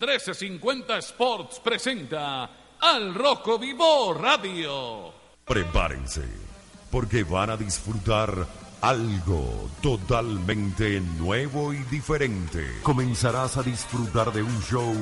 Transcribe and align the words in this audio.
1350 0.00 0.96
Sports 0.96 1.60
presenta 1.60 2.48
al 2.80 3.14
Roco 3.14 3.58
Vivo 3.58 4.14
Radio. 4.14 5.12
Prepárense, 5.44 6.24
porque 6.90 7.22
van 7.22 7.50
a 7.50 7.56
disfrutar 7.58 8.46
algo 8.80 9.68
totalmente 9.82 11.02
nuevo 11.18 11.74
y 11.74 11.82
diferente. 11.90 12.66
Comenzarás 12.82 13.58
a 13.58 13.62
disfrutar 13.62 14.32
de 14.32 14.42
un 14.42 14.62
show 14.62 14.94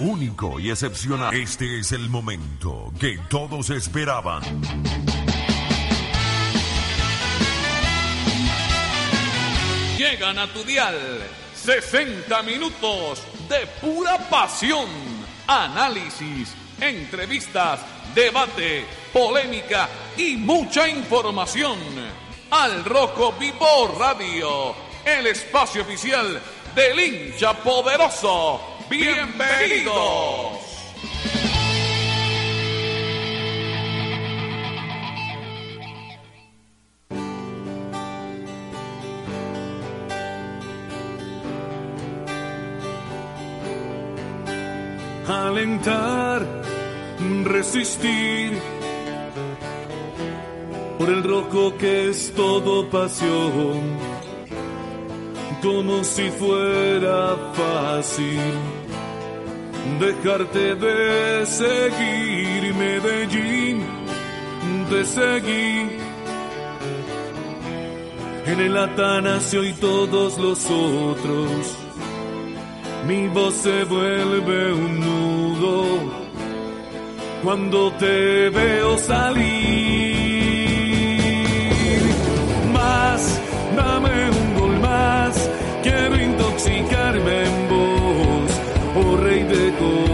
único 0.00 0.60
y 0.60 0.68
excepcional. 0.68 1.34
Este 1.34 1.78
es 1.78 1.92
el 1.92 2.10
momento 2.10 2.92
que 3.00 3.18
todos 3.30 3.70
esperaban. 3.70 4.42
Llegan 9.96 10.38
a 10.38 10.46
tu 10.52 10.62
dial 10.64 11.22
60 11.64 12.42
minutos 12.42 13.22
de 13.48 13.66
pura 13.80 14.18
pasión, 14.28 14.88
análisis, 15.46 16.52
entrevistas, 16.80 17.78
debate, 18.16 18.84
polémica 19.12 19.88
y 20.16 20.36
mucha 20.38 20.88
información. 20.88 21.78
Al 22.50 22.84
Rojo 22.84 23.34
Vivo 23.38 23.94
Radio, 23.96 24.74
el 25.04 25.28
espacio 25.28 25.82
oficial 25.82 26.42
del 26.74 26.98
hincha 26.98 27.54
poderoso. 27.54 28.60
Bienvenidos. 28.90 30.58
Alentar, 45.46 46.46
resistir 47.44 48.58
por 50.98 51.08
el 51.08 51.22
rojo 51.22 51.76
que 51.78 52.10
es 52.10 52.32
todo 52.34 52.88
pasión, 52.88 53.80
como 55.62 56.04
si 56.04 56.30
fuera 56.30 57.36
fácil 57.54 58.40
dejarte 59.98 60.74
de 60.76 61.46
seguir 61.46 62.74
Medellín, 62.74 63.84
de 64.90 65.04
seguir. 65.04 66.02
En 68.44 68.60
el 68.60 68.76
Atanasio 68.76 69.62
y 69.64 69.72
todos 69.74 70.36
los 70.38 70.66
otros 70.68 71.81
mi 73.06 73.28
voz 73.28 73.54
se 73.54 73.84
vuelve 73.84 74.72
un 74.72 75.00
nudo 75.00 75.84
cuando 77.42 77.92
te 77.92 78.48
veo 78.50 78.98
salir. 78.98 79.42
Más, 82.72 83.40
dame 83.76 84.30
un 84.30 84.54
gol 84.58 84.80
más, 84.80 85.50
quiero 85.82 86.22
intoxicarme 86.22 87.44
en 87.44 87.68
vos, 87.68 88.50
oh 88.96 89.16
rey 89.16 89.42
de 89.42 89.72
corazones. 89.78 90.11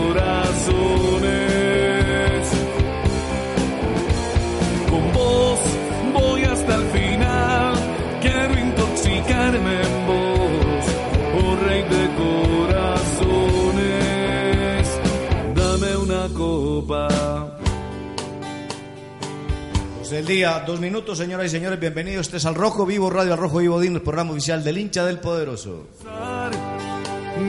12 20.08 20.16
del 20.16 20.26
día, 20.26 20.64
dos 20.66 20.80
minutos, 20.80 21.18
señoras 21.18 21.48
y 21.48 21.48
señores, 21.50 21.78
bienvenidos. 21.78 22.28
Este 22.28 22.38
es 22.38 22.46
al 22.46 22.54
Rojo 22.54 22.86
Vivo, 22.86 23.10
Radio 23.10 23.34
al 23.34 23.38
Rojo 23.38 23.58
Vivo 23.58 23.78
Dino, 23.78 23.96
el 23.96 24.02
programa 24.02 24.30
oficial 24.30 24.64
del 24.64 24.78
hincha 24.78 25.04
del 25.04 25.18
poderoso. 25.18 25.86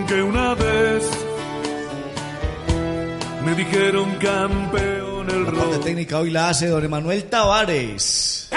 Que 0.05 0.21
una 0.21 0.55
vez 0.55 1.09
me 3.45 3.55
dijeron 3.55 4.13
campeón 4.15 5.29
el 5.29 5.45
rojo. 5.45 5.71
La 5.71 5.79
técnica 5.79 6.19
hoy 6.19 6.31
la 6.31 6.49
hace 6.49 6.67
don 6.67 6.83
Emanuel 6.83 7.23
Tavares. 7.29 8.49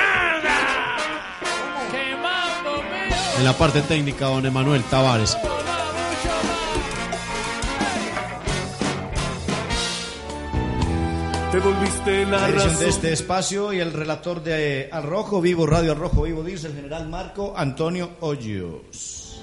En 3.39 3.45
la 3.45 3.53
parte 3.53 3.83
técnica, 3.83 4.27
don 4.27 4.45
Emanuel 4.45 4.83
Tavares. 4.83 5.39
Te 11.53 11.59
volviste 11.59 12.25
la 12.25 12.39
La 12.39 12.49
razón 12.49 12.79
de 12.79 12.89
este 12.89 13.13
espacio 13.13 13.75
y 13.75 13.81
el 13.81 13.93
relator 13.93 14.43
de 14.43 14.89
Al 14.91 15.03
Rojo 15.03 15.43
Vivo 15.43 15.67
Radio, 15.67 15.93
Al 15.93 15.99
Rojo 15.99 16.23
Vivo 16.23 16.43
Dino, 16.43 16.57
es 16.57 16.65
el 16.65 16.75
general 16.75 17.11
Marco 17.11 17.53
Antonio 17.55 18.13
Hoyos. 18.21 19.43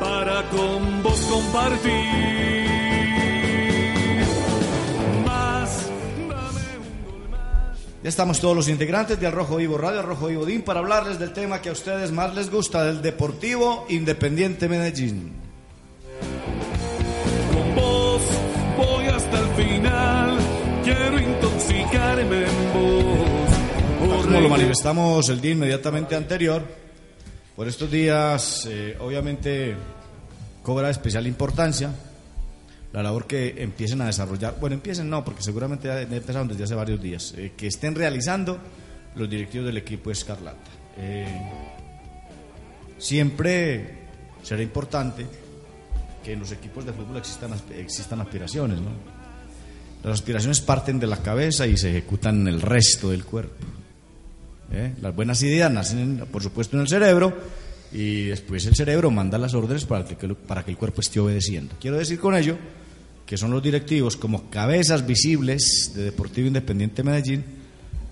para 0.00 0.48
con 0.48 1.02
vos 1.02 1.20
compartir. 1.30 1.92
Más, 5.26 5.90
dame 6.26 6.78
un 6.78 7.04
gol 7.04 7.28
más. 7.28 7.80
Ya 8.02 8.08
estamos 8.08 8.40
todos 8.40 8.56
los 8.56 8.68
integrantes 8.70 9.20
de 9.20 9.26
Al 9.26 9.34
Rojo 9.34 9.56
Vivo 9.56 9.76
Radio, 9.76 10.00
Al 10.00 10.06
Rojo 10.06 10.28
Vivo 10.28 10.46
Din 10.46 10.62
para 10.62 10.80
hablarles 10.80 11.18
del 11.18 11.34
tema 11.34 11.60
que 11.60 11.68
a 11.68 11.72
ustedes 11.72 12.12
más 12.12 12.34
les 12.34 12.50
gusta, 12.50 12.82
del 12.82 13.02
Deportivo 13.02 13.84
Independiente 13.90 14.70
Medellín. 14.70 15.34
Con 17.52 17.74
vos 17.74 18.22
voy 18.78 19.04
hasta 19.08 19.38
el 19.38 19.48
final. 19.48 20.45
Quiero 20.86 21.18
intoxicarme 21.18 22.46
en 22.46 22.72
vos. 22.72 23.50
oh 24.02 24.22
Como 24.22 24.40
lo 24.40 24.48
manifestamos 24.48 25.28
el 25.30 25.40
día 25.40 25.50
inmediatamente 25.50 26.14
anterior, 26.14 26.62
por 27.56 27.66
estos 27.66 27.90
días 27.90 28.68
eh, 28.70 28.96
obviamente 29.00 29.74
cobra 30.62 30.88
especial 30.88 31.26
importancia 31.26 31.92
la 32.92 33.02
labor 33.02 33.26
que 33.26 33.60
empiecen 33.64 34.00
a 34.02 34.06
desarrollar, 34.06 34.60
bueno, 34.60 34.74
empiecen 34.74 35.10
no, 35.10 35.24
porque 35.24 35.42
seguramente 35.42 35.88
ya 35.88 36.02
empezaron 36.02 36.46
desde 36.46 36.62
hace 36.62 36.76
varios 36.76 37.02
días, 37.02 37.34
eh, 37.36 37.54
que 37.56 37.66
estén 37.66 37.96
realizando 37.96 38.56
los 39.16 39.28
directivos 39.28 39.66
del 39.66 39.78
equipo 39.78 40.12
Escarlata. 40.12 40.70
Eh, 40.98 41.50
siempre 42.96 44.06
será 44.40 44.62
importante 44.62 45.26
que 46.22 46.34
en 46.34 46.38
los 46.38 46.52
equipos 46.52 46.86
de 46.86 46.92
fútbol 46.92 47.16
existan, 47.16 47.50
existan 47.76 48.20
aspiraciones, 48.20 48.80
¿no? 48.80 49.15
Las 50.04 50.14
aspiraciones 50.14 50.60
parten 50.60 51.00
de 51.00 51.06
la 51.06 51.16
cabeza 51.22 51.66
y 51.66 51.76
se 51.76 51.90
ejecutan 51.90 52.42
en 52.42 52.48
el 52.48 52.62
resto 52.62 53.10
del 53.10 53.24
cuerpo. 53.24 53.64
¿eh? 54.72 54.94
Las 55.00 55.14
buenas 55.14 55.42
ideas 55.42 55.70
nacen, 55.70 55.98
en- 55.98 56.18
por 56.26 56.42
supuesto, 56.42 56.76
en 56.76 56.82
el 56.82 56.88
cerebro 56.88 57.36
y 57.92 58.24
después 58.24 58.64
el 58.66 58.74
cerebro 58.74 59.10
manda 59.10 59.38
las 59.38 59.54
órdenes 59.54 59.84
para 59.84 60.04
que, 60.04 60.16
para 60.34 60.64
que 60.64 60.70
el 60.70 60.76
cuerpo 60.76 61.00
esté 61.00 61.18
obedeciendo. 61.20 61.74
Quiero 61.80 61.96
decir 61.98 62.18
con 62.20 62.36
ello 62.36 62.56
que 63.24 63.36
son 63.36 63.50
los 63.50 63.62
directivos 63.62 64.16
como 64.16 64.48
cabezas 64.50 65.04
visibles 65.06 65.92
de 65.94 66.04
Deportivo 66.04 66.46
Independiente 66.46 67.02
Medellín 67.02 67.44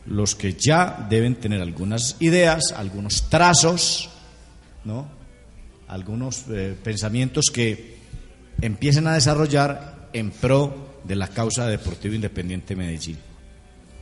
los 0.06 0.34
que 0.34 0.55
ya 0.55 1.06
deben 1.09 1.37
tener 1.37 1.62
algunas 1.62 2.17
ideas, 2.21 2.73
algunos 2.77 3.31
trazos, 3.31 4.11
¿no? 4.84 5.06
algunos 5.89 6.44
eh, 6.50 6.77
pensamientos 6.83 7.47
que 7.53 7.97
empiecen 8.61 9.06
a 9.06 9.15
desarrollar 9.15 10.09
en 10.12 10.31
pro 10.31 10.94
de 11.04 11.16
la 11.16 11.28
causa 11.28 11.66
de 11.66 11.72
Deportivo 11.72 12.15
Independiente 12.15 12.75
Medellín. 12.75 13.19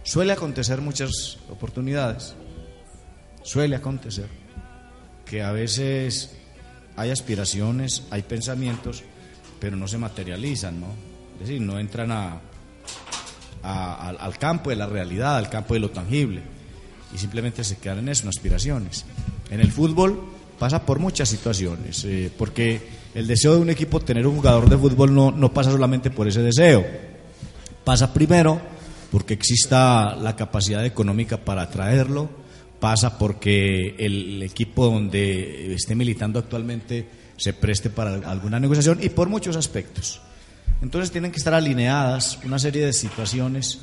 Suele 0.04 0.32
acontecer 0.32 0.80
muchas 0.80 1.38
oportunidades, 1.50 2.34
suele 3.42 3.76
acontecer 3.76 4.26
que 5.24 5.42
a 5.42 5.52
veces 5.52 6.36
hay 6.96 7.10
aspiraciones, 7.10 8.04
hay 8.10 8.22
pensamientos, 8.22 9.02
pero 9.60 9.76
no 9.76 9.86
se 9.86 9.98
materializan, 9.98 10.80
¿no? 10.80 10.88
Es 11.34 11.48
decir, 11.48 11.60
no 11.60 11.78
entran 11.78 12.10
a, 12.12 12.40
al 13.62 14.38
campo 14.38 14.70
de 14.70 14.76
la 14.76 14.86
realidad, 14.86 15.36
al 15.36 15.48
campo 15.48 15.74
de 15.74 15.80
lo 15.80 15.90
tangible, 15.90 16.42
y 17.14 17.18
simplemente 17.18 17.64
se 17.64 17.78
quedan 17.78 18.00
en 18.00 18.08
eso, 18.08 18.24
en 18.24 18.30
aspiraciones. 18.30 19.04
En 19.50 19.60
el 19.60 19.70
fútbol 19.70 20.20
pasa 20.58 20.84
por 20.84 20.98
muchas 20.98 21.28
situaciones, 21.28 22.04
eh, 22.04 22.30
porque 22.36 22.80
el 23.14 23.26
deseo 23.26 23.54
de 23.54 23.60
un 23.60 23.70
equipo 23.70 24.00
tener 24.00 24.26
un 24.26 24.36
jugador 24.36 24.68
de 24.68 24.78
fútbol 24.78 25.14
no, 25.14 25.30
no 25.30 25.52
pasa 25.52 25.70
solamente 25.70 26.10
por 26.10 26.28
ese 26.28 26.42
deseo, 26.42 26.84
pasa 27.84 28.12
primero 28.12 28.60
porque 29.10 29.34
exista 29.34 30.16
la 30.16 30.34
capacidad 30.34 30.84
económica 30.86 31.36
para 31.36 31.62
atraerlo, 31.62 32.30
pasa 32.80 33.18
porque 33.18 33.94
el 33.98 34.42
equipo 34.42 34.86
donde 34.86 35.74
esté 35.74 35.94
militando 35.94 36.38
actualmente 36.38 37.06
se 37.36 37.52
preste 37.52 37.90
para 37.90 38.14
alguna 38.30 38.58
negociación 38.58 38.98
y 39.02 39.10
por 39.10 39.28
muchos 39.28 39.56
aspectos. 39.56 40.20
Entonces 40.80 41.10
tienen 41.10 41.30
que 41.30 41.38
estar 41.38 41.54
alineadas 41.54 42.38
una 42.44 42.58
serie 42.58 42.86
de 42.86 42.92
situaciones 42.92 43.80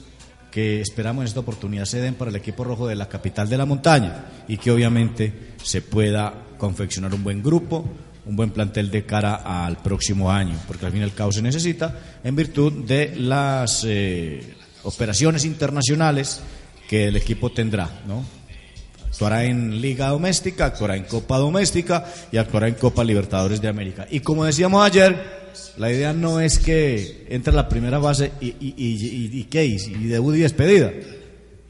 que 0.52 0.82
esperamos 0.82 1.22
en 1.22 1.28
esta 1.28 1.40
oportunidad 1.42 1.86
se 1.86 2.02
den 2.02 2.16
para 2.16 2.30
el 2.30 2.36
equipo 2.36 2.64
rojo 2.64 2.88
de 2.88 2.96
la 2.96 3.08
capital 3.08 3.48
de 3.48 3.58
la 3.58 3.66
montaña 3.66 4.26
y 4.48 4.58
que 4.58 4.72
obviamente 4.72 5.54
se 5.64 5.82
pueda 5.82 6.34
confeccionar 6.58 7.14
un 7.14 7.24
buen 7.24 7.44
grupo, 7.44 7.86
un 8.30 8.36
buen 8.36 8.52
plantel 8.52 8.92
de 8.92 9.06
cara 9.06 9.42
al 9.66 9.78
próximo 9.78 10.32
año, 10.32 10.56
porque 10.68 10.86
al 10.86 10.92
fin 10.92 11.02
y 11.02 11.04
al 11.04 11.14
cabo 11.14 11.32
se 11.32 11.42
necesita 11.42 12.00
en 12.24 12.36
virtud 12.36 12.86
de 12.86 13.16
las 13.16 13.84
eh, 13.88 14.54
operaciones 14.84 15.46
internacionales 15.46 16.40
que 16.88 17.08
el 17.08 17.18
equipo 17.18 17.52
tendrá, 17.52 17.90
¿no? 18.08 18.24
Actuará 19.08 19.46
en 19.46 19.82
Liga 19.82 20.10
Doméstica, 20.10 20.66
actuará 20.66 20.96
en 20.96 21.06
Copa 21.06 21.40
Doméstica 21.40 22.06
y 22.32 22.38
actuará 22.38 22.68
en 22.68 22.76
Copa 22.76 23.04
Libertadores 23.04 23.60
de 23.62 23.68
América. 23.68 24.06
Y 24.12 24.20
como 24.20 24.46
decíamos 24.46 24.86
ayer, 24.86 25.40
la 25.78 25.92
idea 25.92 26.14
no 26.14 26.40
es 26.40 26.60
que 26.60 27.26
entre 27.30 27.52
la 27.52 27.68
primera 27.68 28.00
fase 28.00 28.32
y, 28.40 28.48
y, 28.48 28.76
y, 28.78 28.86
y, 28.86 29.40
y 29.40 29.44
qué, 29.46 29.66
y 29.66 29.78
debut 30.06 30.36
y 30.36 30.42
despedida. 30.42 30.92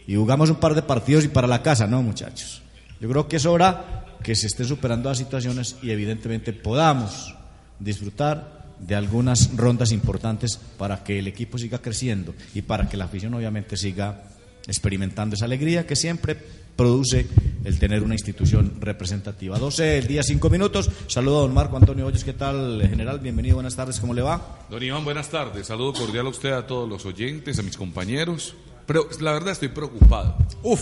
Y 0.05 0.15
jugamos 0.15 0.49
un 0.49 0.57
par 0.57 0.75
de 0.75 0.81
partidos 0.81 1.23
y 1.23 1.29
para 1.29 1.47
la 1.47 1.63
casa, 1.63 1.87
no, 1.87 2.03
muchachos. 2.03 2.61
Yo 2.99 3.07
creo 3.07 3.27
que 3.29 3.37
es 3.37 3.45
hora 3.45 3.98
que 4.23 4.35
se 4.35 4.47
estén 4.47 4.65
superando 4.67 5.09
las 5.09 5.17
situaciones 5.17 5.77
y 5.81 5.91
evidentemente 5.91 6.53
podamos 6.53 7.33
disfrutar 7.79 8.59
de 8.79 8.95
algunas 8.95 9.55
rondas 9.55 9.91
importantes 9.91 10.59
para 10.77 11.03
que 11.03 11.19
el 11.19 11.27
equipo 11.27 11.57
siga 11.57 11.79
creciendo 11.79 12.33
y 12.53 12.61
para 12.61 12.87
que 12.87 12.97
la 12.97 13.05
afición 13.05 13.33
obviamente 13.33 13.75
siga 13.77 14.23
experimentando 14.67 15.35
esa 15.35 15.45
alegría 15.45 15.85
que 15.85 15.95
siempre 15.95 16.37
produce 16.75 17.27
el 17.65 17.77
tener 17.77 18.03
una 18.03 18.13
institución 18.15 18.75
representativa. 18.79 19.59
12, 19.59 19.97
el 19.97 20.07
día 20.07 20.23
5 20.23 20.49
minutos. 20.49 20.89
Saludo 21.07 21.39
a 21.39 21.41
don 21.41 21.53
Marco 21.53 21.75
Antonio 21.75 22.05
Hoyos. 22.05 22.23
¿Qué 22.23 22.31
tal, 22.33 22.81
general? 22.89 23.19
Bienvenido, 23.19 23.55
buenas 23.55 23.75
tardes. 23.75 23.99
¿Cómo 23.99 24.13
le 24.13 24.21
va? 24.21 24.59
Don 24.69 24.81
Iván, 24.81 25.03
buenas 25.03 25.27
tardes. 25.29 25.67
Saludo 25.67 25.91
cordial 25.93 26.27
a 26.27 26.29
usted, 26.29 26.51
a 26.53 26.65
todos 26.65 26.87
los 26.87 27.05
oyentes, 27.05 27.59
a 27.59 27.63
mis 27.63 27.75
compañeros. 27.75 28.55
Pero 28.85 29.09
la 29.19 29.33
verdad 29.33 29.51
estoy 29.51 29.67
preocupado. 29.69 30.37
Uf, 30.63 30.81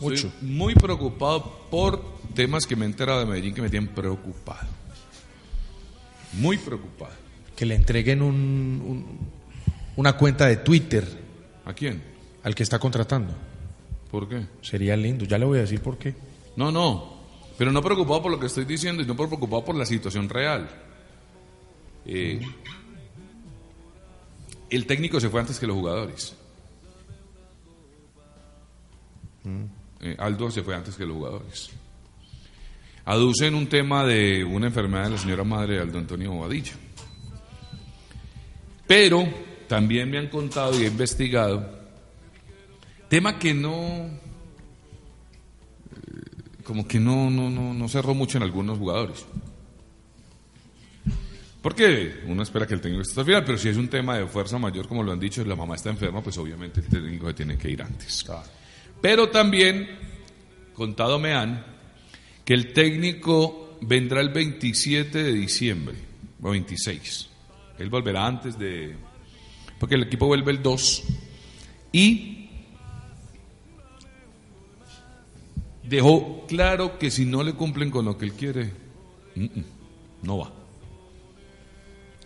Estoy 0.00 0.08
mucho. 0.10 0.32
muy 0.42 0.74
preocupado 0.74 1.68
por 1.70 2.02
temas 2.34 2.66
que 2.66 2.76
me 2.76 2.84
he 2.84 2.88
enterado 2.88 3.20
de 3.20 3.26
Medellín 3.26 3.54
que 3.54 3.62
me 3.62 3.70
tienen 3.70 3.88
preocupado. 3.94 4.68
Muy 6.34 6.58
preocupado. 6.58 7.12
Que 7.56 7.64
le 7.64 7.74
entreguen 7.76 8.20
un, 8.22 8.34
un- 8.34 9.18
una 9.96 10.14
cuenta 10.16 10.46
de 10.46 10.56
Twitter 10.56 11.06
¿A 11.64 11.72
quién? 11.72 12.02
al 12.42 12.54
que 12.54 12.62
está 12.64 12.78
contratando. 12.78 13.32
¿Por 14.10 14.28
qué? 14.28 14.46
Sería 14.60 14.96
lindo. 14.96 15.24
Ya 15.24 15.38
le 15.38 15.44
voy 15.44 15.58
a 15.58 15.62
decir 15.62 15.80
por 15.80 15.96
qué. 15.98 16.14
No, 16.56 16.70
no. 16.72 17.14
Pero 17.56 17.70
no 17.72 17.80
preocupado 17.82 18.22
por 18.22 18.32
lo 18.32 18.38
que 18.40 18.46
estoy 18.46 18.64
diciendo 18.64 19.02
y 19.02 19.06
no 19.06 19.14
preocupado 19.16 19.64
por 19.64 19.74
la 19.76 19.86
situación 19.86 20.28
real. 20.28 20.68
Eh, 22.06 22.40
el 24.70 24.86
técnico 24.86 25.20
se 25.20 25.28
fue 25.30 25.40
antes 25.40 25.58
que 25.58 25.66
los 25.66 25.76
jugadores. 25.76 26.34
Eh, 30.00 30.16
Aldo 30.18 30.50
se 30.50 30.62
fue 30.62 30.74
antes 30.74 30.96
que 30.96 31.04
los 31.06 31.16
jugadores. 31.16 31.70
Aducen 33.04 33.54
un 33.54 33.66
tema 33.66 34.04
de 34.04 34.44
una 34.44 34.66
enfermedad 34.66 35.04
de 35.04 35.10
la 35.10 35.18
señora 35.18 35.44
madre 35.44 35.74
de 35.74 35.80
Aldo 35.82 35.98
Antonio 35.98 36.32
Bobadilla. 36.32 36.72
Pero 38.86 39.26
también 39.68 40.10
me 40.10 40.18
han 40.18 40.28
contado 40.28 40.78
y 40.78 40.84
he 40.84 40.88
investigado 40.88 41.84
tema 43.08 43.38
que 43.38 43.54
no 43.54 44.10
como 46.64 46.88
que 46.88 46.98
no, 46.98 47.30
no, 47.30 47.50
no, 47.50 47.74
no 47.74 47.88
cerró 47.88 48.14
mucho 48.14 48.38
en 48.38 48.44
algunos 48.44 48.78
jugadores. 48.78 49.26
Porque 51.60 52.22
uno 52.26 52.42
espera 52.42 52.66
que 52.66 52.74
el 52.74 52.80
técnico 52.80 53.02
esté 53.02 53.12
hasta 53.12 53.20
el 53.20 53.26
final, 53.26 53.44
pero 53.44 53.58
si 53.58 53.68
es 53.68 53.76
un 53.76 53.88
tema 53.88 54.18
de 54.18 54.26
fuerza 54.26 54.58
mayor, 54.58 54.88
como 54.88 55.02
lo 55.02 55.12
han 55.12 55.20
dicho, 55.20 55.44
la 55.44 55.56
mamá 55.56 55.76
está 55.76 55.90
enferma, 55.90 56.22
pues 56.22 56.36
obviamente 56.38 56.80
el 56.80 56.88
técnico 56.88 57.28
se 57.28 57.34
tiene 57.34 57.56
que 57.56 57.70
ir 57.70 57.82
antes. 57.82 58.24
Pero 59.00 59.28
también, 59.28 59.88
contado 60.74 61.18
me 61.18 61.34
han, 61.34 61.64
que 62.44 62.54
el 62.54 62.72
técnico 62.72 63.78
vendrá 63.80 64.20
el 64.20 64.30
27 64.30 65.22
de 65.22 65.32
diciembre, 65.32 65.96
o 66.42 66.50
26. 66.50 67.28
Él 67.78 67.90
volverá 67.90 68.26
antes 68.26 68.58
de... 68.58 68.94
Porque 69.78 69.96
el 69.96 70.04
equipo 70.04 70.26
vuelve 70.26 70.52
el 70.52 70.62
2. 70.62 71.02
Y 71.92 72.48
dejó 75.82 76.46
claro 76.46 76.98
que 76.98 77.10
si 77.10 77.24
no 77.24 77.42
le 77.42 77.54
cumplen 77.54 77.90
con 77.90 78.04
lo 78.04 78.16
que 78.16 78.24
él 78.26 78.32
quiere, 78.32 78.72
no 80.22 80.38
va. 80.38 80.52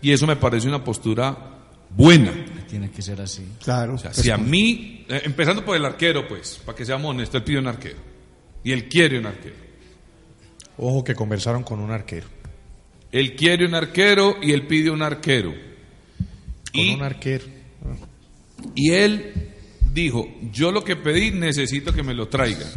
Y 0.01 0.11
eso 0.11 0.25
me 0.27 0.35
parece 0.35 0.67
una 0.67 0.83
postura 0.83 1.59
buena. 1.89 2.31
Tiene 2.69 2.91
que 2.91 3.01
ser 3.01 3.19
así. 3.21 3.45
Claro. 3.63 3.95
O 3.95 3.97
sea, 3.97 4.13
si 4.13 4.29
a 4.29 4.37
mí, 4.37 5.05
eh, 5.09 5.21
empezando 5.25 5.65
por 5.65 5.75
el 5.75 5.85
arquero, 5.85 6.27
pues, 6.27 6.61
para 6.65 6.77
que 6.77 6.85
seamos 6.85 7.09
honestos, 7.11 7.39
él 7.39 7.43
pide 7.43 7.59
un 7.59 7.67
arquero. 7.67 7.97
Y 8.63 8.71
él 8.71 8.87
quiere 8.87 9.19
un 9.19 9.25
arquero. 9.25 9.68
Ojo 10.79 11.03
que 11.03 11.13
conversaron 11.13 11.63
con 11.63 11.79
un 11.79 11.91
arquero. 11.91 12.27
Él 13.11 13.35
quiere 13.35 13.65
un 13.65 13.75
arquero 13.75 14.37
y 14.41 14.53
él 14.53 14.65
pide 14.67 14.89
un 14.89 15.01
arquero. 15.01 15.51
Con 15.51 16.81
Y, 16.81 16.93
un 16.93 17.01
arquero. 17.01 17.45
y 18.75 18.91
él 18.91 19.49
dijo, 19.93 20.27
yo 20.51 20.71
lo 20.71 20.83
que 20.83 20.95
pedí 20.95 21.31
necesito 21.31 21.91
que 21.91 22.03
me 22.03 22.13
lo 22.13 22.27
traigan. 22.27 22.69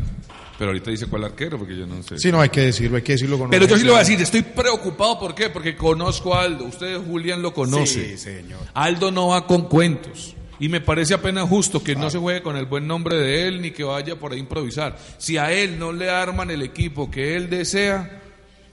Pero 0.59 0.71
ahorita 0.71 0.91
dice 0.91 1.07
cuál 1.07 1.25
arquero, 1.25 1.59
porque 1.59 1.77
yo 1.77 1.87
no 1.87 2.03
sé. 2.03 2.19
Sí, 2.19 2.31
no, 2.31 2.41
hay 2.41 2.49
que 2.49 2.61
decirlo, 2.61 2.97
hay 2.97 3.03
que 3.03 3.13
decirlo 3.13 3.39
con 3.39 3.51
Pero 3.51 3.67
yo 3.67 3.77
sí 3.77 3.85
le 3.85 3.91
voy 3.91 3.97
a 3.97 4.01
decir, 4.01 4.21
estoy 4.21 4.43
preocupado, 4.43 5.19
¿por 5.19 5.35
qué? 5.35 5.51
Porque 5.51 5.77
conozco 5.77 6.35
a 6.35 6.43
Aldo, 6.43 6.65
usted 6.65 6.99
Julián 6.99 7.43
lo 7.43 7.53
conoce. 7.53 8.11
Sí, 8.11 8.19
señor. 8.19 8.61
Aldo 8.75 9.11
no 9.11 9.29
va 9.29 9.47
con 9.47 9.69
cuentos. 9.69 10.35
Y 10.63 10.69
me 10.69 10.81
parece 10.81 11.13
apenas 11.13 11.49
justo 11.49 11.83
que 11.83 11.97
no 11.97 12.09
se 12.09 12.19
juegue 12.19 12.41
con 12.41 12.57
el 12.57 12.67
buen 12.67 12.87
nombre 12.87 13.17
de 13.17 13.49
él 13.49 13.61
ni 13.61 13.73
que 13.73 13.83
vaya 13.83 14.15
por 14.15 14.31
ahí 14.31 14.39
a 14.39 14.43
improvisar. 14.43 14.97
Si 15.19 15.37
a 15.37 15.51
él 15.51 15.77
no 15.77 15.93
le 15.93 16.09
arman 16.09 16.53
el 16.53 16.63
equipo 16.63 17.11
que 17.11 17.35
él 17.35 17.51
desea, 17.51 18.23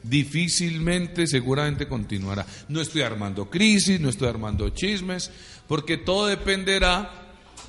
difícilmente, 0.04 1.26
seguramente 1.26 1.88
continuará. 1.88 2.46
No 2.68 2.80
estoy 2.80 3.02
armando 3.02 3.50
crisis, 3.50 4.00
no 4.00 4.10
estoy 4.10 4.28
armando 4.28 4.70
chismes, 4.70 5.32
porque 5.68 5.98
todo 5.98 6.28
dependerá 6.28 7.10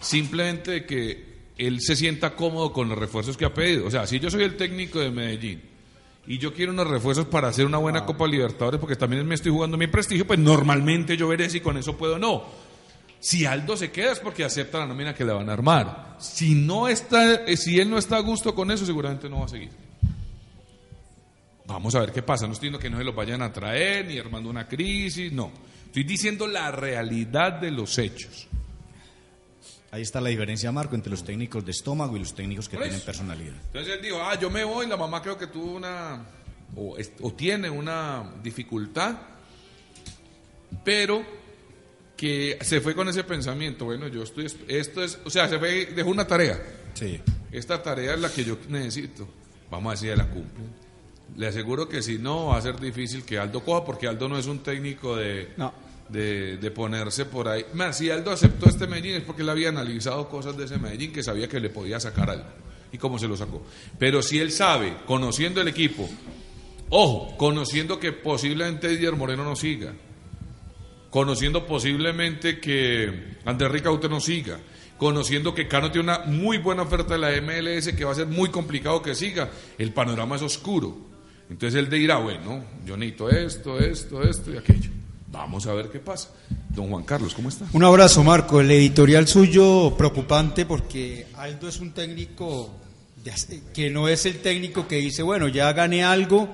simplemente 0.02 0.70
de 0.72 0.84
que 0.84 1.25
él 1.56 1.81
se 1.81 1.96
sienta 1.96 2.37
cómodo 2.37 2.75
con 2.75 2.90
los 2.90 2.99
refuerzos 2.99 3.38
que 3.38 3.46
ha 3.46 3.55
pedido. 3.55 3.87
O 3.87 3.90
sea, 3.90 4.06
si 4.06 4.20
yo 4.20 4.28
soy 4.28 4.43
el 4.43 4.58
técnico 4.58 4.99
de 4.99 5.11
Medellín 5.11 5.62
y 6.26 6.37
yo 6.37 6.52
quiero 6.52 6.72
unos 6.72 6.88
refuerzos 6.88 7.25
para 7.25 7.49
hacer 7.49 7.64
una 7.64 7.78
buena 7.78 8.05
Copa 8.05 8.26
Libertadores, 8.26 8.81
porque 8.81 8.96
también 8.96 9.26
me 9.26 9.34
estoy 9.34 9.50
jugando 9.50 9.78
mi 9.78 9.87
prestigio, 9.87 10.26
pues 10.26 10.38
normalmente 10.38 11.17
yo 11.17 11.26
veré 11.26 11.49
si 11.49 11.61
con 11.61 11.78
eso 11.78 11.96
puedo 11.96 12.17
o 12.17 12.19
no. 12.19 12.69
Si 13.20 13.44
Aldo 13.44 13.76
se 13.76 13.93
queda 13.93 14.12
es 14.12 14.19
porque 14.19 14.44
acepta 14.44 14.78
la 14.78 14.87
nómina 14.87 15.14
que 15.14 15.25
le 15.26 15.32
van 15.32 15.49
a 15.50 15.52
armar. 15.52 16.17
Si 16.19 16.55
no 16.55 16.88
está, 16.88 17.44
eh, 17.44 17.56
si 17.56 17.78
él 17.78 17.90
no 17.90 17.99
está 17.99 18.17
a 18.17 18.20
gusto 18.20 18.55
con 18.55 18.70
eso, 18.70 18.87
seguramente 18.87 19.28
no 19.28 19.40
va 19.40 19.44
a 19.44 19.49
seguir. 19.49 19.70
Vamos 21.67 21.94
a 21.94 22.00
ver 22.00 22.12
qué 22.12 22.22
pasa. 22.22 22.46
No 22.46 22.55
estoy 22.55 22.69
diciendo 22.69 22.82
que 22.82 22.90
no 22.90 22.96
se 22.96 23.05
los 23.05 23.14
vayan 23.14 23.43
a 23.43 23.52
traer 23.52 24.06
ni 24.06 24.19
armando 24.19 24.49
una 24.49 24.67
crisis, 24.67 25.31
no. 25.32 25.52
Estoy 25.87 26.05
diciendo 26.05 26.46
la 26.46 26.70
realidad 26.70 27.61
de 27.61 27.70
los 27.70 27.99
hechos. 27.99 28.49
Ahí 29.93 30.03
está 30.03 30.20
la 30.20 30.31
diferencia, 30.31 30.72
Marco, 30.72 30.94
entre 30.94 31.10
los 31.10 31.22
técnicos 31.22 31.65
de 31.65 31.72
estómago 31.72 32.17
y 32.17 32.20
los 32.20 32.34
técnicos 32.34 32.69
que 32.69 32.79
tienen 32.79 33.00
personalidad. 33.00 33.56
Entonces 33.67 33.94
él 33.96 34.03
dijo, 34.03 34.22
ah, 34.22 34.39
yo 34.39 34.48
me 34.48 34.65
voy, 34.65 34.86
la 34.86 34.96
mamá 34.96 35.20
creo 35.20 35.36
que 35.36 35.48
tuvo 35.48 35.72
una, 35.72 36.24
o, 36.74 36.96
o 37.20 37.32
tiene 37.32 37.69
una 37.69 38.34
dificultad, 38.43 39.17
pero 40.84 41.40
que 42.20 42.58
se 42.60 42.82
fue 42.82 42.94
con 42.94 43.08
ese 43.08 43.24
pensamiento, 43.24 43.86
bueno, 43.86 44.06
yo 44.08 44.22
estoy, 44.24 44.44
esto 44.69 45.03
es, 45.03 45.19
o 45.24 45.31
sea, 45.31 45.48
se 45.48 45.58
fue, 45.58 45.86
dejó 45.86 46.10
una 46.10 46.27
tarea, 46.27 46.60
Sí. 46.93 47.19
esta 47.50 47.82
tarea 47.82 48.12
es 48.12 48.20
la 48.20 48.31
que 48.31 48.44
yo 48.44 48.58
necesito, 48.69 49.27
vamos 49.70 49.89
a 49.89 49.94
decir, 49.94 50.15
la 50.19 50.27
cumple. 50.29 50.65
Le 51.39 51.46
aseguro 51.46 51.89
que 51.89 52.03
si 52.03 52.19
no, 52.19 52.46
va 52.48 52.58
a 52.58 52.60
ser 52.60 52.79
difícil 52.79 53.22
que 53.24 53.39
Aldo 53.39 53.65
coja, 53.65 53.86
porque 53.86 54.06
Aldo 54.06 54.29
no 54.29 54.36
es 54.36 54.46
un 54.46 54.58
técnico 54.58 55.17
de, 55.17 55.48
No. 55.56 55.72
de, 56.10 56.58
de 56.58 56.70
ponerse 56.72 57.24
por 57.24 57.48
ahí. 57.48 57.65
Más, 57.72 57.96
si 57.96 58.10
Aldo 58.10 58.32
aceptó 58.32 58.69
este 58.69 58.86
Medellín 58.86 59.15
es 59.15 59.22
porque 59.22 59.41
él 59.41 59.48
había 59.48 59.70
analizado 59.70 60.29
cosas 60.29 60.56
de 60.58 60.65
ese 60.67 60.77
Medellín 60.77 61.12
que 61.15 61.22
sabía 61.22 61.48
que 61.48 61.58
le 61.58 61.70
podía 61.70 61.98
sacar 62.00 62.29
algo. 62.29 62.44
¿Y 62.93 62.98
cómo 62.98 63.19
se 63.19 63.29
lo 63.29 63.36
sacó? 63.36 63.62
Pero 63.98 64.20
si 64.20 64.41
él 64.41 64.50
sabe, 64.53 64.94
conociendo 65.06 65.62
el 65.62 65.69
equipo, 65.69 66.06
ojo, 66.91 67.34
conociendo 67.39 67.98
que 67.98 68.12
posiblemente 68.12 68.89
Didier 68.89 69.15
Moreno 69.17 69.43
no 69.44 69.56
siga, 69.56 69.94
conociendo 71.10 71.67
posiblemente 71.67 72.60
que 72.60 73.36
Andrés 73.44 73.70
Ricaute 73.70 74.08
no 74.08 74.20
siga, 74.20 74.58
conociendo 74.96 75.55
que 75.55 75.67
Cano 75.67 75.90
tiene 75.90 76.12
una 76.12 76.20
muy 76.26 76.58
buena 76.58 76.82
oferta 76.82 77.14
de 77.14 77.19
la 77.19 77.40
MLS 77.40 77.93
que 77.94 78.05
va 78.05 78.12
a 78.12 78.14
ser 78.14 78.26
muy 78.26 78.50
complicado 78.50 79.02
que 79.02 79.14
siga, 79.14 79.50
el 79.79 79.93
panorama 79.93 80.36
es 80.36 80.43
oscuro. 80.43 80.96
Entonces 81.50 81.79
él 81.79 81.90
dirá, 81.90 82.19
bueno, 82.19 82.64
yo 82.86 82.96
necesito 82.96 83.29
esto, 83.29 83.79
esto, 83.79 84.22
esto 84.22 84.52
y 84.52 84.56
aquello. 84.56 84.90
Vamos 85.32 85.67
a 85.67 85.74
ver 85.74 85.88
qué 85.90 85.98
pasa. 85.98 86.31
Don 86.69 86.88
Juan 86.90 87.05
Carlos, 87.05 87.34
¿cómo 87.34 87.48
está? 87.48 87.67
Un 87.72 87.84
abrazo, 87.84 88.22
Marco. 88.22 88.60
El 88.60 88.70
editorial 88.70 89.26
suyo 89.26 89.94
preocupante 89.96 90.67
porque 90.67 91.26
Aldo 91.36 91.69
es 91.69 91.81
un 91.81 91.93
técnico 91.93 92.70
de 93.24 93.32
que 93.74 93.90
no 93.90 94.08
es 94.08 94.26
el 94.26 94.38
técnico 94.38 94.88
que 94.88 94.96
dice, 94.96 95.22
bueno, 95.22 95.48
ya 95.48 95.72
gané 95.72 96.05
algo 96.05 96.48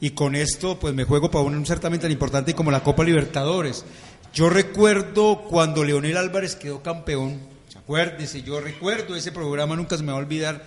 y 0.00 0.10
con 0.10 0.34
esto 0.34 0.78
pues 0.78 0.94
me 0.94 1.04
juego 1.04 1.30
para 1.30 1.44
un 1.44 1.66
certamen 1.66 2.00
tan 2.00 2.10
importante 2.10 2.54
como 2.54 2.70
la 2.70 2.82
Copa 2.82 3.04
Libertadores. 3.04 3.84
Yo 4.32 4.48
recuerdo 4.50 5.42
cuando 5.48 5.84
Leonel 5.84 6.16
Álvarez 6.16 6.54
quedó 6.54 6.82
campeón, 6.82 7.40
acuérdese, 7.76 8.42
yo 8.42 8.60
recuerdo 8.60 9.16
ese 9.16 9.32
programa, 9.32 9.74
nunca 9.76 9.96
se 9.96 10.02
me 10.02 10.12
va 10.12 10.18
a 10.18 10.20
olvidar, 10.20 10.64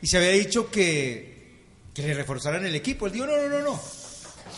y 0.00 0.06
se 0.08 0.16
había 0.16 0.30
dicho 0.30 0.70
que, 0.70 1.60
que 1.94 2.02
le 2.02 2.14
reforzaran 2.14 2.66
el 2.66 2.74
equipo. 2.74 3.06
Él 3.06 3.12
dijo, 3.12 3.26
no, 3.26 3.36
no, 3.36 3.48
no, 3.48 3.60
no, 3.60 3.80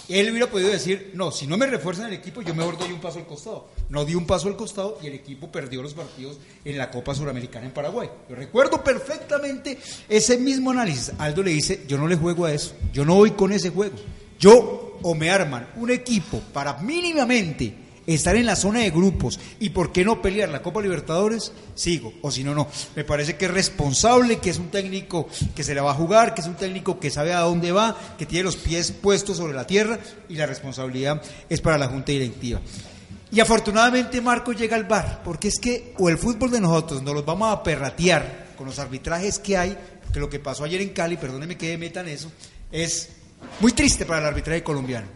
Él 0.09 0.31
hubiera 0.31 0.51
podido 0.51 0.71
decir, 0.71 1.13
no, 1.15 1.31
si 1.31 1.47
no 1.47 1.57
me 1.57 1.67
refuerzan 1.67 2.09
el 2.09 2.15
equipo, 2.15 2.43
yo 2.43 2.55
mejor 2.55 2.77
doy 2.77 2.93
un 2.93 3.01
paso 3.01 3.19
al 3.19 3.27
costado. 3.27 3.69
No 3.89 4.05
dio 4.05 4.19
un 4.19 4.27
paso 4.27 4.49
al 4.49 4.57
costado 4.57 4.99
y 5.03 5.07
el 5.07 5.15
equipo 5.15 5.51
perdió 5.51 5.83
los 5.83 5.95
partidos 5.95 6.39
en 6.65 6.77
la 6.77 6.91
Copa 6.91 7.15
Suramericana 7.15 7.67
en 7.67 7.73
Paraguay. 7.73 8.11
Yo 8.29 8.37
recuerdo 8.37 8.85
perfectamente 8.85 9.79
ese 10.09 10.37
mismo 10.37 10.71
análisis. 10.71 11.13
Aldo 11.19 11.43
le 11.43 11.53
dice, 11.53 11.85
yo 11.89 11.97
no 11.97 12.07
le 12.07 12.17
juego 12.17 12.45
a 12.45 12.53
eso, 12.53 12.75
yo 12.93 13.05
no 13.05 13.15
voy 13.15 13.31
con 13.31 13.53
ese 13.53 13.71
juego. 13.71 13.95
Yo 14.39 14.99
o 15.03 15.15
me 15.15 15.31
arman 15.31 15.69
un 15.77 15.91
equipo 15.91 16.41
para 16.53 16.79
mínimamente 16.79 17.84
estar 18.07 18.37
en 18.37 18.47
la 18.47 18.57
zona 18.57 18.81
de 18.81 18.91
grupos 18.91 19.41
y 19.61 19.71
por 19.71 19.93
qué 19.93 20.05
no 20.05 20.21
pelear 20.21 20.49
la 20.49 20.63
Copa 20.63 20.83
Libertadores, 20.83 21.53
sigo, 21.75 22.13
o 22.23 22.31
si 22.31 22.45
no, 22.45 22.55
no. 22.55 22.69
Me 22.97 23.05
parece 23.05 23.37
que 23.37 23.47
es 23.47 23.51
responsable, 23.51 24.39
que 24.39 24.51
es 24.51 24.59
un 24.59 24.71
técnico 24.71 25.29
que 25.55 25.65
se 25.65 25.75
la 25.75 25.83
va 25.83 25.93
a 25.93 25.95
jugar, 25.95 26.35
que 26.35 26.41
es 26.41 26.47
un 26.47 26.55
técnico 26.55 26.99
que 27.01 27.11
sabe 27.11 27.33
a 27.33 27.41
dónde 27.41 27.73
va, 27.73 27.97
que 28.19 28.27
tiene 28.27 28.45
los 28.45 28.57
pies 28.57 28.93
puestos 28.93 29.39
sobre 29.39 29.55
la 29.55 29.67
tierra 29.67 29.99
y 30.29 30.35
la 30.35 30.47
responsabilidad 30.47 31.23
es 31.49 31.61
para 31.61 31.79
la 31.79 31.89
Junta 31.89 32.13
Directiva. 32.13 32.61
Y 33.33 33.41
afortunadamente 33.41 34.21
Marco 34.21 34.53
llega 34.53 34.77
al 34.77 34.85
bar, 34.85 35.23
porque 35.25 35.49
es 35.49 35.59
que 35.59 35.95
o 35.99 36.09
el 36.09 36.19
fútbol 36.19 36.51
de 36.51 36.61
nosotros 36.61 37.03
nos 37.03 37.15
los 37.15 37.25
vamos 37.25 37.53
a 37.53 37.63
perratear 37.63 38.55
con 38.57 38.67
los 38.67 38.79
arbitrajes 38.79 39.39
que 39.41 39.57
hay, 39.57 39.77
que 40.13 40.21
lo 40.21 40.31
que 40.31 40.39
pasó 40.39 40.63
ayer 40.63 40.81
en 40.81 40.91
Cali, 40.91 41.17
perdónenme 41.17 41.57
que 41.57 41.77
metan 41.77 42.07
eso, 42.07 42.31
es 42.71 43.09
muy 43.61 43.73
triste 43.73 44.07
para 44.07 44.21
el 44.21 44.27
arbitraje 44.27 44.63
colombiano. 44.63 45.09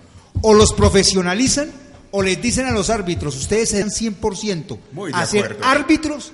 O 0.43 0.55
los 0.55 0.73
profesionalizan 0.73 1.71
o 2.11 2.23
les 2.23 2.41
dicen 2.41 2.67
a 2.67 2.73
los 2.73 2.91
árbitros, 2.91 3.37
ustedes 3.37 3.71
sean 3.71 3.91
100% 3.91 4.79
Muy 4.93 5.13
de 5.13 5.19
a 5.19 5.27
ser 5.27 5.45
acuerdo. 5.45 5.65
árbitros 5.65 6.33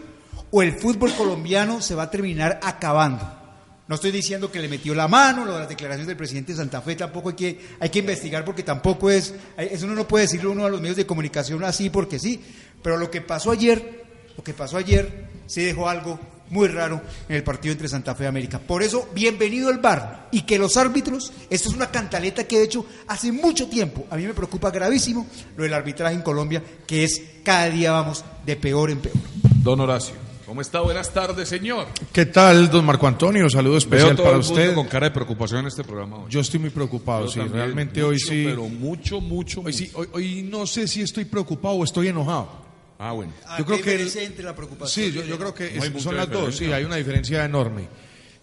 o 0.50 0.62
el 0.62 0.72
fútbol 0.74 1.12
colombiano 1.14 1.80
se 1.80 1.94
va 1.94 2.04
a 2.04 2.10
terminar 2.10 2.60
acabando. 2.62 3.40
No 3.86 3.96
estoy 3.96 4.12
diciendo 4.12 4.50
que 4.50 4.60
le 4.60 4.68
metió 4.68 4.94
la 4.94 5.08
mano, 5.08 5.44
lo 5.44 5.52
de 5.52 5.60
las 5.60 5.68
declaraciones 5.68 6.06
del 6.06 6.16
presidente 6.16 6.52
de 6.52 6.58
Santa 6.58 6.80
Fe 6.80 6.96
tampoco 6.96 7.30
hay 7.30 7.34
que, 7.34 7.60
hay 7.80 7.90
que 7.90 7.98
investigar 7.98 8.44
porque 8.44 8.62
tampoco 8.62 9.10
es, 9.10 9.34
eso 9.58 9.84
uno 9.84 9.94
no 9.94 10.08
puede 10.08 10.24
decirle 10.24 10.48
uno 10.48 10.64
a 10.64 10.70
los 10.70 10.80
medios 10.80 10.96
de 10.96 11.04
comunicación 11.04 11.62
así 11.64 11.90
porque 11.90 12.18
sí, 12.18 12.40
pero 12.82 12.96
lo 12.96 13.10
que 13.10 13.20
pasó 13.20 13.50
ayer, 13.50 14.04
lo 14.38 14.42
que 14.42 14.54
pasó 14.54 14.78
ayer 14.78 15.28
sí 15.46 15.62
dejó 15.62 15.88
algo 15.88 16.18
muy 16.50 16.68
raro 16.68 17.00
en 17.28 17.36
el 17.36 17.42
partido 17.42 17.72
entre 17.72 17.88
Santa 17.88 18.14
Fe 18.14 18.24
y 18.24 18.26
América. 18.26 18.58
Por 18.58 18.82
eso, 18.82 19.08
bienvenido 19.14 19.68
al 19.68 19.78
bar 19.78 20.28
y 20.30 20.42
que 20.42 20.58
los 20.58 20.76
árbitros, 20.76 21.32
esto 21.50 21.68
es 21.68 21.74
una 21.74 21.90
cantaleta 21.90 22.44
que 22.46 22.58
he 22.58 22.62
hecho 22.64 22.84
hace 23.08 23.32
mucho 23.32 23.68
tiempo, 23.68 24.06
a 24.10 24.16
mí 24.16 24.24
me 24.24 24.34
preocupa 24.34 24.70
gravísimo 24.70 25.26
lo 25.56 25.62
del 25.64 25.74
arbitraje 25.74 26.14
en 26.14 26.22
Colombia, 26.22 26.62
que 26.86 27.04
es 27.04 27.22
cada 27.42 27.68
día 27.70 27.92
vamos 27.92 28.24
de 28.44 28.56
peor 28.56 28.90
en 28.90 28.98
peor. 29.00 29.16
Don 29.62 29.80
Horacio, 29.80 30.14
¿cómo 30.44 30.60
está? 30.60 30.80
Buenas 30.80 31.10
tardes, 31.12 31.48
señor. 31.48 31.86
¿Qué 32.12 32.26
tal, 32.26 32.70
don 32.70 32.84
Marco 32.84 33.06
Antonio? 33.06 33.48
Saludo 33.48 33.72
Veo 33.72 33.78
especial 33.78 34.16
todo 34.16 34.24
para 34.26 34.36
el 34.36 34.42
mundo 34.42 34.54
usted. 34.60 34.74
con 34.74 34.86
cara 34.86 35.06
de 35.08 35.12
preocupación 35.14 35.60
en 35.60 35.66
este 35.68 35.82
programa 35.84 36.18
hoy. 36.18 36.30
Yo 36.30 36.40
estoy 36.40 36.60
muy 36.60 36.70
preocupado, 36.70 37.26
Yo 37.26 37.30
sí, 37.32 37.40
realmente 37.40 38.00
mucho, 38.00 38.08
hoy 38.10 38.18
sí. 38.20 38.44
Pero 38.46 38.68
mucho, 38.68 39.20
mucho, 39.20 39.62
Hoy, 39.62 39.72
sí 39.72 39.90
hoy, 39.94 40.08
hoy 40.12 40.42
no 40.42 40.66
sé 40.66 40.86
si 40.86 41.00
estoy 41.00 41.24
preocupado 41.24 41.76
o 41.76 41.84
estoy 41.84 42.08
enojado. 42.08 42.63
Ah, 42.98 43.12
bueno. 43.12 43.32
Yo 43.58 43.64
creo 43.66 43.80
que 43.82 43.94
el- 43.94 44.18
entre 44.18 44.44
la 44.44 44.54
preocupación. 44.54 45.06
Sí, 45.06 45.12
yo, 45.12 45.24
yo 45.24 45.36
creo 45.38 45.54
que 45.54 45.72
No 45.72 45.84
es- 45.84 46.02
son 46.02 46.16
las 46.16 46.30
dos, 46.30 46.56
sí, 46.56 46.66
hay 46.72 46.84
una 46.84 46.96
diferencia 46.96 47.44
enorme. 47.44 47.88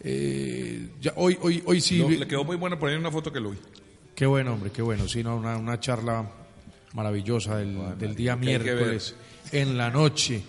Eh, 0.04 0.90
ya, 1.00 1.14
hoy, 1.16 1.38
hoy, 1.42 1.62
hoy 1.66 1.80
sí. 1.80 2.00
No, 2.00 2.10
le 2.10 2.28
quedó 2.28 2.44
muy 2.44 2.56
bueno 2.58 2.78
poner 2.80 2.98
una 2.98 3.12
foto 3.12 3.32
que 3.32 3.40
lo 3.40 3.52
vi. 3.52 3.58
Qué 4.16 4.26
bueno, 4.26 4.54
hombre, 4.54 4.72
qué 4.72 4.82
bueno. 4.82 5.08
Sí, 5.08 5.24
no, 5.24 5.36
una, 5.38 5.58
una 5.58 5.80
charla 5.80 6.30
maravillosa 6.94 7.58
del, 7.58 7.98
del 7.98 8.16
día 8.16 8.36
miércoles 8.36 9.16
en 9.52 9.78
la 9.78 9.90
noche. 9.90 10.42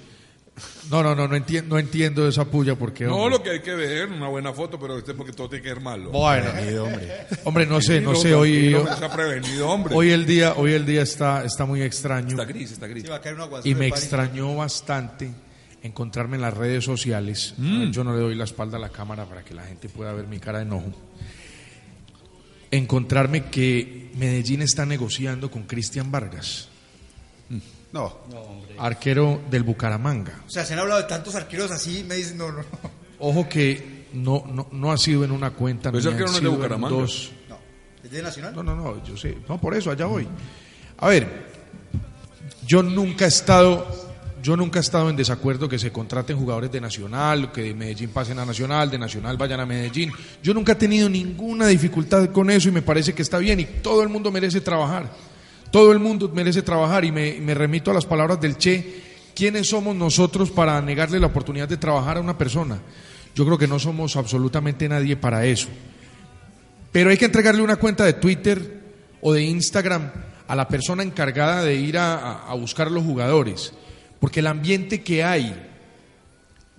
No, 0.91 1.03
no, 1.03 1.15
no, 1.15 1.29
no 1.29 1.37
entiendo, 1.37 1.75
no 1.75 1.79
entiendo 1.79 2.27
esa 2.27 2.45
puya 2.45 2.75
porque. 2.75 3.05
No, 3.05 3.17
hombre, 3.17 3.39
lo 3.39 3.43
que 3.43 3.51
hay 3.51 3.61
que 3.61 3.75
ver, 3.75 4.09
una 4.09 4.29
buena 4.29 4.53
foto, 4.53 4.79
pero 4.79 4.99
este 4.99 5.15
porque 5.15 5.33
todo 5.33 5.49
tiene 5.49 5.63
que 5.63 5.69
ser 5.69 5.81
malo. 5.81 6.11
Bueno, 6.11 6.51
hombre, 7.45 7.67
no 7.67 7.81
sé, 7.81 8.01
no 8.01 8.15
sé. 8.15 8.35
Hoy, 8.35 8.75
hombre. 9.65 9.95
hoy 9.95 10.11
el 10.11 10.27
día, 10.27 10.55
hoy 10.55 10.73
el 10.73 10.85
día 10.85 11.03
está, 11.03 11.45
está 11.45 11.65
muy 11.65 11.83
extraño. 11.83 12.31
Está 12.31 12.45
gris, 12.45 12.73
está 12.73 12.87
gris. 12.87 13.05
Sí, 13.05 13.09
va 13.09 13.17
a 13.17 13.21
caer 13.21 13.37
un 13.37 13.43
aguacero 13.43 13.71
Y 13.71 13.79
me 13.79 13.87
extrañó 13.87 14.55
bastante 14.57 15.31
encontrarme 15.83 16.37
en 16.37 16.43
las 16.43 16.55
redes 16.55 16.85
sociales. 16.85 17.55
Ver, 17.59 17.91
Yo 17.91 18.05
no 18.05 18.15
le 18.15 18.21
doy 18.21 18.35
la 18.35 18.45
espalda 18.45 18.77
a 18.77 18.81
la 18.81 18.89
cámara 18.89 19.25
para 19.27 19.45
que 19.45 19.55
la 19.55 19.65
gente 19.65 19.89
pueda 19.89 20.13
ver 20.13 20.27
mi 20.27 20.39
cara 20.39 20.59
de 20.59 20.65
enojo. 20.65 20.93
Encontrarme 22.71 23.47
que 23.47 24.11
Medellín 24.17 24.63
está 24.63 24.87
negociando 24.87 25.51
con 25.51 25.65
Cristian 25.65 26.11
Vargas, 26.11 26.69
No, 27.93 28.21
arquero 28.79 29.43
del 29.51 29.63
Bucaramanga. 29.65 30.43
O 30.47 30.51
sea, 30.51 30.65
se 30.65 30.73
han 30.73 30.79
hablado 30.81 31.03
de 31.03 31.07
tantos 31.07 31.35
arqueros 31.35 31.71
así, 31.71 32.05
me 32.09 32.15
dicen, 32.15 32.39
no, 32.39 32.51
no, 32.51 32.59
no. 32.59 32.65
Ojo 33.19 33.49
que 33.49 34.07
no, 34.15 34.45
no, 34.51 34.67
no 34.73 34.93
ha 34.93 34.99
sido 34.99 35.25
en 35.25 35.31
una 35.31 35.51
cuenta. 35.51 35.91
Pero 35.91 35.99
ese 36.01 36.09
arquero 36.09 36.31
no 36.31 36.37
es 36.37 36.43
de 36.43 36.49
Bucaramanga. 36.49 36.97
dos. 36.97 37.31
no. 37.49 37.59
¿Es 38.03 38.11
de 38.11 38.23
Nacional? 38.23 38.55
No, 38.55 38.63
no, 38.63 38.75
no, 38.75 39.05
yo 39.05 39.17
sé. 39.17 39.37
No, 39.49 39.61
por 39.61 39.75
eso, 39.75 39.91
allá 39.91 40.07
voy. 40.07 40.27
A 40.99 41.09
ver, 41.09 41.47
yo 42.67 42.83
nunca 42.83 43.27
he 43.27 43.29
estado, 43.29 43.87
yo 44.43 44.57
nunca 44.57 44.79
he 44.79 44.83
estado 44.83 45.11
en 45.11 45.17
desacuerdo 45.17 45.69
que 45.69 45.79
se 45.79 45.93
contraten 45.93 46.39
jugadores 46.39 46.73
de 46.73 46.81
Nacional, 46.81 47.53
que 47.53 47.63
de 47.63 47.75
Medellín 47.75 48.11
pasen 48.11 48.39
a 48.39 48.47
Nacional, 48.47 48.91
de 48.91 48.99
Nacional 48.99 49.37
vayan 49.37 49.61
a 49.61 49.67
Medellín. 49.67 50.11
Yo 50.43 50.55
nunca 50.55 50.73
he 50.73 50.77
tenido 50.77 51.09
ninguna 51.11 51.67
dificultad 51.67 52.31
con 52.31 52.51
eso 52.51 52.71
y 52.71 52.73
me 52.73 52.83
parece 52.83 53.13
que 53.13 53.23
está 53.23 53.39
bien 53.39 53.61
y 53.61 53.65
todo 53.65 54.03
el 54.03 54.09
mundo 54.09 54.31
merece 54.33 54.61
trabajar. 54.63 55.11
Todo 55.73 55.91
el 55.91 55.99
mundo 55.99 56.31
merece 56.33 56.63
trabajar 56.63 57.05
y 57.05 57.11
me, 57.11 57.55
remito 57.55 57.91
a 57.91 57.95
las 57.95 58.07
palabras 58.07 58.41
del 58.41 58.57
Che. 58.59 59.03
¿Quiénes 59.35 59.69
somos 59.69 59.97
nosotros 59.97 60.51
para 60.51 60.81
negarle 60.83 61.19
la 61.19 61.27
oportunidad 61.29 61.67
de 61.69 61.79
trabajar 61.79 62.19
a 62.19 62.21
una 62.21 62.37
persona? 62.39 62.79
Yo 63.35 63.45
creo 63.47 63.57
que 63.59 63.67
no 63.67 63.79
somos 63.79 64.15
absolutamente 64.17 64.87
nadie 64.89 65.17
para 65.17 65.47
eso. 65.47 65.69
Pero 66.93 67.09
hay 67.11 67.17
que 67.17 67.25
entregarle 67.25 67.63
una 67.63 67.77
cuenta 67.77 68.05
de 68.05 68.13
Twitter 68.13 68.83
o 69.23 69.33
de 69.33 69.43
Instagram 69.43 70.13
a 70.47 70.55
la 70.55 70.69
persona 70.69 71.03
encargada 71.03 71.65
de 71.65 71.75
ir 71.75 71.97
a, 71.97 72.15
a- 72.17 72.51
a 72.51 72.55
buscar 72.55 72.91
los 72.91 73.03
jugadores. 73.03 73.73
Porque 74.21 74.41
el 74.41 74.47
ambiente 74.49 75.03
que 75.03 75.25
hay, 75.25 75.69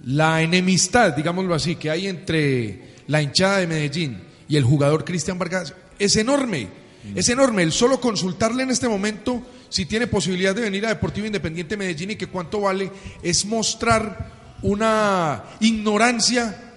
la 0.05 0.43
enemistad, 0.43 1.13
digámoslo 1.15 1.55
así, 1.55 1.75
que 1.77 1.89
hay 1.89 2.05
entre 2.07 2.93
la 3.07 3.21
hinchada 3.23 3.57
de 3.57 3.67
Medellín 3.67 4.21
y 4.47 4.55
el 4.57 4.63
jugador 4.63 5.03
Cristian 5.03 5.39
Vargas 5.39 5.73
es 5.97 6.15
enorme. 6.15 6.82
Es 7.15 7.29
enorme. 7.29 7.63
El 7.63 7.72
solo 7.72 8.00
consultarle 8.00 8.63
en 8.63 8.72
este 8.72 8.88
momento 8.88 9.41
si 9.69 9.86
tiene 9.86 10.07
posibilidad 10.07 10.55
de 10.55 10.62
venir 10.62 10.86
a 10.86 10.89
Deportivo 10.89 11.27
Independiente 11.27 11.75
Medellín 11.77 12.12
y 12.12 12.15
que 12.15 12.27
cuánto 12.27 12.62
vale 12.62 12.91
es 13.22 13.45
mostrar 13.45 14.57
una 14.62 15.43
ignorancia 15.60 16.74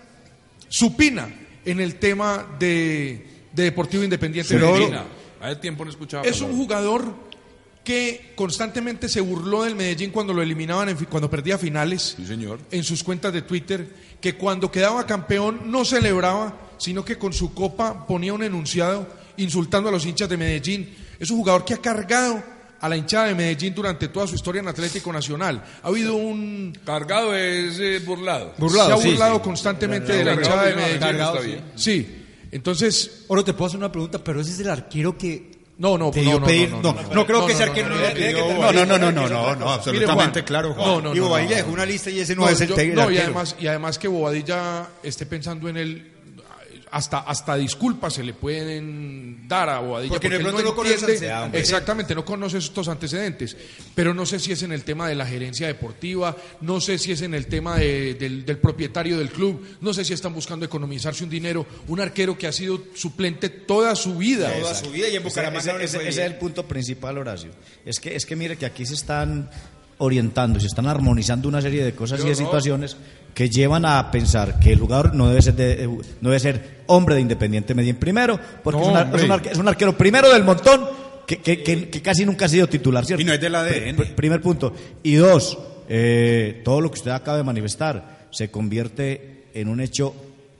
supina 0.69 1.29
en 1.65 1.81
el 1.81 1.97
tema 1.97 2.47
de, 2.59 3.27
de 3.53 3.63
Deportivo 3.65 4.03
Independiente 4.03 4.55
Pero, 4.55 4.73
Medellín. 4.73 4.99
Hace 5.41 5.57
tiempo 5.57 5.85
no 5.85 5.91
escuchaba. 5.91 6.25
Es 6.25 6.41
un 6.41 6.57
jugador 6.57 7.15
que 7.85 8.33
constantemente 8.35 9.09
se 9.09 9.21
burló 9.21 9.63
del 9.63 9.77
Medellín 9.77 10.11
cuando 10.11 10.35
lo 10.35 10.43
eliminaban, 10.43 10.89
en 10.89 10.97
cuando 11.05 11.31
perdía 11.31 11.57
finales 11.57 12.15
Sí, 12.17 12.27
señor. 12.27 12.59
en 12.73 12.83
sus 12.83 13.05
cuentas 13.05 13.33
de 13.33 13.43
Twitter, 13.43 13.89
que 14.21 14.35
cuando 14.35 14.73
quedaba 14.73 15.07
campeón 15.07 15.71
no 15.71 15.85
celebraba, 15.85 16.59
sino 16.79 17.05
que 17.05 17.17
con 17.17 17.33
su 17.33 17.55
copa 17.55 18.07
ponía 18.09 18.33
un 18.33 18.43
enunciado 18.43 19.07
insultando 19.39 19.89
a 19.89 19.93
los 19.93 20.05
hinchas 20.07 20.29
de 20.29 20.37
Medellín. 20.37 20.95
Es 21.19 21.31
un 21.31 21.39
jugador 21.39 21.65
que 21.65 21.75
ha 21.75 21.79
cargado 21.79 22.43
a 22.81 22.89
la 22.89 22.97
hinchada 22.97 23.27
de 23.29 23.35
Medellín 23.35 23.75
durante 23.75 24.09
toda 24.09 24.27
su 24.27 24.35
historia 24.35 24.61
en 24.61 24.69
Atlético 24.69 25.13
Nacional. 25.13 25.63
Ha 25.83 25.89
habido 25.89 26.15
un... 26.15 26.77
Cargado 26.85 27.35
es 27.35 27.79
eh, 27.81 28.01
burlado. 28.05 28.53
se 28.59 28.93
ha 28.93 28.97
sí, 28.99 29.11
burlado 29.11 29.37
sí. 29.37 29.41
constantemente 29.43 30.13
de 30.13 30.25
la 30.25 30.35
hinchada 30.35 30.65
de 30.67 30.75
Medellín. 30.77 31.01
cargado, 31.01 31.41
sí. 31.41 31.47
bien. 31.47 31.65
Sí, 31.75 32.25
entonces... 32.53 33.25
Oro, 33.29 33.43
te 33.45 33.55
puedo 33.55 33.67
hacer 33.69 33.79
una 33.79 33.91
pregunta, 33.91 34.23
pero 34.23 34.41
ese 34.41 34.53
es 34.53 34.61
el 34.61 34.69
arquero 34.71 35.17
que 35.17 35.51
No, 35.79 35.97
no, 35.97 36.07
no, 36.07 36.11
pedir. 36.11 36.71
no, 36.71 36.83
No, 36.83 36.93
no, 36.93 37.03
no, 37.03 37.15
no, 37.15 37.27
creo 37.27 37.41
no, 37.41 37.47
que 37.47 37.53
ese 37.55 37.65
no, 37.65 37.71
arquero 37.71 37.89
no, 37.89 37.97
no, 37.97 38.73
no, 38.73 38.87
no, 38.87 38.99
no, 38.99 38.99
no, 38.99 39.13
no, 39.13 39.29
no, 39.29 39.29
no, 39.29 39.57
no, 39.57 39.73
absolutamente 39.73 40.41
Juan, 40.41 40.47
claro, 40.47 40.75
Juan. 40.75 40.87
no, 40.87 41.01
no, 41.01 41.15
Y 41.15 41.19
no, 41.19 41.25
Bobadilla 41.25 41.51
no, 41.51 41.57
dejó 41.57 41.71
una 41.73 41.87
lista 41.87 42.11
y 42.11 42.21
ese 42.21 42.37
no, 42.37 42.43
No, 42.43 42.49
es 42.51 42.61
el 42.61 42.95
no, 42.95 43.11
y 43.11 43.19
además, 43.19 43.57
y 43.59 43.67
además 43.67 43.99
que 43.99 44.09
Bobadilla 44.09 44.87
esté 45.03 45.25
pensando 45.27 45.69
en 45.69 45.77
él, 45.79 46.13
hasta, 46.97 47.19
hasta 47.19 47.57
disculpas 47.57 48.15
se 48.15 48.23
le 48.25 48.33
pueden 48.33 49.47
dar 49.47 49.69
a 49.69 49.81
Bobadilla. 49.81 50.13
Porque 50.15 50.29
de 50.31 50.37
él 50.37 50.43
pronto 50.43 50.63
no 50.63 50.75
conoce 50.75 50.95
entiende- 50.95 51.13
antecedentes. 51.31 51.61
Exactamente, 51.61 52.15
no 52.15 52.25
conoce 52.25 52.59
estos 52.59 52.89
antecedentes. 52.89 53.57
Pero 53.95 54.15
no 54.15 54.25
sé 54.25 54.39
si 54.39 54.53
es 54.53 54.63
en 54.63 54.73
el 54.73 54.83
tema 54.83 55.07
de 55.09 55.15
la 55.15 55.27
gerencia 55.27 55.67
deportiva, 55.67 56.35
no 56.63 56.81
sé 56.81 56.99
si 56.99 57.13
es 57.13 57.21
en 57.23 57.35
el 57.35 57.47
tema 57.49 57.77
de- 57.77 58.15
del, 58.15 58.45
del 58.47 58.59
propietario 58.59 59.19
del 59.19 59.31
club, 59.31 59.63
no 59.81 59.93
sé 59.93 60.05
si 60.05 60.15
están 60.15 60.33
buscando 60.33 60.65
economizarse 60.65 61.23
un 61.23 61.31
dinero. 61.31 61.67
Un 61.89 62.01
arquero 62.01 62.39
que 62.39 62.47
ha 62.47 62.53
sido 62.53 62.83
suplente 62.95 63.49
toda 63.51 63.95
su 63.95 64.17
vida. 64.17 64.53
Toda 64.61 64.75
su 64.75 64.91
vida 64.91 65.09
y 65.09 65.17
en 65.17 65.23
Bucaramanga 65.23 65.59
ese- 65.61 65.73
no 65.73 65.79
ese- 65.81 65.99
ese 65.99 66.09
es 66.09 66.19
el 66.19 66.37
punto 66.37 66.67
principal, 66.67 67.19
Horacio. 67.19 67.51
Es 67.85 68.01
que, 68.01 68.17
es 68.17 68.25
que 68.25 68.37
mire 68.37 68.57
que 68.57 68.65
aquí 68.67 68.87
se 68.87 68.95
están 68.95 69.51
orientando, 69.99 70.61
se 70.61 70.67
están 70.67 70.87
armonizando 70.87 71.49
una 71.49 71.61
serie 71.63 71.85
de 71.85 71.93
cosas 71.95 72.23
y 72.25 72.29
de 72.29 72.35
situaciones 72.35 72.97
que 73.35 73.49
llevan 73.51 73.85
a 73.85 74.11
pensar 74.11 74.59
que 74.59 74.73
el 74.73 74.79
jugador 74.79 75.15
no 75.15 75.29
debe 75.29 75.43
ser, 75.43 75.55
de- 75.55 75.85
eh, 75.85 75.89
no 75.89 76.31
debe 76.31 76.41
ser 76.41 76.83
hombre 76.87 77.15
de 77.15 77.21
Independiente 77.23 77.75
Medellín 77.75 77.97
primero, 77.97 78.39
porque 78.63 78.81
No, 78.81 78.85
es, 78.87 78.91
un 78.91 78.97
ar- 78.97 79.05
hombre. 79.05 79.19
es 79.21 79.25
un 79.25 79.31
arque- 79.33 79.51
es 79.53 79.59
un 79.59 79.69
arquero 79.69 79.97
primero 79.97 80.33
del 80.33 80.45
montón 80.45 80.87
que, 81.27 81.39
que- 81.39 81.63
que- 81.63 81.89
que 81.91 82.03
casi 82.03 82.25
nunca 82.25 82.45
ha 82.47 82.49
sido 82.49 82.67
titular, 82.69 83.05
¿cierto? 83.05 83.21
Y 83.23 83.25
no 83.25 83.33
es 83.33 83.41
del 83.41 83.55
ADN. 83.55 83.97
Pr- 83.97 84.15
primer 84.15 84.41
punto. 84.41 84.73
Y 85.03 85.15
dos, 85.17 85.59
eh, 85.89 86.63
todo 86.65 86.81
lo 86.81 86.91
que 86.91 86.99
usted 86.99 87.11
acaba 87.11 87.37
de 87.37 87.45
manifestar 87.45 88.27
se 88.31 88.51
convierte 88.51 89.45
en 89.55 89.69
un 89.69 89.81
hecho 89.81 90.15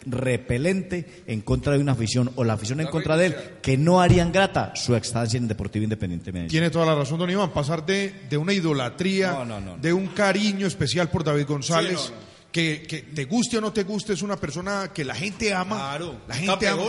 repelente 0.07 1.23
en 1.27 1.41
contra 1.41 1.73
de 1.75 1.79
una 1.81 1.93
afición 1.93 2.31
o 2.37 2.45
la 2.45 2.55
afición 2.55 2.81
en 2.81 2.87
contra 2.87 3.17
de 3.17 3.27
él 3.27 3.37
que 3.63 3.77
no 3.77 4.01
harían 4.01 4.33
grata 4.33 4.73
su 4.77 4.95
estancia 4.95 5.37
en 5.39 5.49
Deportivo 5.49 5.83
Independiente 5.85 6.33
Medellín. 6.33 6.51
Tiene 6.51 6.71
toda 6.71 6.87
la 6.87 6.95
razón, 6.95 7.19
don 7.19 7.29
Iván. 7.31 7.51
Pasar 7.53 7.85
de, 7.85 8.15
de 8.31 8.37
una 8.37 8.53
idolatría, 8.53 9.33
No, 9.33 9.45
no, 9.45 9.61
no, 9.61 9.77
no. 9.77 9.83
de 9.83 9.93
un 9.93 10.07
cariño 10.09 10.67
especial 10.67 11.11
por 11.11 11.25
David 11.25 11.47
González, 11.47 12.01
Sí, 12.01 12.11
no, 12.13 12.21
no. 12.21 12.27
Que, 12.53 12.83
que 12.89 13.03
te 13.03 13.27
guste 13.27 13.59
o 13.59 13.61
no 13.61 13.71
te 13.73 13.83
guste, 13.83 14.15
es 14.15 14.23
una 14.23 14.37
persona 14.37 14.91
que 14.95 15.05
la 15.05 15.15
gente 15.15 15.53
ama. 15.53 15.77
Claro, 15.77 16.21
la 16.27 16.35
un 16.37 16.41
gente 16.41 16.69
ama. 16.69 16.85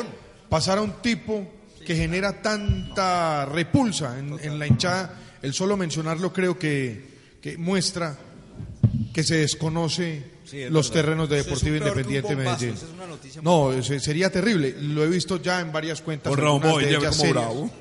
Pasar 0.47 0.77
a 0.77 0.81
un 0.81 1.01
tipo 1.01 1.45
que 1.85 1.93
genera 1.95 2.41
tanta 2.41 3.45
repulsa 3.45 4.17
en, 4.17 4.37
en 4.41 4.59
la 4.59 4.67
hinchada, 4.67 5.13
el 5.41 5.53
solo 5.53 5.75
mencionarlo 5.75 6.31
creo 6.31 6.57
que, 6.57 7.37
que 7.41 7.57
muestra 7.57 8.17
que 9.13 9.23
se 9.23 9.35
desconoce 9.37 10.36
Sí, 10.49 10.63
los 10.69 10.89
verdad. 10.89 11.01
terrenos 11.03 11.29
de 11.29 11.39
es 11.39 11.45
Deportivo 11.45 11.75
Independiente 11.75 12.35
bombazo, 12.35 12.57
Medellín. 12.61 12.75
eso 12.77 12.85
es 12.87 12.93
una 12.93 13.07
noticia 13.07 13.41
No, 13.43 13.73
ese- 13.73 13.99
sería 13.99 14.31
terrible. 14.31 14.75
Lo 14.79 15.03
he 15.03 15.07
visto 15.09 15.41
ya 15.41 15.59
en 15.59 15.71
varias 15.71 16.01
cuentas. 16.01 16.29
Con 16.31 16.39
Ramón 16.41 16.61
de 16.83 16.91
ya 16.91 16.97
ellas 16.99 17.17
como 17.17 17.31
bravo. 17.31 17.71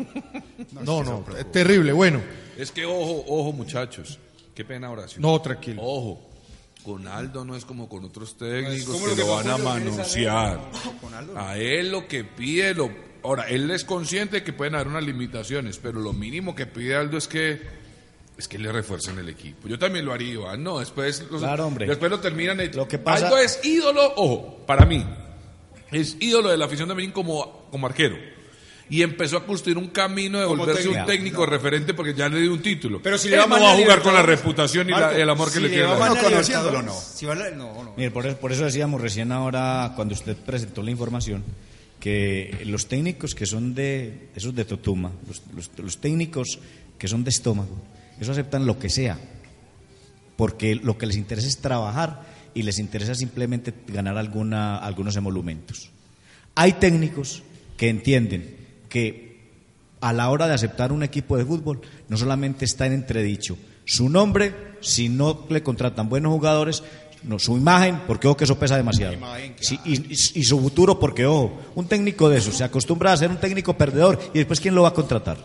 No, 0.84 1.02
no, 1.04 1.24
es 1.38 1.50
terrible. 1.52 1.92
Bueno, 1.92 2.20
Es 2.56 2.70
que 2.72 2.84
ojo, 2.84 3.24
ojo 3.28 3.52
muchachos. 3.52 4.18
Qué 4.54 4.64
pena 4.64 4.90
oración. 4.90 5.22
no, 5.22 5.40
tranquilo. 5.40 5.82
Ojo. 5.82 6.20
Con 6.82 7.06
Aldo 7.08 7.44
no 7.44 7.56
es 7.56 7.64
como 7.64 7.88
con 7.88 8.04
otros 8.04 8.36
técnicos 8.38 8.94
como 8.94 9.04
que 9.06 9.10
lo 9.10 9.16
que 9.16 9.22
lo 9.22 9.28
van 9.34 9.50
a 9.50 9.58
no. 9.58 11.40
A 11.40 11.56
él 11.58 11.90
lo 11.90 12.06
que 12.06 12.22
pide, 12.24 12.74
lo... 12.74 12.90
ahora, 13.24 13.48
él 13.48 13.68
es 13.72 13.84
consciente 13.84 14.44
que 14.44 14.52
pueden 14.52 14.76
haber 14.76 14.86
unas 14.88 15.02
limitaciones, 15.04 15.78
pero 15.78 16.00
lo 16.00 16.12
mínimo 16.12 16.54
que 16.54 16.66
pide 16.66 16.94
Aldo 16.94 17.18
es 17.18 17.26
que 17.26 17.60
es 18.38 18.48
que 18.48 18.58
le 18.58 18.70
refuercen 18.70 19.18
el 19.18 19.28
equipo. 19.28 19.66
Yo 19.68 19.78
también 19.78 20.04
lo 20.04 20.12
haría, 20.12 20.32
Iván. 20.34 20.62
No, 20.62 20.78
después, 20.78 21.24
los- 21.30 21.40
Claro, 21.40 21.66
hombre. 21.66 21.86
después 21.86 22.10
lo 22.10 22.20
terminan. 22.20 22.60
y- 22.60 22.68
Lo 22.68 22.86
que 22.86 22.98
pasa- 22.98 23.26
Aldo 23.26 23.38
es 23.38 23.60
ídolo, 23.64 24.12
ojo, 24.16 24.58
para 24.66 24.84
mí, 24.84 25.04
es 25.92 26.16
ídolo 26.20 26.50
de 26.50 26.56
la 26.56 26.66
afición 26.66 26.88
de 26.88 26.94
Medellín 26.94 27.12
como, 27.12 27.66
como 27.70 27.86
arquero. 27.86 28.16
Y 28.88 29.02
empezó 29.02 29.38
a 29.38 29.44
construir 29.44 29.78
un 29.78 29.88
camino 29.88 30.38
de 30.38 30.44
volverse 30.46 30.86
un 30.86 30.94
técnico. 30.94 31.06
técnico 31.10 31.46
referente 31.46 31.92
porque 31.92 32.14
ya 32.14 32.28
le 32.28 32.40
dio 32.40 32.52
un 32.52 32.62
título. 32.62 33.00
Pero 33.02 33.18
si 33.18 33.28
le 33.28 33.36
va 33.38 33.46
no 33.46 33.60
va 33.60 33.72
a 33.72 33.76
jugar 33.76 34.00
con 34.00 34.14
la 34.14 34.22
reputación 34.22 34.88
y 34.88 34.92
la- 34.92 35.12
el 35.16 35.28
amor 35.28 35.48
que 35.48 35.54
si 35.54 35.60
le 35.60 35.68
tiene. 35.70 35.84
No, 35.86 35.94
Libertadores, 35.94 36.48
no. 36.84 36.92
si 36.94 37.26
va 37.26 37.34
la- 37.34 37.50
no, 37.50 37.82
no. 37.82 37.94
Mire, 37.96 38.12
por, 38.12 38.36
por 38.36 38.52
eso 38.52 38.64
decíamos 38.64 39.00
recién 39.00 39.32
ahora, 39.32 39.92
cuando 39.96 40.14
usted 40.14 40.36
presentó 40.36 40.82
la 40.84 40.92
información, 40.92 41.42
que 41.98 42.62
los 42.66 42.86
técnicos 42.86 43.34
que 43.34 43.46
son 43.46 43.74
de, 43.74 44.28
esos 44.36 44.54
de 44.54 44.64
Totuma, 44.64 45.10
los, 45.26 45.42
los- 45.56 45.70
los 45.78 45.98
técnicos 45.98 46.60
que 46.96 47.08
son 47.08 47.24
de 47.24 47.30
estómago, 47.30 47.76
eso 48.20 48.32
aceptan 48.32 48.66
lo 48.66 48.78
que 48.78 48.88
sea, 48.90 49.18
porque 50.36 50.74
lo 50.74 50.98
que 50.98 51.06
les 51.06 51.16
interesa 51.16 51.48
es 51.48 51.58
trabajar 51.58 52.22
y 52.54 52.62
les 52.62 52.78
interesa 52.78 53.14
simplemente 53.14 53.72
ganar 53.88 54.16
alguna, 54.18 54.78
algunos 54.78 55.16
emolumentos. 55.16 55.90
Hay 56.54 56.74
técnicos 56.74 57.42
que 57.76 57.88
entienden 57.88 58.56
que 58.88 59.36
a 60.00 60.12
la 60.12 60.30
hora 60.30 60.46
de 60.46 60.54
aceptar 60.54 60.92
un 60.92 61.02
equipo 61.02 61.36
de 61.36 61.44
fútbol 61.44 61.80
no 62.08 62.16
solamente 62.16 62.64
está 62.64 62.86
en 62.86 62.92
entredicho 62.92 63.56
su 63.84 64.08
nombre, 64.08 64.54
si 64.80 65.08
no 65.08 65.46
le 65.48 65.62
contratan 65.62 66.08
buenos 66.08 66.32
jugadores, 66.32 66.82
no, 67.22 67.38
su 67.38 67.56
imagen, 67.56 68.00
porque 68.06 68.26
ojo 68.28 68.36
que 68.36 68.44
eso 68.44 68.58
pesa 68.58 68.76
demasiado. 68.76 69.12
imagen, 69.14 69.54
Sí, 69.60 69.78
y, 69.84 69.94
y- 70.12 70.40
y 70.40 70.44
su 70.44 70.60
futuro, 70.60 70.98
porque 70.98 71.24
ojo, 71.26 71.60
un 71.74 71.86
técnico 71.86 72.28
de 72.28 72.38
esos 72.38 72.56
se 72.56 72.64
acostumbra 72.64 73.12
a 73.12 73.16
ser 73.16 73.30
un 73.30 73.36
técnico 73.38 73.74
perdedor 73.76 74.18
y 74.34 74.38
después 74.38 74.60
¿quién 74.60 74.74
lo 74.74 74.82
va 74.82 74.88
a 74.88 74.94
contratar? 74.94 75.38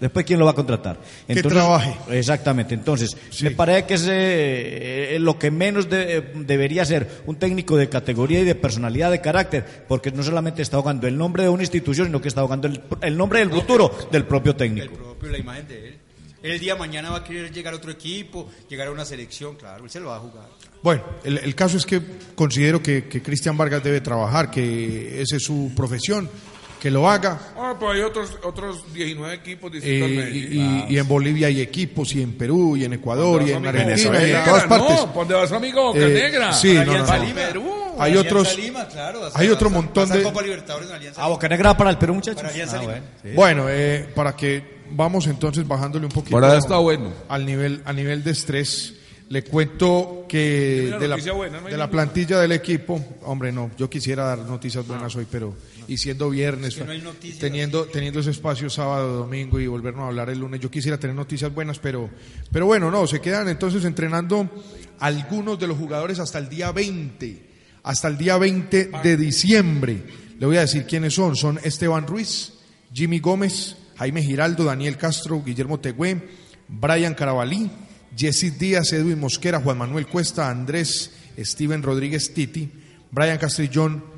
Después 0.00 0.24
¿quién 0.24 0.38
lo 0.38 0.44
va 0.44 0.52
a 0.52 0.54
contratar? 0.54 0.98
Que 1.26 1.42
trabaje. 1.42 1.96
Exactamente, 2.10 2.74
entonces 2.74 3.16
me 3.42 3.50
parece 3.50 3.84
que 3.86 3.94
es 3.94 4.06
eh, 4.08 5.16
eh, 5.16 5.18
lo 5.18 5.38
que 5.38 5.50
menos 5.50 5.88
de- 5.90 6.18
eh, 6.18 6.32
debería 6.36 6.84
ser 6.84 7.22
un 7.26 7.36
técnico 7.36 7.76
de 7.76 7.88
categoría 7.88 8.40
y 8.40 8.44
de 8.44 8.54
personalidad, 8.54 9.10
de 9.10 9.20
carácter, 9.20 9.84
porque 9.88 10.10
no 10.12 10.22
solamente 10.22 10.62
está 10.62 10.76
ahogando 10.76 11.06
el 11.08 11.16
nombre 11.16 11.42
de 11.42 11.48
una 11.48 11.62
institución, 11.62 12.06
sino 12.06 12.20
que 12.20 12.28
está 12.28 12.42
ahogando 12.42 12.68
el, 12.68 12.80
el 13.02 13.16
nombre 13.16 13.40
del 13.40 13.50
futuro 13.50 13.90
del 14.12 14.24
propio 14.24 14.52
El 14.52 14.56
técnico. 14.58 14.94
propio, 14.94 15.30
la 15.30 15.38
imagen 15.38 15.66
de 15.68 15.88
él. 15.88 15.98
Él 16.40 16.52
el 16.52 16.60
día 16.60 16.74
de 16.74 16.78
mañana 16.78 17.10
va 17.10 17.16
a 17.16 17.24
querer 17.24 17.50
llegar 17.52 17.74
a 17.74 17.76
otro 17.78 17.90
equipo, 17.90 18.48
llegar 18.68 18.86
a 18.86 18.92
una 18.92 19.04
selección, 19.04 19.56
claro, 19.56 19.82
él 19.82 19.90
se 19.90 19.98
lo 19.98 20.10
va 20.10 20.16
a 20.16 20.20
jugar. 20.20 20.46
Bueno, 20.84 21.02
el, 21.24 21.38
el 21.38 21.54
caso 21.56 21.76
es 21.76 21.84
que 21.84 22.00
considero 22.36 22.80
que, 22.80 23.08
que 23.08 23.20
Cristian 23.20 23.56
Vargas 23.56 23.82
debe 23.82 24.00
trabajar, 24.00 24.48
que 24.48 25.20
esa 25.20 25.34
es 25.36 25.42
su 25.42 25.72
profesión, 25.74 26.30
que 26.80 26.90
lo 26.90 27.08
haga. 27.08 27.38
Ah, 27.56 27.74
pero 27.78 27.90
hay 27.92 28.00
otros, 28.00 28.38
otros 28.44 28.92
19 28.94 29.34
equipos 29.34 29.70
Eh, 29.72 29.74
distintos. 29.74 30.06
al 30.08 30.12
y, 30.12 30.16
Medellín. 30.16 30.84
y- 30.88 30.94
y 30.94 30.98
en 30.98 31.08
Bolivia 31.08 31.46
hay 31.48 31.60
equipos, 31.60 32.14
y 32.14 32.22
en 32.22 32.32
Perú, 32.32 32.76
y 32.76 32.84
en 32.84 32.92
Ecuador, 32.94 33.42
y 33.42 33.50
en 33.50 33.56
Amigo 33.56 33.68
Argentina, 33.70 34.08
Boca 34.10 34.18
y 34.20 34.24
en 34.24 34.26
Negra, 34.32 34.44
todas 34.44 34.64
partes. 34.64 34.96
No, 35.00 35.06
¿pa' 35.06 35.18
¿dónde 35.18 35.34
vas, 35.34 35.52
amigo? 35.52 35.82
Boca 35.88 35.98
Eh, 35.98 36.08
Negra. 36.14 36.52
sí, 36.52 36.74
no, 36.74 36.84
no, 36.84 36.98
no. 36.98 37.34
Perú. 37.34 37.64
Hay 38.00 38.12
Alianza 38.12 38.28
otros- 38.30 38.56
Lima, 38.56 38.86
claro, 38.86 39.24
hasta- 39.26 39.40
hay 39.40 39.48
otro 39.48 39.66
hasta- 39.68 39.80
montón 39.80 40.08
de- 40.10 40.22
Copa 40.22 40.42
Libertadores 40.42 40.88
en 40.88 40.94
Alianza 40.94 41.24
Ah. 41.24 41.28
Boca 41.28 41.48
Negra 41.48 41.76
para 41.76 41.90
el 41.90 41.98
Perú, 41.98 42.14
muchachos. 42.14 42.42
Para 42.42 42.54
Ah, 42.54 42.80
bueno, 42.84 43.02
sí. 43.22 43.28
Bueno, 43.34 43.66
eh, 43.68 44.08
para 44.14 44.36
que 44.36 44.78
vamos 44.92 45.26
entonces 45.26 45.66
bajándole 45.66 46.06
un 46.06 46.12
poquito 46.12 46.36
Ahora 46.36 46.56
está 46.56 46.76
bueno. 46.78 47.12
al 47.28 47.44
nivel 47.44 47.82
a 47.84 47.92
nivel 47.92 48.22
de 48.22 48.30
estrés. 48.30 48.94
Le 49.30 49.42
cuento 49.44 50.24
que 50.26 50.94
de 50.98 51.06
la, 51.08 51.16
buena, 51.34 51.60
no 51.60 51.68
de 51.68 51.76
la 51.76 51.90
plantilla 51.90 52.38
del 52.40 52.52
equipo, 52.52 52.98
hombre, 53.24 53.52
no, 53.52 53.70
yo 53.76 53.90
quisiera 53.90 54.24
dar 54.24 54.38
noticias 54.38 54.86
buenas 54.86 55.14
hoy, 55.16 55.26
pero 55.30 55.54
y 55.88 55.96
siendo 55.96 56.28
viernes, 56.28 56.76
que 56.76 56.84
no 56.84 56.92
hay 56.92 57.00
noticias. 57.00 57.38
teniendo 57.38 57.86
teniendo 57.86 58.20
ese 58.20 58.30
espacio 58.30 58.68
sábado, 58.68 59.16
domingo 59.16 59.58
y 59.58 59.66
volvernos 59.66 60.04
a 60.04 60.08
hablar 60.08 60.28
el 60.28 60.38
lunes, 60.38 60.60
yo 60.60 60.70
quisiera 60.70 60.98
tener 60.98 61.16
noticias 61.16 61.52
buenas, 61.52 61.78
pero 61.78 62.10
pero 62.52 62.66
bueno, 62.66 62.90
no, 62.90 63.06
se 63.06 63.20
quedan 63.20 63.48
entonces 63.48 63.84
entrenando 63.84 64.48
algunos 65.00 65.58
de 65.58 65.66
los 65.66 65.78
jugadores 65.78 66.18
hasta 66.18 66.38
el 66.38 66.48
día 66.50 66.70
20, 66.70 67.42
hasta 67.82 68.08
el 68.08 68.18
día 68.18 68.36
20 68.36 68.90
de 69.02 69.16
diciembre. 69.16 70.02
Le 70.38 70.46
voy 70.46 70.58
a 70.58 70.60
decir 70.60 70.84
quiénes 70.84 71.14
son, 71.14 71.34
son 71.34 71.58
Esteban 71.64 72.06
Ruiz, 72.06 72.52
Jimmy 72.92 73.18
Gómez, 73.18 73.76
Jaime 73.96 74.22
Giraldo, 74.22 74.64
Daniel 74.64 74.98
Castro, 74.98 75.42
Guillermo 75.42 75.80
Tegüé, 75.80 76.20
Brian 76.68 77.14
Carabalí, 77.14 77.70
Jesse 78.16 78.56
Díaz, 78.58 78.92
Edwin 78.92 79.18
Mosquera, 79.18 79.60
Juan 79.60 79.78
Manuel 79.78 80.06
Cuesta, 80.06 80.50
Andrés, 80.50 81.12
Steven 81.38 81.82
Rodríguez 81.82 82.34
Titi, 82.34 82.70
Brian 83.10 83.38
Castrillón 83.38 84.17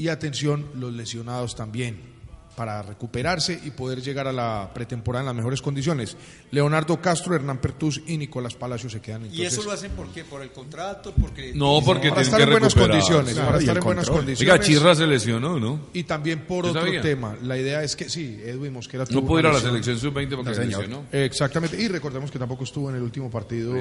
y 0.00 0.08
atención, 0.08 0.66
los 0.74 0.92
lesionados 0.92 1.54
también 1.54 2.08
para 2.56 2.82
recuperarse 2.82 3.58
y 3.64 3.70
poder 3.70 4.02
llegar 4.02 4.26
a 4.26 4.32
la 4.32 4.70
pretemporada 4.74 5.22
en 5.22 5.26
las 5.26 5.34
mejores 5.34 5.62
condiciones. 5.62 6.16
Leonardo 6.50 7.00
Castro, 7.00 7.34
Hernán 7.34 7.58
Pertús 7.58 8.02
y 8.06 8.18
Nicolás 8.18 8.54
Palacio 8.54 8.90
se 8.90 9.00
quedan 9.00 9.22
entonces 9.22 9.40
¿Y 9.40 9.46
eso 9.46 9.62
lo 9.62 9.72
hacen 9.72 9.92
por 9.92 10.08
qué? 10.08 10.24
¿Por 10.24 10.42
el 10.42 10.50
contrato? 10.50 11.14
Porque 11.18 11.52
No, 11.54 11.80
porque 11.82 12.10
para 12.10 12.22
tienen 12.22 12.24
estar 12.24 12.38
que 12.38 12.44
en 12.44 12.50
buenas 12.50 12.74
recuperar. 12.74 12.90
condiciones, 13.00 13.32
Claro, 13.34 13.46
para 13.48 13.58
estar 13.60 13.76
en 13.78 13.84
buenas 13.84 14.10
condiciones. 14.10 14.40
Oiga, 14.52 14.60
Chirra 14.64 14.94
se 14.94 15.06
lesionó, 15.06 15.58
¿no? 15.58 15.80
Y 15.94 16.02
también 16.02 16.40
por 16.40 16.66
otro 16.66 16.82
sabía. 16.82 17.00
tema, 17.00 17.34
la 17.42 17.56
idea 17.56 17.82
es 17.82 17.96
que 17.96 18.10
sí, 18.10 18.38
Edwin 18.44 18.72
Mosquera 18.74 19.06
tuvo 19.06 19.20
No 19.22 19.26
pudo 19.26 19.40
ir 19.40 19.46
a 19.46 19.52
la 19.52 19.60
selección 19.60 19.98
sub-20 19.98 20.36
porque 20.36 20.54
se 20.54 20.66
lesionó. 20.66 21.04
Exactamente, 21.12 21.80
y 21.80 21.88
recordemos 21.88 22.30
que 22.30 22.38
tampoco 22.38 22.64
estuvo 22.64 22.90
en 22.90 22.96
el 22.96 23.02
último 23.02 23.30
partido 23.30 23.74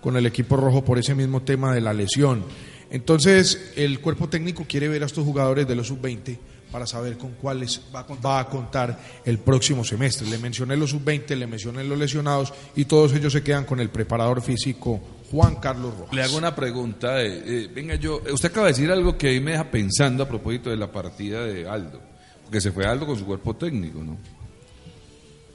con 0.00 0.16
el 0.16 0.26
equipo 0.26 0.56
rojo 0.56 0.84
por 0.84 0.98
ese 0.98 1.14
mismo 1.16 1.42
tema 1.42 1.74
de 1.74 1.80
la 1.80 1.92
lesión. 1.92 2.44
Entonces, 2.90 3.72
el 3.76 4.00
cuerpo 4.00 4.28
técnico 4.28 4.64
quiere 4.68 4.88
ver 4.88 5.02
a 5.02 5.06
estos 5.06 5.24
jugadores 5.24 5.66
de 5.66 5.74
los 5.74 5.88
sub-20 5.88 6.38
para 6.70 6.86
saber 6.86 7.16
con 7.16 7.32
cuáles 7.32 7.80
va 7.94 8.40
a, 8.40 8.48
contar 8.48 8.98
el 9.24 9.38
próximo 9.38 9.84
semestre. 9.84 10.28
Le 10.28 10.38
mencioné 10.38 10.76
los 10.76 10.90
sub-20, 10.90 11.34
le 11.36 11.46
mencioné 11.46 11.84
los 11.84 11.98
lesionados 11.98 12.52
y 12.74 12.84
todos 12.84 13.12
ellos 13.14 13.32
se 13.32 13.42
quedan 13.42 13.64
con 13.64 13.80
el 13.80 13.90
preparador 13.90 14.42
físico 14.42 15.00
Juan 15.30 15.56
Carlos 15.56 15.96
Rojas. 15.96 16.14
Le 16.14 16.22
hago 16.22 16.36
una 16.36 16.54
pregunta. 16.54 17.22
eh, 17.22 17.42
eh, 17.44 17.70
venga, 17.74 17.94
yo, 17.96 18.20
usted 18.32 18.50
acaba 18.50 18.66
de 18.66 18.72
decir 18.72 18.90
algo 18.90 19.16
que 19.16 19.28
ahí 19.28 19.40
me 19.40 19.52
deja 19.52 19.70
pensando 19.70 20.22
a 20.22 20.28
propósito 20.28 20.70
de 20.70 20.76
la 20.76 20.90
partida 20.90 21.44
de 21.44 21.68
Aldo. 21.68 22.00
Porque 22.42 22.60
se 22.60 22.70
fue 22.70 22.84
Aldo 22.84 23.06
con 23.06 23.18
su 23.18 23.26
cuerpo 23.26 23.56
técnico, 23.56 24.02
¿no? 24.04 24.16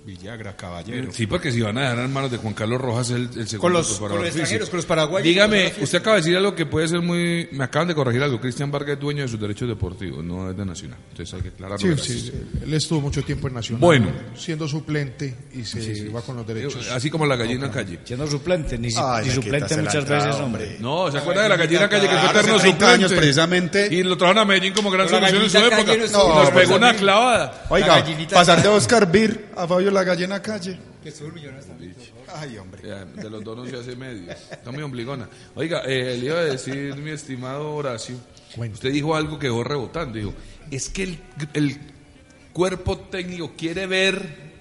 Villagra, 0.03 0.55
caballero. 0.55 1.11
Sí, 1.11 1.27
porque 1.27 1.51
si 1.51 1.61
van 1.61 1.77
a 1.77 1.81
dejar 1.81 1.99
en 1.99 2.11
manos 2.11 2.31
de 2.31 2.37
Juan 2.37 2.53
Carlos 2.55 2.81
Rojas 2.81 3.11
el, 3.11 3.23
el 3.37 3.47
segundo 3.47 3.59
Con 3.59 3.73
los- 3.73 3.87
preparador 3.87 4.09
con 4.09 4.17
los 4.17 4.25
físico. 4.25 4.39
extranjeros, 4.41 4.69
con 4.69 4.77
los 4.77 4.85
paraguayos, 4.87 5.23
Dígame, 5.27 5.71
con 5.73 5.83
usted 5.83 5.97
acaba 5.99 6.15
de 6.15 6.21
decir 6.23 6.37
algo 6.37 6.55
que 6.55 6.65
puede 6.65 6.87
ser 6.87 7.01
muy... 7.01 7.47
Me 7.51 7.63
acaban 7.63 7.87
de 7.87 7.93
corregir 7.93 8.23
algo. 8.23 8.41
Cristian 8.41 8.71
Vargas 8.71 8.95
es 8.95 8.99
dueño 8.99 9.21
de 9.21 9.27
sus 9.27 9.39
derechos 9.39 9.67
deportivos, 9.67 10.23
no 10.23 10.49
es 10.49 10.57
de 10.57 10.65
Nacional. 10.65 10.97
Entonces 11.11 11.33
hay 11.35 11.41
que 11.41 11.49
aclararlo. 11.49 11.97
Sí, 11.97 12.19
sí, 12.19 12.31
él 12.63 12.73
estuvo 12.73 12.99
mucho 13.01 13.23
tiempo 13.23 13.47
en 13.47 13.53
Nacional. 13.53 13.79
Bueno. 13.79 14.07
Siendo 14.35 14.67
suplente 14.67 15.35
y 15.53 15.63
se 15.63 16.09
va 16.09 16.21
con 16.21 16.35
los 16.35 16.47
derechos. 16.47 16.89
Así 16.89 17.11
como 17.11 17.25
la 17.27 17.35
gallina 17.35 17.69
calle. 17.69 17.99
Siendo 18.03 18.25
suplente, 18.25 18.79
ni, 18.79 18.89
Ay, 18.97 19.25
ni 19.27 19.31
suplente 19.33 19.77
muchas 19.77 19.95
entrada, 19.95 20.25
veces, 20.27 20.41
hombre. 20.41 20.77
No, 20.79 21.11
¿se 21.11 21.19
acuerda 21.19 21.43
de 21.43 21.49
la 21.49 21.57
gallina 21.57 21.87
calle 21.87 22.07
que 22.09 22.15
fue 22.17 22.29
eterno 22.29 22.55
hace 22.55 22.61
30 22.63 22.71
suplente? 22.71 22.85
años 22.85 23.13
precisamente. 23.13 23.87
Y 23.91 24.01
lo 24.01 24.17
trajeron 24.17 24.41
a 24.41 24.45
Medellín 24.45 24.73
como 24.73 24.89
gran 24.89 25.07
solución 25.07 25.43
en 25.43 25.49
su 25.49 25.57
época. 25.59 25.95
nos 25.95 26.11
no, 26.11 26.51
pegó 26.55 26.75
una 26.75 26.95
clavada. 26.95 27.65
Oiga, 27.69 28.03
pasar 28.33 28.63
de. 28.63 28.71
Oscar 28.71 29.11
Bir 29.11 29.45
a 29.55 29.67
Fabio 29.67 29.90
la 29.91 30.03
gallina 30.03 30.41
calle. 30.41 30.79
Que 31.03 31.11
millonario 31.33 31.65
también. 31.65 31.95
Ay, 32.35 32.57
hombre. 32.57 32.81
Ya, 32.87 33.05
De 33.05 33.29
los 33.29 33.43
dos 33.43 33.57
no 33.57 33.65
se 33.65 33.75
hace 33.77 33.95
medio. 33.95 34.31
Está 34.31 34.71
muy 34.71 34.83
ombligona. 34.83 35.27
Oiga, 35.55 35.81
eh, 35.85 36.17
le 36.19 36.25
iba 36.27 36.39
a 36.39 36.43
decir, 36.43 36.95
mi 36.97 37.11
estimado 37.11 37.73
Horacio, 37.75 38.15
usted 38.57 38.91
dijo 38.91 39.15
algo 39.15 39.37
que 39.39 39.47
dejó 39.47 39.63
rebotando. 39.63 40.17
Dijo, 40.17 40.33
es 40.69 40.89
que 40.89 41.03
el, 41.03 41.19
el 41.53 41.77
cuerpo 42.53 42.97
técnico 42.99 43.53
quiere 43.57 43.87
ver, 43.87 44.51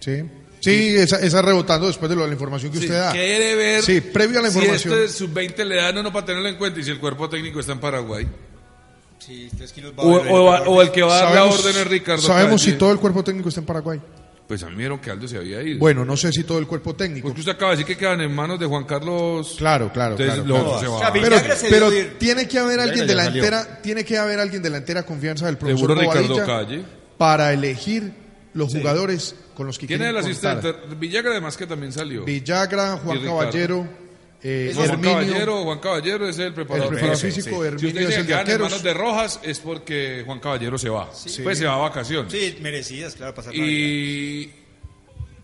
Sí, 0.00 0.22
sí 0.60 0.96
esa, 0.96 1.18
esa 1.20 1.42
rebotando 1.42 1.86
después 1.86 2.08
de 2.08 2.16
lo- 2.16 2.26
la 2.26 2.32
información 2.32 2.72
que 2.72 2.78
sí, 2.78 2.84
usted 2.86 2.98
da. 2.98 3.12
quiere 3.12 3.54
ver 3.54 3.82
Sí, 3.82 4.00
previo 4.00 4.38
a 4.38 4.42
la 4.42 4.48
información. 4.48 4.94
si 4.94 5.00
este 5.04 5.08
sub-20 5.18 5.64
le 5.64 5.76
dan 5.76 5.98
o 5.98 6.02
no 6.02 6.12
para 6.12 6.26
tenerlo 6.26 6.48
en 6.48 6.56
cuenta 6.56 6.80
y 6.80 6.84
si 6.84 6.90
el 6.90 6.98
cuerpo 6.98 7.28
técnico 7.28 7.60
está 7.60 7.72
en 7.72 7.80
Paraguay. 7.80 8.26
Sí, 9.18 9.48
tres 9.56 9.72
kilos 9.72 9.92
va 9.96 10.02
a 10.02 10.06
O, 10.06 10.08
volver 10.08 10.32
o- 10.32 10.72
o 10.72 10.82
el 10.82 10.90
que 10.90 11.02
va 11.02 11.18
a 11.18 11.22
dar 11.22 11.34
la 11.34 11.44
orden 11.44 11.76
es 11.76 11.86
Ricardo 11.86 12.22
Sabemos 12.22 12.60
Calle. 12.60 12.72
si 12.72 12.78
todo 12.78 12.90
el 12.90 12.98
cuerpo 12.98 13.22
técnico 13.22 13.48
está 13.50 13.60
en 13.60 13.66
Paraguay. 13.66 14.00
Pues 14.52 14.62
a 14.64 14.66
mí 14.66 14.72
me 14.72 14.78
dijeron 14.82 14.98
que 14.98 15.10
Aldo 15.10 15.26
se 15.26 15.38
había 15.38 15.62
ido. 15.62 15.78
Bueno, 15.78 16.04
no 16.04 16.14
sé 16.14 16.30
si 16.30 16.44
todo 16.44 16.58
el 16.58 16.66
cuerpo 16.66 16.94
técnico. 16.94 17.26
Porque 17.28 17.40
usted 17.40 17.52
acaba 17.52 17.70
de 17.70 17.78
decir 17.78 17.86
que 17.86 17.98
quedan 17.98 18.20
en 18.20 18.34
manos 18.34 18.60
de 18.60 18.66
Juan 18.66 18.84
Carlos. 18.84 19.54
Claro, 19.56 19.90
claro, 19.90 20.10
Entonces, 20.18 20.44
claro, 20.44 20.62
claro. 20.64 20.78
se 20.78 20.86
va. 20.88 20.96
O 20.96 20.98
sea, 20.98 21.12
Pero, 21.70 21.90
tiene 22.18 22.46
que 22.46 22.58
haber 22.58 22.78
alguien 22.80 23.06
de 23.06 23.14
la 23.14 23.24
salió. 23.24 23.42
entera, 23.42 23.80
tiene 23.80 24.04
que 24.04 24.18
haber 24.18 24.38
alguien 24.40 24.60
de 24.60 24.68
la 24.68 24.76
entera 24.76 25.04
confianza 25.04 25.46
del 25.46 25.56
profesor 25.56 25.96
Seguro 25.96 26.00
Ricardo 26.02 26.44
Calle. 26.44 26.84
para 27.16 27.50
elegir 27.54 28.12
los 28.52 28.74
jugadores 28.74 29.34
con 29.54 29.66
los 29.68 29.78
que 29.78 29.86
¿Quién 29.86 30.02
es 30.02 30.08
el 30.08 30.14
quieren 30.16 30.34
contar. 30.34 30.58
asistente? 30.58 30.96
Villagra 30.96 31.30
además 31.30 31.56
que 31.56 31.66
también 31.66 31.92
salió. 31.92 32.24
Villagra, 32.26 32.98
Juan. 32.98 33.24
Caballero, 33.24 33.88
eh, 34.44 34.72
Juan 34.74 34.90
Herminio, 34.90 35.12
Caballero, 35.12 35.62
Juan 35.64 35.78
Caballero 35.78 36.28
es 36.28 36.38
el 36.38 36.52
preparador, 36.54 36.92
el 36.94 36.98
preparador 36.98 37.18
físico. 37.32 37.60
Si 37.62 37.66
Herminio 37.68 37.88
usted 37.88 38.10
es 38.10 38.16
el 38.18 38.26
que 38.26 38.32
en 38.52 38.60
manos 38.60 38.82
de 38.82 38.94
Rojas 38.94 39.40
es 39.42 39.58
porque 39.60 40.22
Juan 40.26 40.40
Caballero 40.40 40.76
se 40.78 40.88
va. 40.88 41.10
Pues 41.42 41.58
se 41.58 41.64
va 41.66 41.74
a 41.74 41.78
vacaciones. 41.78 42.32
Sí, 42.32 42.56
merecidas, 42.60 43.14
claro, 43.14 43.34
pasar. 43.34 43.54
Y, 43.54 44.50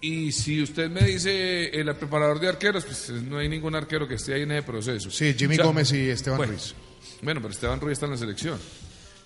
y 0.00 0.32
si 0.32 0.62
usted 0.62 0.90
me 0.90 1.02
dice 1.02 1.66
el 1.70 1.94
preparador 1.96 2.40
de 2.40 2.48
arqueros, 2.48 2.84
pues 2.84 3.10
no 3.10 3.38
hay 3.38 3.48
ningún 3.48 3.74
arquero 3.74 4.06
que 4.08 4.14
esté 4.14 4.34
ahí 4.34 4.42
en 4.42 4.52
ese 4.52 4.62
proceso. 4.62 5.10
Sí, 5.10 5.34
Jimmy 5.36 5.54
O 5.54 5.56
sea, 5.56 5.64
Gómez 5.66 5.92
y 5.92 6.10
Esteban 6.10 6.36
bueno, 6.38 6.52
Ruiz. 6.52 6.74
Bueno, 7.22 7.40
pero 7.40 7.52
Esteban 7.52 7.80
Ruiz 7.80 7.92
está 7.92 8.06
en 8.06 8.12
la 8.12 8.18
selección. 8.18 8.58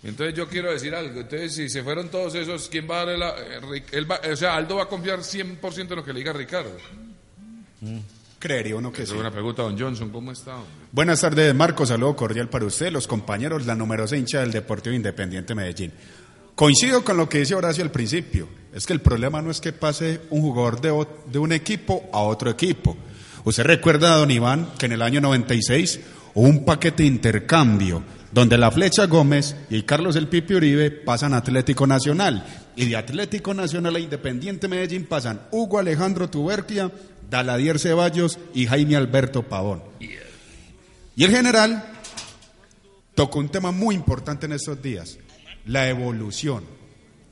Entonces 0.05 0.35
yo 0.35 0.49
quiero 0.49 0.73
decir 0.73 0.95
algo. 0.95 1.21
Entonces, 1.21 1.55
si 1.55 1.69
se 1.69 1.83
fueron 1.83 2.09
todos 2.11 2.35
esos, 2.35 2.69
¿quién 2.69 2.89
va 2.91 3.03
a 3.03 3.05
darle 3.05 3.19
la... 3.19 3.31
eh, 3.39 3.61
Ric- 3.61 3.85
él 3.93 4.11
va- 4.11 4.21
o 4.33 4.37
sea, 4.37 4.57
Aldo 4.57 4.77
va 4.77 4.83
a 4.85 4.89
confiar 4.89 5.21
100% 5.21 5.79
en 5.91 5.97
lo 5.97 6.05
que 6.05 6.13
le 6.13 6.19
diga 6.19 6.33
Ricardo. 6.33 6.77
Creería 8.43 8.75
uno 8.75 8.91
que 8.91 9.05
Esa 9.05 9.13
sí. 9.13 9.15
es 9.19 9.21
una 9.21 9.31
pregunta, 9.31 9.63
don 9.63 9.79
Johnson. 9.79 10.11
¿Cómo 10.11 10.33
está? 10.33 10.57
hombre? 10.57 10.69
Buenas 10.91 11.21
tardes, 11.21 11.55
Marco. 11.55 11.87
Saludo 11.87 12.17
cordial 12.17 12.49
para 12.49 12.65
usted, 12.65 12.91
los 12.91 13.07
compañeros, 13.07 13.67
la 13.67 13.77
numerosa 13.77 14.17
hincha 14.17 14.41
del 14.41 14.51
Deportivo 14.51 14.97
Independiente 14.97 15.55
Medellín. 15.55 15.93
Coincido 16.57 17.05
con 17.05 17.17
lo 17.19 17.29
que 17.29 17.39
dice 17.39 17.55
Horacio 17.55 17.85
al 17.85 17.93
principio. 17.93 18.49
Es 18.75 18.85
que 18.85 18.95
el 18.95 19.01
problema 19.01 19.41
no 19.41 19.53
es 19.53 19.61
que 19.61 19.73
pase 19.73 20.23
un 20.31 20.41
jugador 20.43 20.81
de, 20.81 21.07
de 21.31 21.39
un 21.39 21.53
equipo 21.53 22.11
a 22.13 22.19
otro 22.19 22.51
equipo. 22.51 22.97
Usted 23.45 23.63
recuerda, 23.63 24.17
don 24.17 24.33
Iván, 24.33 24.71
que 24.77 24.87
en 24.87 24.93
el 24.93 25.03
año 25.03 25.21
96 25.21 26.01
hubo 26.35 26.49
un 26.49 26.65
paquete 26.65 27.05
de 27.05 27.11
intercambio 27.11 28.03
donde 28.33 28.59
la 28.59 28.73
Flecha 28.73 29.07
Gómez 29.07 29.55
y 29.71 29.83
Carlos 29.83 30.17
El 30.17 30.27
Pipi 30.27 30.55
Uribe 30.55 30.91
pasan 30.91 31.35
a 31.35 31.37
Atlético 31.37 31.87
Nacional. 31.87 32.45
Y 32.75 32.87
de 32.87 32.97
Atlético 32.97 33.53
Nacional 33.55 33.95
a 33.95 34.01
Independiente 34.01 34.67
Medellín 34.67 35.05
pasan 35.05 35.43
Hugo 35.51 35.79
Alejandro 35.79 36.29
Tuberquia, 36.31 36.91
Daladier 37.33 37.79
Ceballos 37.79 38.39
y 38.53 38.67
Jaime 38.67 38.95
Alberto 38.95 39.43
Pavón. 39.43 39.83
Y 41.17 41.25
el 41.25 41.31
general 41.31 41.83
tocó 43.15 43.39
un 43.39 43.49
tema 43.49 43.73
muy 43.73 43.95
importante 43.95 44.45
en 44.45 44.53
estos 44.53 44.83
días, 44.83 45.19
la 45.65 45.89
evolución. 45.89 46.65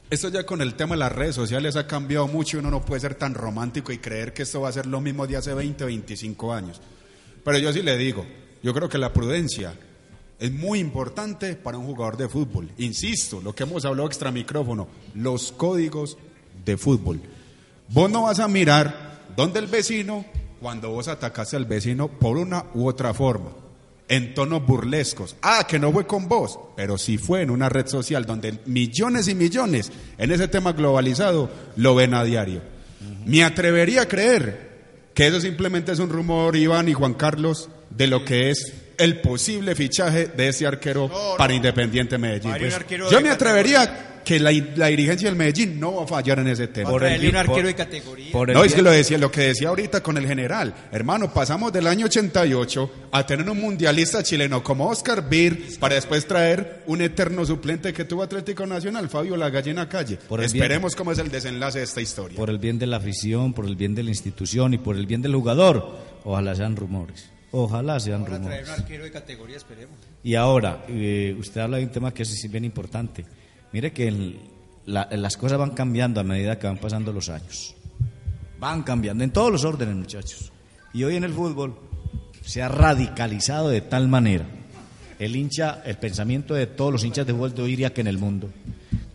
Esto 0.09 0.31
ya 0.31 0.47
con 0.47 0.63
el 0.63 0.73
tema 0.73 0.95
de 0.95 1.01
las 1.01 1.13
redes 1.13 1.35
sociales 1.35 1.77
ha 1.77 1.87
cambiado 1.87 2.27
mucho 2.29 2.57
y 2.57 2.61
uno 2.61 2.71
no 2.71 2.83
puede 2.83 3.03
ser 3.03 3.15
tan 3.15 3.35
romántico 3.35 3.93
y 3.93 3.99
creer 3.99 4.33
que 4.33 4.45
esto 4.45 4.63
va 4.63 4.71
a 4.71 4.73
ser 4.73 4.87
lo 4.87 5.03
mismo 5.03 5.27
de 5.27 5.37
hace 5.37 5.53
20, 5.53 5.85
25 5.85 6.53
años. 6.55 6.81
Pero 7.45 7.59
yo 7.59 7.71
sí 7.71 7.83
le 7.83 7.99
digo, 7.99 8.27
yo 8.63 8.73
creo 8.73 8.89
que 8.89 8.97
la 8.97 9.13
prudencia 9.13 9.75
es 10.39 10.51
muy 10.51 10.79
importante 10.79 11.57
para 11.57 11.77
un 11.77 11.85
jugador 11.85 12.17
de 12.17 12.27
fútbol. 12.27 12.71
Insisto, 12.79 13.43
lo 13.43 13.55
que 13.55 13.65
hemos 13.65 13.85
hablado 13.85 14.09
extra 14.09 14.31
micrófono, 14.31 14.89
los 15.15 15.53
códigos 15.53 16.17
de 16.65 16.79
fútbol. 16.79 17.21
Vos 17.89 18.11
no 18.11 18.23
vas 18.23 18.39
a 18.39 18.49
mirar 18.49 19.10
dónde 19.37 19.61
el 19.61 19.67
vecino, 19.67 20.25
cuando 20.61 20.91
vos 20.91 21.09
atacaste 21.09 21.57
al 21.57 21.65
vecino 21.65 22.09
por 22.09 22.37
una 22.37 22.67
u 22.75 22.87
otra 22.87 23.15
forma, 23.15 23.51
en 24.09 24.35
tonos 24.35 24.67
burlescos. 24.67 25.37
Ah, 25.43 25.67
que 25.69 25.79
no 25.79 25.93
fue 25.93 26.07
con 26.07 26.29
vos, 26.29 26.59
pero 26.77 26.99
sí 26.99 27.17
fue 27.17 27.43
en 27.43 27.51
una 27.51 27.69
red 27.69 27.87
social 27.87 28.27
donde 28.27 28.59
millones 28.67 29.29
y 29.29 29.35
millones 29.35 29.93
en 30.19 30.33
ese 30.33 30.49
tema 30.49 30.73
globalizado 30.73 31.49
lo 31.77 31.95
ven 31.95 32.15
a 32.15 32.25
diario. 32.25 32.61
Me 33.25 33.45
atrevería 33.45 34.03
a 34.03 34.09
creer 34.09 34.71
que 35.15 35.27
eso 35.27 35.41
simplemente 35.41 35.93
es 35.93 35.99
un 35.99 36.11
rumor, 36.11 36.57
Iván 36.57 36.89
y 36.89 36.93
Juan 36.93 37.15
Carlos, 37.15 37.69
de 37.91 38.07
lo 38.07 38.25
que 38.25 38.51
es 38.51 38.73
el 39.01 39.21
posible 39.21 39.75
fichaje 39.75 40.27
de 40.29 40.49
ese 40.49 40.67
arquero 40.67 41.11
para 41.37 41.53
Independiente 41.55 42.19
Medellín. 42.19 42.53
Pues, 42.59 42.79
yo 43.11 43.21
me 43.21 43.31
atrevería 43.31 44.07
que 44.25 44.39
la, 44.39 44.53
la 44.77 44.89
dirigencia 44.89 45.29
del 45.31 45.37
Medellín 45.37 45.81
no 45.81 45.95
va 45.97 46.05
a 46.05 46.07
fallar 46.07 46.39
en 46.41 46.49
ese 46.49 46.69
tema. 46.69 46.91
Por 46.91 47.05
el 47.05 47.27
un 47.31 47.37
arquero 47.37 47.57
por- 47.57 47.67
de 47.67 47.75
categoría. 47.75 48.33
Por 48.33 48.51
el 48.51 48.55
No, 48.57 48.63
es 48.65 48.75
que 48.75 48.83
lo 48.83 48.91
decía, 48.91 49.17
lo 49.17 49.31
que 49.33 49.41
decía 49.41 49.69
ahorita 49.71 50.03
con 50.03 50.19
el 50.19 50.27
general. 50.27 50.75
Hermano, 50.93 51.33
pasamos 51.33 51.73
del 51.73 51.87
año 51.87 52.05
88 52.05 52.91
a 53.13 53.25
tener 53.27 53.49
un 53.49 53.59
mundialista 53.59 54.23
chileno 54.23 54.63
como 54.63 54.89
Oscar 54.89 55.27
Bir 55.29 55.79
para 55.79 55.95
después 55.95 56.27
traer 56.27 56.83
un 56.87 57.01
eterno 57.01 57.47
suplente 57.47 57.95
que 57.95 58.05
tuvo 58.05 58.23
Atlético 58.23 58.67
Nacional, 58.67 59.09
Fabio 59.09 59.37
La 59.39 59.49
Gallina 59.49 59.89
Calle. 59.89 60.19
Por 60.29 60.41
el 60.43 60.53
bien. 60.53 60.63
Esperemos 60.65 60.95
cómo 60.95 61.13
es 61.13 61.19
el 61.19 61.31
desenlace 61.31 61.79
de 61.79 61.85
esta 61.85 62.03
historia. 62.03 62.37
por 62.37 62.51
el 62.51 62.59
bien 62.59 62.79
de 62.79 62.87
la 62.87 62.99
afición, 62.99 63.55
por 63.55 63.65
el 63.65 63.75
bien 63.75 63.95
de 63.95 64.03
la 64.03 64.11
institución 64.11 64.75
y 64.75 64.79
por 64.79 64.97
el 64.97 65.07
bien 65.07 65.23
del 65.23 65.35
jugador. 65.35 65.99
Ojalá 66.25 66.55
sean 66.55 66.77
rumores. 66.77 67.31
Ojalá 67.53 67.99
sean 67.99 68.23
Van 68.23 68.35
a 68.35 68.41
traer 68.41 68.61
rumores. 68.63 68.69
un 68.69 68.75
arquero 68.75 69.05
de 69.05 69.11
categoría, 69.11 69.57
esperemos. 69.57 69.97
Y 70.23 70.35
ahora, 70.37 70.85
eh, 70.89 71.35
usted 71.39 71.61
habla 71.61 71.79
de 71.79 71.85
un 71.85 71.91
tema 71.91 72.13
que 72.15 72.23
es 72.23 72.51
bien 72.51 72.65
importante. 72.65 73.25
Mire 73.73 73.93
que 73.93 74.09
el- 74.09 74.39
la- 74.87 75.09
las 75.13 75.37
cosas 75.37 75.59
van 75.59 75.71
cambiando 75.71 76.21
a 76.21 76.25
medida 76.25 76.59
que 76.59 76.67
van 76.67 76.79
pasando 76.79 77.13
los 77.13 77.29
años. 77.29 77.75
Van 78.59 78.83
cambiando 78.83 79.25
en 79.25 79.31
todos 79.31 79.51
los 79.51 79.65
órdenes, 79.65 79.95
muchachos. 79.97 80.53
Y 80.93 81.03
hoy 81.05 81.17
en 81.17 81.25
el 81.25 81.33
fútbol 81.33 81.75
se 82.45 82.63
ha 82.63 82.69
radicalizado 82.69 83.69
de 83.69 83.81
tal 83.81 84.09
manera 84.09 84.47
el 85.19 85.37
hincha, 85.37 85.83
el 85.85 85.97
pensamiento 85.99 86.55
de 86.55 86.67
todos 86.67 86.93
los 86.93 87.05
hinchas 87.05 87.27
de 87.27 87.33
fútbol 87.33 87.55
de 87.55 87.63
hoy 87.63 87.71
diría 87.71 87.93
que 87.93 88.01
en 88.01 88.07
el 88.07 88.17
mundo, 88.19 88.49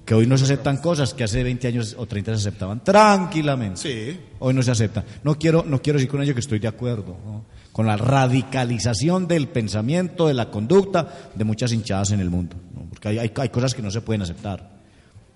que 0.05 0.13
hoy 0.13 0.27
no 0.27 0.37
se 0.37 0.43
aceptan 0.43 0.77
cosas 0.77 1.13
que 1.15 1.23
hace 1.23 1.43
20 1.43 1.67
años 1.67 1.95
o 1.97 2.05
30 2.05 2.31
se 2.37 2.47
aceptaban 2.47 2.83
tranquilamente. 2.83 3.81
Sí. 3.81 4.19
Hoy 4.39 4.53
no 4.53 4.61
se 4.61 4.71
acepta. 4.71 5.03
No 5.23 5.35
quiero, 5.39 5.63
no 5.67 5.81
quiero 5.81 5.97
decir 5.97 6.09
con 6.11 6.21
ello 6.21 6.33
que 6.35 6.39
estoy 6.41 6.59
de 6.59 6.67
acuerdo 6.67 7.17
¿no? 7.25 7.45
Con 7.75 7.87
la 7.87 7.97
radicalización 7.97 9.27
del 9.27 9.49
pensamiento, 9.49 10.29
de 10.29 10.33
la 10.33 10.49
conducta 10.49 11.29
de 11.35 11.43
muchas 11.43 11.73
hinchadas 11.73 12.11
en 12.11 12.21
el 12.21 12.29
mundo, 12.29 12.55
¿no? 12.73 12.85
porque 12.89 13.09
hay, 13.09 13.17
hay, 13.19 13.31
hay 13.35 13.49
cosas 13.49 13.73
que 13.75 13.81
no 13.81 13.91
se 13.91 13.99
pueden 13.99 14.21
aceptar. 14.21 14.69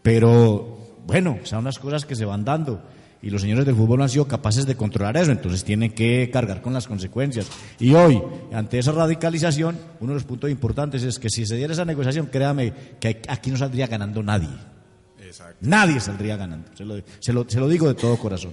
Pero 0.02 0.78
bueno, 1.06 1.40
son 1.44 1.66
las 1.66 1.80
cosas 1.80 2.06
que 2.06 2.16
se 2.16 2.24
van 2.24 2.46
dando 2.46 2.82
y 3.22 3.30
los 3.30 3.42
señores 3.42 3.66
del 3.66 3.76
fútbol 3.76 3.98
no 3.98 4.04
han 4.06 4.10
sido 4.10 4.26
capaces 4.26 4.66
de 4.66 4.76
controlar 4.78 5.18
eso, 5.18 5.32
entonces 5.34 5.66
tienen 5.66 5.92
que 5.92 6.30
cargar 6.32 6.62
con 6.62 6.72
las 6.72 6.88
consecuencias. 6.88 7.48
Y 7.78 7.94
hoy, 7.94 8.22
ante 8.54 8.80
esa 8.80 8.94
radicalización, 8.94 9.78
uno 10.00 10.14
de 10.14 10.16
los 10.16 10.24
puntos 10.24 10.50
importantes 10.50 11.04
es 11.04 11.20
que 11.20 11.30
si 11.30 11.46
se 11.46 11.58
diera 11.58 11.74
esa 11.74 11.84
negociación, 11.84 12.28
créame 12.28 12.72
que 13.02 13.22
aquí 13.28 13.52
no 13.52 13.58
saldría 13.58 13.88
ganando 13.88 14.24
nadie. 14.24 14.48
Nadie 15.60 16.00
saldría 16.00 16.38
ganando, 16.38 16.70
se 16.74 16.86
lo, 16.86 16.96
se 17.20 17.34
lo- 17.34 17.50
se 17.50 17.60
lo 17.60 17.68
digo 17.68 17.88
de 17.90 17.96
todo 17.96 18.16
corazón. 18.18 18.52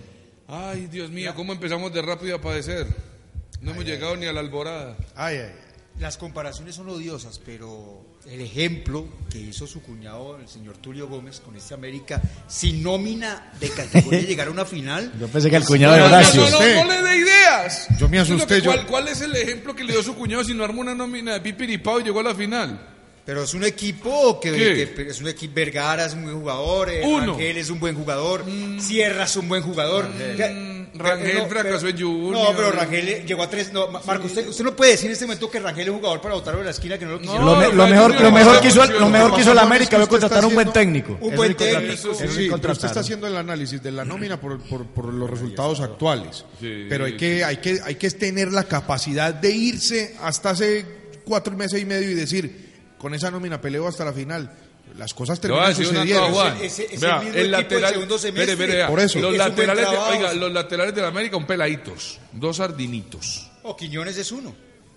Ay, 0.49 0.89
Dios 0.91 1.11
mío, 1.11 1.33
¿cómo 1.37 1.53
empezamos 1.53 1.93
de 1.95 2.03
rápido 2.03 2.35
a 2.37 2.41
padecer? 2.41 3.16
No 3.61 3.73
hemos 3.73 3.85
llegado 3.85 4.17
ni 4.17 4.27
a 4.27 4.33
la 4.33 4.41
alborada. 4.41 4.97
Ay, 5.15 5.37
ay. 5.39 5.53
Las 5.99 6.19
comparaciones 6.19 6.75
son 6.75 6.91
odiosas, 6.91 7.41
pero 7.45 8.05
el 8.27 8.43
ejemplo 8.43 9.07
que 9.31 9.39
hizo 9.39 9.67
su 9.67 9.81
cuñado, 9.81 10.37
el 10.39 10.47
señor 10.47 10.77
Tulio 10.77 11.09
Gómez, 11.09 11.41
con 11.41 11.57
este 11.57 11.73
América, 11.73 12.21
sin 12.47 12.83
nómina 12.83 13.51
de 13.59 13.71
categoría 13.71 14.21
llegar 14.29 14.49
a 14.49 14.51
una 14.51 14.67
final. 14.67 15.11
Yo 15.19 15.27
pensé 15.29 15.49
que 15.49 15.57
el 15.57 15.65
cuñado 15.65 15.95
de 15.95 16.01
No, 16.01 16.09
no, 16.11 16.15
Horacio. 16.17 16.43
no, 16.43 16.51
no, 16.51 16.59
usted. 16.59 16.75
no 16.77 16.85
le 16.91 17.03
dé 17.03 17.17
ideas. 17.17 17.87
Yo 17.99 18.09
me 18.11 18.19
asusté, 18.19 18.57
que- 18.57 18.61
yo- 18.67 18.73
¿cuál, 18.73 18.87
cuál 18.87 19.09
es 19.09 19.23
el 19.23 19.35
ejemplo 19.37 19.75
que 19.75 19.85
le 19.85 19.93
dio 19.95 20.03
su 20.03 20.15
cuñado 20.15 20.45
si 20.45 20.53
no 20.53 20.65
armó 20.65 20.83
una 20.83 20.95
nómina 20.95 21.33
de 21.33 21.41
pipiripao 21.41 22.01
y 22.01 22.05
llegó 22.05 22.21
a 22.21 22.25
la 22.25 22.35
final? 22.35 22.96
Pero 23.27 23.43
es 23.43 23.55
un 23.55 23.65
equipo 23.65 24.39
que, 24.39 24.83
es 25.09 25.21
un 25.21 25.27
equipo 25.27 25.53
Vergara 25.57 26.07
es 26.07 26.15
un 26.15 26.23
buen 26.25 26.37
jugador, 26.39 26.91
eh, 26.91 27.03
Uno. 27.05 27.33
Rangel 27.33 27.57
es 27.57 27.71
un 27.71 27.81
buen 27.81 27.97
jugador, 27.97 28.45
Sierra 28.79 29.25
es 29.25 29.35
un 29.37 29.49
buen 29.49 29.63
jugador. 29.63 30.09
Mm, 30.09 30.97
Rangel 30.97 31.43
fracasó 31.49 31.89
en 31.89 32.01
Junior. 32.01 32.33
No, 32.33 32.57
pero 32.57 32.71
Rangel 32.71 33.09
eh, 33.09 33.25
llegó 33.27 33.43
a 33.43 33.51
tres. 33.51 33.73
No, 33.73 33.89
Ma- 33.89 34.01
Marco, 34.07 34.27
usted, 34.27 34.47
usted 34.49 34.63
no 34.65 34.77
puede 34.77 34.93
decir 34.93 35.07
en 35.07 35.13
este 35.15 35.25
momento 35.27 35.51
que 35.51 35.59
Rangel 35.59 35.83
es 35.89 35.91
un 35.91 35.97
jugador 35.99 36.21
para 36.21 36.35
botarlo 36.37 36.61
de 36.61 36.67
la 36.67 36.71
esquina 36.71 36.97
que 36.99 37.05
no 37.05 37.11
lo 37.13 37.21
quisieron. 37.21 37.45
Lo, 37.45 37.57
me- 37.57 37.67
No, 37.67 37.73
lo 37.73 37.85
no, 37.85 37.89
mejor, 37.91 38.11
no, 38.15 38.21
lo 38.21 38.31
no, 38.31 38.37
mejor 38.37 38.55
no, 38.55 38.61
que 38.61 38.69
hizo, 38.69 38.83
el- 38.85 38.91
no, 38.93 39.01
lo 39.01 39.09
mejor 39.11 39.35
que 39.35 39.41
hizo 39.41 39.55
la 39.55 39.61
no, 39.63 39.67
América 39.67 39.99
no, 39.99 40.05
fue 40.07 40.09
contratar 40.21 40.45
un 40.45 40.55
buen 40.55 40.73
técnico. 40.73 41.19
un 41.21 41.35
buen 41.35 41.55
técnico. 41.57 42.15
sí 42.15 42.49
pero 42.61 42.73
usted 42.73 42.87
está 42.87 43.01
haciendo 43.01 43.27
el 43.27 43.37
análisis 43.37 43.83
de 43.83 43.91
la 43.91 44.05
nómina 44.05 44.41
por, 44.41 44.61
por- 44.61 44.87
por 44.87 45.13
los 45.13 45.29
resultados 45.29 45.81
actuales. 45.81 46.45
pero 46.61 47.07
hay 47.07 47.17
que, 47.17 47.43
hay, 47.45 47.57
que, 47.57 47.81
hay 47.85 47.97
que 47.97 48.09
tener 48.13 48.53
la 48.53 48.63
capacidad 48.65 49.35
de 49.35 49.51
irse 49.51 50.15
hasta 50.23 50.51
hace 50.51 50.85
cuatro 51.25 51.57
meses 51.57 51.83
y 51.83 51.85
medio 51.85 52.09
y 52.09 52.15
decir, 52.15 52.66
con 52.99 53.15
esa 53.15 53.31
nómina 53.31 53.61
peleo 53.61 53.87
hasta 53.87 54.05
la 54.05 54.13
final. 54.13 54.51
Las 54.97 55.13
cosas 55.15 55.41
una 55.89 55.89
sucediendo. 56.05 56.29
cosa, 56.31 56.33
Juan. 56.53 56.57
Ese- 56.63 56.85
ese 56.95 57.05
Vea, 57.05 57.19
mismo 57.19 57.39
el 57.39 57.51
lateral, 57.51 57.93
segundo 57.93 58.19
semestre. 58.19 58.87
Por 58.87 59.01
eso. 59.01 59.19
Los 59.19 59.33
Es 59.33 59.39
laterales, 59.39 59.91
de, 59.91 59.97
oiga, 59.97 60.33
los 60.35 60.53
laterales 60.53 60.95
de 60.95 61.03
la 61.03 61.09
América, 61.09 61.37
un 61.37 61.47
peladitos, 61.47 62.19
dos 62.33 62.57
sardinitos. 62.59 63.51
O 63.65 63.77
Quiñones 63.77 64.17
es 64.17 64.31
uno. 64.33 64.55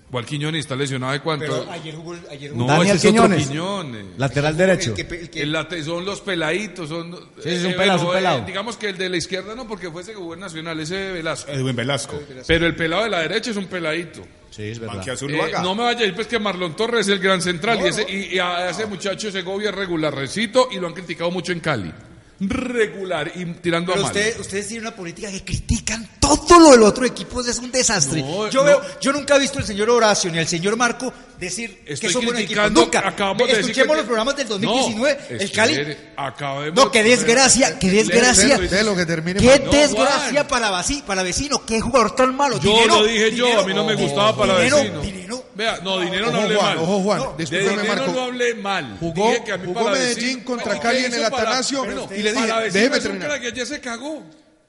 Igual 0.09 0.25
Quiñones 0.25 0.61
está 0.61 0.75
lesionado 0.75 1.13
de 1.13 1.19
cuánto. 1.19 1.45
Pero 1.45 1.71
ayer 1.71 1.93
jugó. 1.95 2.15
Ayer 2.31 2.51
jugó 2.51 2.63
no, 2.65 2.67
Daniel 2.73 2.95
ese 2.97 3.09
es 3.09 3.13
otro 3.19 3.35
Quiñones. 3.37 4.05
Lateral 4.17 4.57
derecho. 4.57 4.95
el 4.97 5.07
que- 5.07 5.15
el 5.19 5.29
que- 5.29 5.41
El 5.43 5.51
late- 5.51 5.83
son 5.83 6.03
los 6.03 6.19
peladitos, 6.21 6.89
son... 6.89 7.11
Sí, 7.43 7.49
es 7.49 7.63
un 7.63 7.73
pelado, 7.73 7.95
es 7.97 8.01
un 8.01 8.05
bueno, 8.07 8.13
pelado. 8.19 8.45
digamos 8.45 8.75
que 8.77 8.89
el 8.89 8.97
de 8.97 9.07
la 9.07 9.17
izquierda 9.17 9.53
no, 9.53 9.67
porque 9.67 9.91
fue 9.91 10.01
ese 10.01 10.11
que 10.13 10.17
jugó 10.17 10.33
en 10.33 10.39
Nacional, 10.39 10.79
ese 10.79 11.11
Velasco. 11.11 11.51
Edwin 11.51 11.75
Velasco. 11.75 12.19
Pero 12.47 12.65
el 12.65 12.75
pelado 12.75 13.03
de 13.03 13.09
la 13.09 13.19
derecha 13.19 13.51
es 13.51 13.57
un 13.57 13.65
peladito. 13.67 14.21
Sí, 14.49 14.63
es 14.63 14.79
verdad. 14.79 15.07
Eh, 15.07 15.51
no 15.61 15.75
me 15.75 15.83
vaya 15.83 15.99
a 15.99 16.05
ir, 16.07 16.15
pues 16.15 16.25
que 16.25 16.39
Marlon 16.39 16.75
Torres 16.75 17.01
es 17.07 17.13
el 17.13 17.19
gran 17.19 17.39
central 17.39 17.79
y, 17.83 17.87
ese, 17.87 18.05
y, 18.09 18.35
y 18.35 18.39
a 18.39 18.71
ese 18.71 18.87
muchacho 18.87 19.29
Segovia 19.31 19.69
es 19.69 19.75
regular, 19.75 20.13
recito, 20.13 20.69
y 20.71 20.79
lo 20.79 20.87
han 20.87 20.93
criticado 20.93 21.29
mucho 21.29 21.51
en 21.51 21.59
Cali. 21.59 21.93
Regular 22.41 23.31
y 23.35 23.45
tirando 23.55 23.91
Pero 23.91 24.05
a 24.05 24.07
mal. 24.07 24.15
usted- 24.15 24.39
ustedes 24.39 24.67
tienen 24.67 24.87
una 24.87 24.95
política 24.95 25.29
que 25.29 25.43
critican 25.43 26.07
todo 26.19 26.59
lo 26.59 26.71
del 26.71 26.83
otro 26.83 27.05
equipo, 27.05 27.41
es 27.41 27.57
un 27.59 27.71
desastre. 27.71 28.21
No, 28.21 28.49
yo, 28.49 28.61
no. 28.61 28.65
veo, 28.65 28.81
yo 29.01 29.11
nunca 29.11 29.35
he 29.35 29.39
visto 29.39 29.59
al 29.59 29.65
señor 29.65 29.89
Horacio 29.89 30.31
ni 30.31 30.37
al 30.39 30.47
señor 30.47 30.77
Marco 30.77 31.11
decir 31.39 31.81
Estoy 31.85 32.07
que 32.07 32.13
son 32.13 32.21
equipos. 32.23 32.35
criticando, 32.35 32.81
Nunca. 32.81 32.99
acabamos 33.07 33.47
de 33.47 33.55
decir 33.55 33.61
Escuchemos 33.71 33.91
que- 33.91 33.97
los 33.97 34.05
programas 34.05 34.35
del 34.35 34.47
2019. 34.47 35.17
No, 35.29 35.35
el 35.39 35.51
Cali. 35.51 35.73
espere, 35.73 35.97
acabemos- 36.17 36.75
No, 36.75 36.91
qué 36.91 37.03
desgracia, 37.03 37.79
qué 37.79 37.89
desgracia. 37.89 38.57
Leo, 38.57 38.69
De 38.69 38.83
lo 38.83 38.95
que 38.95 39.05
termine. 39.05 39.39
Qué 39.39 39.59
No, 39.59 39.71
desgracia 39.71 40.31
Juan. 40.31 40.47
para, 40.47 40.71
vaci- 40.71 41.03
para 41.03 41.23
vecino, 41.23 41.65
qué 41.65 41.79
jugador 41.79 42.15
tan 42.15 42.35
malo. 42.35 42.59
Yo 42.59 42.71
Dinero, 42.71 42.95
lo 42.97 43.03
dije 43.05 43.31
yo, 43.35 43.45
dinero, 43.45 43.61
a 43.61 43.65
mí 43.65 43.73
no 43.73 43.85
me 43.85 43.95
gustaba 43.95 44.35
para 44.35 44.57
dinero, 44.57 44.77
vecino. 44.77 45.01
dinero. 45.01 45.45
Vea, 45.55 45.79
no, 45.83 45.99
dinero 45.99 46.27
no 46.31 46.37
Ojo 46.37 46.41
hablé 46.43 46.55
Juan, 46.55 46.75
mal. 46.75 46.77
ojo 46.83 46.99
Juan, 47.01 47.19
de 47.19 47.43
discúlpeme 47.43 47.81
dinero 47.81 47.95
Marco. 47.95 48.11
no 48.13 48.21
hablé 48.21 48.53
mal. 48.55 48.97
Jugó- 48.99 49.27
Dije 49.31 49.43
que 49.43 49.51
a 49.51 49.57
mí 49.57 49.65
jugó 49.65 49.83
para 49.83 49.95
Medellín 49.97 50.15
vecino- 50.25 50.45
contra 50.45 50.65
Bueno, 50.67 50.81
Cali 50.81 50.99
¿qué 50.99 51.05
en 51.05 51.13
el 51.13 51.19
hizo 51.21 51.29
para- 51.31 51.43
Atanasio? 51.43 51.85
Y 51.85 51.87
le 51.89 52.31
dije, 52.31 52.33
para 52.47 52.59
vecino 52.59 52.73
déjeme 52.73 52.97
es 52.97 53.05
un 53.05 53.11
terminar. 53.11 53.41
que 53.41 53.47
ayer 53.47 53.67
se 53.67 53.79
cagó. 53.81 54.23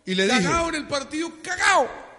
Y 0.07 0.15
le 0.15 0.25
dije, 0.25 0.43
Cagado 0.43 0.69
en 0.71 0.75
el 0.75 0.89
partido, 0.89 1.33
cagado. 1.43 2.10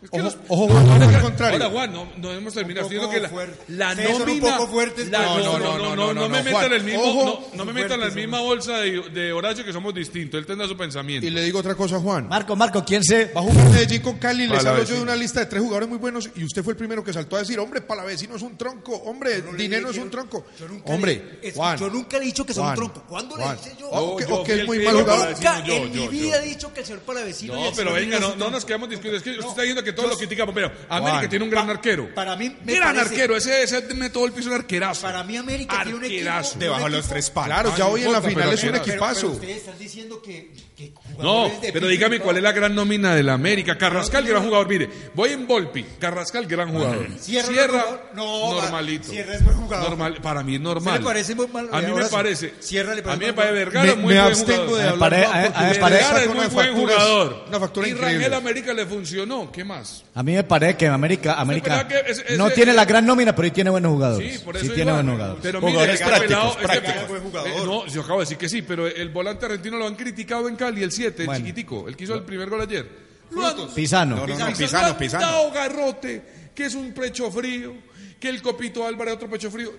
Es 0.00 0.10
que 0.10 0.16
Ojo, 0.20 0.24
los- 0.26 0.36
ojo, 0.48 0.68
Juan, 0.68 0.86
vamos 0.86 1.12
al 1.14 1.22
contrario. 1.22 1.54
Ahora, 1.64 1.70
Juan, 1.74 1.92
no, 1.92 2.08
no 2.18 2.32
hemos 2.32 2.54
terminado. 2.54 2.86
Un 2.86 2.92
Estoy 2.92 3.08
diciendo 3.08 3.10
que 3.10 3.20
la, 3.20 3.28
fuerte. 3.28 3.64
la 3.72 3.96
son 3.96 4.12
un 4.14 4.18
nómina. 4.28 4.56
poco 4.56 4.68
fuertes, 4.70 5.08
la- 5.10 5.22
no, 5.22 5.38
no, 5.38 5.58
no, 5.58 5.78
no, 5.96 6.14
no, 6.14 6.28
me 6.28 6.38
no, 6.38 6.44
metan 6.44 6.72
el 6.72 6.84
mismo, 6.84 7.02
ojo. 7.02 7.48
no, 7.52 7.56
no 7.56 7.64
me 7.64 7.72
metan 7.72 7.98
la 7.98 8.08
misma 8.10 8.38
bolsa 8.40 8.78
de, 8.78 9.10
de 9.10 9.32
Horacio 9.32 9.64
que 9.64 9.72
somos 9.72 9.92
distintos. 9.92 10.38
Él 10.38 10.46
tendrá 10.46 10.68
su 10.68 10.76
pensamiento. 10.76 11.26
Y 11.26 11.30
le 11.30 11.42
digo 11.42 11.58
otra 11.58 11.74
cosa, 11.74 11.98
Juan. 11.98 12.28
Marco, 12.28 12.54
Marco, 12.54 12.84
¿quién 12.84 13.02
se 13.02 13.24
Va 13.32 13.40
a 13.40 13.42
jugar 13.42 13.68
Medellín 13.72 14.00
con 14.02 14.18
Cali, 14.18 14.46
les 14.46 14.64
hablo 14.64 14.84
yo 14.84 14.94
de 14.94 15.02
una 15.02 15.16
lista 15.16 15.40
de 15.40 15.46
tres 15.46 15.62
jugadores 15.62 15.88
muy 15.88 15.98
buenos 15.98 16.30
y 16.36 16.44
usted 16.44 16.62
fue 16.62 16.74
el 16.74 16.76
primero 16.76 17.02
que 17.02 17.12
saltó 17.12 17.34
a 17.34 17.40
decir, 17.40 17.58
hombre, 17.58 17.80
Palavecino 17.80 18.36
es 18.36 18.42
un 18.42 18.56
tronco, 18.56 18.94
hombre, 18.94 19.42
no 19.42 19.52
Dinero 19.54 19.90
es 19.90 19.98
un 19.98 20.10
tronco. 20.10 20.46
yo 20.60 20.68
nunca 20.68 20.92
Hombre, 20.94 21.40
es- 21.42 21.54
Juan. 21.54 21.76
yo 21.76 21.90
nunca 21.90 22.18
le 22.18 22.22
he 22.22 22.26
dicho 22.26 22.46
que 22.46 22.54
son 22.54 22.62
Juan, 22.66 22.76
tronco. 22.76 23.02
¿Cuándo 23.08 23.36
le 23.36 23.42
hice 23.46 23.74
yo? 23.80 23.88
O 23.90 24.44
que, 24.44 24.60
es 24.60 24.64
muy 24.66 24.78
mal 24.84 24.94
jugador. 24.94 25.30
Nunca 25.32 25.58
en 25.66 25.90
mi 25.92 26.06
vida 26.06 26.40
he 26.40 26.46
dicho 26.46 26.72
que 26.72 26.80
el 26.80 26.86
señor 26.86 27.00
Palavecino 27.02 27.54
No, 27.56 27.72
pero 27.74 27.92
venga, 27.94 28.20
no, 28.20 28.36
no 28.36 28.48
nos 28.48 28.64
quedamos 28.64 28.88
discutiendo. 28.88 29.16
Es 29.18 29.24
que 29.24 29.30
usted 29.30 29.42
No, 29.42 29.48
está 29.50 29.62
diciendo 29.62 29.87
que 29.88 29.92
todos 29.94 30.08
yo- 30.08 30.12
lo 30.14 30.18
criticamos. 30.18 30.54
Pero 30.54 30.70
América 30.88 31.28
tiene 31.28 31.44
un 31.44 31.50
gran 31.50 31.68
arquero. 31.70 32.14
Para 32.14 32.36
mí 32.36 32.54
me 32.64 32.74
gran 32.74 32.94
parece- 32.94 33.10
arquero. 33.14 33.36
Ese, 33.36 33.62
ese 33.62 33.82
todo 34.10 34.26
el 34.26 34.32
piso 34.32 34.48
un 34.48 34.56
arquerazo. 34.56 35.02
Para 35.02 35.22
mí 35.24 35.36
América 35.36 35.82
tiene 35.82 35.98
un 35.98 36.04
equipo... 36.04 36.30
Debajo 36.58 36.84
de 36.84 36.90
los 36.90 37.08
tres 37.08 37.30
palos. 37.30 37.48
Claro, 37.54 37.76
ya 37.76 37.86
hoy 37.86 38.02
en 38.04 38.12
la 38.12 38.22
final 38.22 38.52
es 38.52 38.62
un 38.64 38.74
equipazo. 38.76 39.20
pero 39.22 39.32
ustedes 39.34 39.56
están 39.58 39.78
diciendo 39.78 40.22
que, 40.22 40.50
que 40.76 40.92
No, 41.18 41.48
de 41.60 41.72
pero 41.72 41.86
dígame 41.88 42.20
cuál 42.20 42.36
es 42.36 42.42
la 42.42 42.52
gran 42.52 42.74
nómina 42.74 43.14
del 43.14 43.28
América. 43.28 43.76
Carrascal, 43.78 44.24
gran 44.26 44.44
jugador. 44.44 44.68
Mire, 44.68 44.88
voy 45.14 45.30
en 45.32 45.46
Volpi. 45.46 45.82
Carrascal, 45.98 46.46
gran 46.46 46.70
jugador. 46.70 47.08
Sierra. 47.20 47.84
No, 48.14 48.52
normalito. 48.60 49.08
Sierra 49.10 49.34
es 49.34 49.44
buen 49.44 49.56
jugador. 49.56 49.88
Normal, 49.90 50.18
para 50.22 50.42
mí 50.42 50.54
es 50.54 50.58
¿Se 50.58 50.64
normal. 50.64 51.00
parece 51.02 51.34
muy 51.34 51.46
mal? 51.48 51.68
A 51.72 51.80
mí 51.80 51.92
me 51.92 52.04
parece. 52.06 52.54
Sierra 52.60 52.94
le 52.94 53.02
parece 53.02 53.16
A 53.16 53.18
mí 53.20 53.26
me 53.26 53.32
parece. 53.32 53.54
Vergara, 53.54 53.86
Me- 53.86 53.94
muy 54.02 54.14
me 54.14 54.20
buen 54.22 54.34
jugador. 54.34 54.66
de 54.68 54.84
Vergara 54.84 54.98
parece- 54.98 55.80
Vergara 55.90 56.22
es 56.22 56.34
muy 56.34 56.46
buen 56.46 56.74
jugador. 56.74 57.44
Una 57.48 57.60
factura 57.60 57.88
y 57.88 57.90
increíble. 57.92 58.14
Rangel 58.18 58.34
América 58.34 58.72
le 58.74 58.86
funcionó. 58.86 59.50
¿Qué 59.52 59.64
más? 59.64 59.77
A 60.14 60.22
mí 60.22 60.32
me 60.34 60.44
parece 60.44 60.76
que 60.76 60.86
América, 60.88 61.34
América 61.40 61.86
que 61.86 61.98
ese- 62.10 62.22
ese- 62.22 62.36
no 62.36 62.50
tiene 62.50 62.72
la 62.72 62.84
gran 62.84 63.04
nómina, 63.06 63.34
pero 63.34 63.48
sí 63.48 63.52
tiene 63.52 63.70
buenos 63.70 63.92
jugadores. 63.92 64.32
Sí, 64.34 64.44
por 64.44 64.56
Sí 64.58 64.66
eso 64.66 64.74
tiene 64.74 64.90
iba. 64.90 64.98
buenos 65.00 65.14
jugadores. 65.14 65.42
Pero 65.42 65.60
Jugadores 65.60 65.86
mire, 65.86 65.94
este 65.94 66.06
prácticos, 66.06 66.56
pelado- 66.56 66.72
este 66.72 66.80
prácticos. 66.80 67.08
Buen 67.08 67.22
jugador. 67.22 67.48
eh, 67.50 67.64
no, 67.64 67.86
yo 67.86 68.00
acabo 68.02 68.18
de 68.18 68.22
decir 68.24 68.38
que 68.38 68.48
sí, 68.48 68.62
pero 68.62 68.86
el 68.86 69.08
volante 69.10 69.46
argentino 69.46 69.76
lo 69.78 69.86
han 69.86 69.94
criticado 69.96 70.48
en 70.48 70.56
Cali, 70.56 70.82
el 70.82 70.92
7, 70.92 71.22
el 71.22 71.26
Bueno. 71.26 71.40
chiquitico, 71.44 71.88
el 71.88 71.96
que 71.96 72.04
hizo 72.04 72.14
el 72.14 72.22
primer 72.22 72.48
gol 72.50 72.60
ayer. 72.60 72.88
Han- 73.36 73.74
Pisano. 73.74 74.16
No, 74.16 74.20
no, 74.22 74.26
Pisano, 74.26 74.50
no, 74.50 74.56
Pisano, 74.56 74.98
Pisano. 74.98 75.50
garrote, 75.52 76.22
que 76.54 76.64
es 76.64 76.74
un 76.74 76.92
pecho 76.92 77.30
frío, 77.30 77.74
que 78.18 78.28
el 78.28 78.40
Copito 78.42 78.86
Álvarez 78.86 79.14
otro 79.14 79.28
pecho 79.28 79.50
frío. 79.50 79.72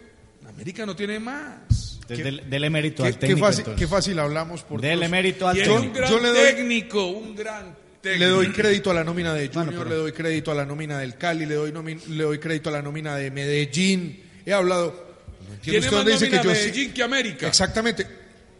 América 0.47 0.85
no 0.85 0.95
tiene 0.95 1.19
más. 1.19 1.99
Del, 2.07 2.49
dele 2.49 2.69
mérito 2.71 3.03
Qué, 3.03 3.09
al 3.09 3.13
qué 3.15 3.19
técnico. 3.27 3.45
fácil, 3.45 3.59
entonces. 3.59 3.79
qué 3.79 3.87
fácil 3.87 4.17
hablamos 4.19 4.63
por 4.63 4.81
Dele 4.81 4.95
Dios. 5.01 5.11
mérito 5.11 5.47
al 5.47 5.55
Tiene 5.55 5.69
un 5.69 5.75
técnico. 5.81 5.97
gran 5.99 6.09
Yo 6.11 6.19
le 6.19 6.27
doy- 6.29 6.37
técnico, 6.55 7.05
un 7.07 7.35
gran 7.35 7.63
técnico. 7.65 7.79
Le 8.03 8.25
doy 8.27 8.51
crédito 8.51 8.91
a 8.91 8.93
la 8.93 9.03
nómina 9.03 9.33
de 9.33 9.49
Junior, 9.49 9.85
le 9.87 9.95
doy 9.95 10.11
crédito 10.13 10.51
a 10.51 10.55
la 10.55 10.65
nómina 10.65 10.99
del 10.99 11.15
Cali, 11.17 11.45
le 11.45 11.55
doy, 11.55 11.71
nomi- 11.71 11.99
le 12.07 12.23
doy 12.23 12.39
crédito 12.39 12.69
a 12.69 12.73
la 12.73 12.81
nómina 12.81 13.15
de 13.15 13.29
Medellín. 13.31 14.23
He 14.45 14.53
hablado. 14.53 15.07
No 15.49 15.55
Tiene 15.61 15.79
usted 15.79 15.91
más 15.91 15.99
dónde 16.05 16.11
dice 16.13 16.29
que 16.29 16.35
yo 16.37 16.41
sí- 16.43 16.47
Medellín 16.67 16.93
que 16.93 17.03
América. 17.03 17.47
Exactamente. 17.47 18.07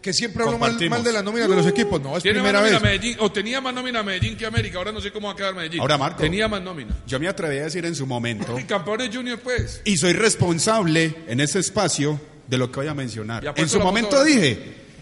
Que 0.01 0.13
siempre 0.13 0.43
hablo 0.43 0.57
mal, 0.57 0.77
mal 0.89 1.03
de 1.03 1.11
las 1.11 1.23
nóminas 1.23 1.49
de 1.49 1.55
los 1.57 1.67
equipos. 1.67 2.01
No, 2.01 2.15
es 2.15 2.23
Tiene 2.23 2.39
primera 2.39 2.61
más 2.61 2.71
vez. 2.71 2.81
Medellín, 2.81 3.17
o 3.19 3.31
tenía 3.31 3.59
más 3.61 3.73
nómina 3.73 4.01
Medellín 4.01 4.37
que 4.37 4.45
América, 4.45 4.77
ahora 4.77 4.91
no 4.93 5.01
sé 5.01 5.11
cómo 5.11 5.27
va 5.27 5.33
a 5.33 5.35
quedar 5.35 5.53
Medellín. 5.55 5.81
Ahora, 5.81 5.97
Marco. 5.97 6.21
Tenía 6.21 6.47
más 6.47 6.61
nómina. 6.61 6.97
Yo 7.05 7.19
me 7.19 7.27
atreví 7.27 7.57
a 7.57 7.63
decir 7.63 7.85
en 7.85 7.95
su 7.95 8.05
momento, 8.07 8.57
Y 8.59 8.63
campeones 8.65 9.13
Junior, 9.13 9.39
pues. 9.39 9.81
y 9.85 9.97
soy 9.97 10.13
responsable 10.13 11.15
en 11.27 11.39
ese 11.41 11.59
espacio 11.59 12.19
de 12.47 12.57
lo 12.57 12.71
que 12.71 12.79
voy 12.79 12.87
a 12.87 12.93
mencionar. 12.93 13.53
En 13.55 13.67
su 13.69 13.79
momento 13.79 14.23
dije 14.23 14.57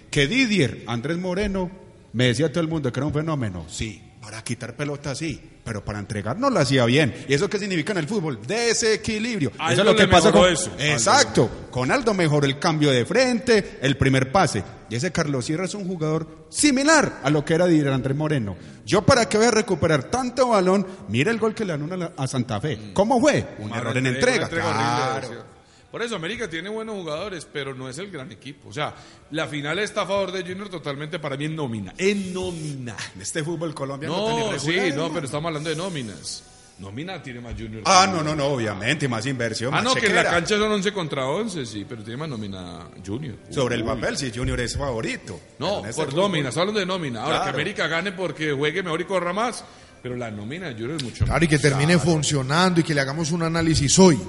que 0.09 0.25
Didier, 0.27 0.83
Andrés 0.87 1.17
Moreno, 1.17 1.69
me 2.13 2.25
decía 2.25 2.49
todo 2.51 2.61
el 2.61 2.67
mundo 2.67 2.91
que 2.91 2.99
era 2.99 3.05
un 3.05 3.13
fenómeno. 3.13 3.65
Sí, 3.69 4.01
para 4.27 4.43
quitar 4.43 4.75
pelota 4.75 5.15
sí, 5.15 5.41
pero 5.63 5.85
para 5.85 5.99
entregar 5.99 6.37
no 6.37 6.49
lo 6.49 6.59
hacía 6.59 6.83
bien. 6.83 7.15
¿Y 7.29 7.33
eso 7.33 7.49
qué 7.49 7.57
significa 7.59 7.93
en 7.93 7.99
el 7.99 8.09
fútbol? 8.09 8.37
Desequilibrio. 8.45 9.53
Aldo 9.57 9.71
eso 9.71 9.81
es 9.83 9.87
lo 9.87 9.95
que 9.95 10.07
pasa 10.09 10.33
con 10.33 10.51
eso. 10.51 10.69
Exacto. 10.77 11.49
Con 11.71 11.91
Aldo 11.91 12.13
mejoró 12.13 12.45
el 12.45 12.59
cambio 12.59 12.91
de 12.91 13.05
frente, 13.05 13.79
el 13.81 13.95
primer 13.95 14.29
pase. 14.29 14.65
Y 14.89 14.95
ese 14.95 15.13
Carlos 15.13 15.45
Sierra 15.45 15.63
es 15.63 15.73
un 15.75 15.87
jugador 15.87 16.47
similar 16.49 17.21
a 17.23 17.29
lo 17.29 17.45
que 17.45 17.53
era 17.53 17.67
Didier 17.67 17.87
Andrés 17.87 18.17
Moreno. 18.17 18.57
Yo 18.85 19.01
para 19.03 19.29
que 19.29 19.37
voy 19.37 19.47
a 19.47 19.51
recuperar 19.51 20.03
tanto 20.11 20.49
balón, 20.49 20.85
mira 21.07 21.31
el 21.31 21.37
gol 21.39 21.55
que 21.55 21.63
le 21.63 21.77
dan 21.77 21.89
a 21.93 21.95
la- 22.17 22.27
Santa 22.27 22.59
Fe. 22.59 22.91
¿Cómo 22.93 23.21
fue? 23.21 23.47
Un 23.59 23.73
error 23.73 23.95
en 23.97 24.07
entrega, 24.07 24.43
entrega. 24.43 24.73
claro. 24.73 25.56
Por 25.91 26.01
eso 26.03 26.15
América 26.17 26.49
tiene 26.49 26.69
buenos 26.69 26.95
jugadores, 26.95 27.47
pero 27.51 27.73
no 27.73 27.87
es 27.89 27.97
el 27.97 28.11
gran 28.11 28.31
equipo. 28.31 28.69
O 28.69 28.73
sea, 28.73 28.93
la 29.31 29.47
final 29.47 29.79
está 29.79 30.01
a 30.01 30.05
favor 30.05 30.31
de 30.31 30.41
Junior 30.41 30.67
totalmente 30.69 31.17
para 31.17 31.37
mí 31.37 31.45
en 31.45 31.55
nómina. 31.55 31.93
En 31.97 32.33
nómina. 32.33 32.95
En 33.15 33.21
este 33.21 33.43
fútbol 33.43 33.73
colombiano 33.73 34.15
tan 34.25 34.25
No, 34.39 34.53
irregular, 34.55 34.85
sí, 34.91 34.93
no, 34.95 35.13
pero 35.13 35.25
estamos 35.25 35.47
hablando 35.47 35.69
de 35.69 35.75
nóminas. 35.77 36.43
Nómina 36.79 37.23
tiene 37.23 37.39
más 37.41 37.53
Junior. 37.53 37.81
Ah, 37.85 38.05
no, 38.11 38.21
no, 38.21 38.35
no, 38.35 38.45
obviamente, 38.47 39.07
más 39.07 39.25
inversión. 39.25 39.73
Ah, 39.73 39.77
más 39.77 39.83
no, 39.85 39.95
que 39.95 40.05
en 40.07 40.15
la 40.15 40.25
cancha 40.25 40.57
son 40.59 40.71
11 40.73 40.91
contra 40.93 41.25
11, 41.25 41.65
sí, 41.65 41.85
pero 41.89 42.03
tiene 42.03 42.17
más 42.17 42.29
nómina 42.29 42.87
Junior. 43.03 43.35
Sobre 43.49 43.75
el 43.75 43.81
Uy. 43.81 43.87
papel, 43.87 44.15
sí, 44.17 44.31
Junior 44.35 44.59
es 44.59 44.77
favorito. 44.77 45.39
No, 45.57 45.79
este 45.85 45.93
por 46.03 46.11
fútbol- 46.13 46.15
nómina, 46.17 46.49
estoy 46.49 46.61
hablando 46.61 46.79
de 46.81 46.85
nómina. 46.85 47.21
Ahora, 47.23 47.37
que 47.37 47.43
Claro. 47.45 47.55
América 47.57 47.87
gane 47.87 48.11
porque 48.11 48.51
juegue 48.51 48.83
mejor 48.83 49.01
y 49.01 49.05
corra 49.05 49.33
más, 49.33 49.63
pero 50.03 50.15
la 50.15 50.29
nómina 50.29 50.67
de 50.67 50.73
Junior 50.73 50.97
es 50.97 51.03
mucho 51.03 51.21
más. 51.23 51.29
Claro, 51.29 51.45
y 51.45 51.47
que 51.47 51.57
termine 51.57 51.97
funcionando 51.97 52.81
y 52.81 52.83
que 52.83 52.93
le 52.93 53.01
hagamos 53.01 53.31
un 53.31 53.41
análisis 53.41 53.97
hoy. 53.97 54.19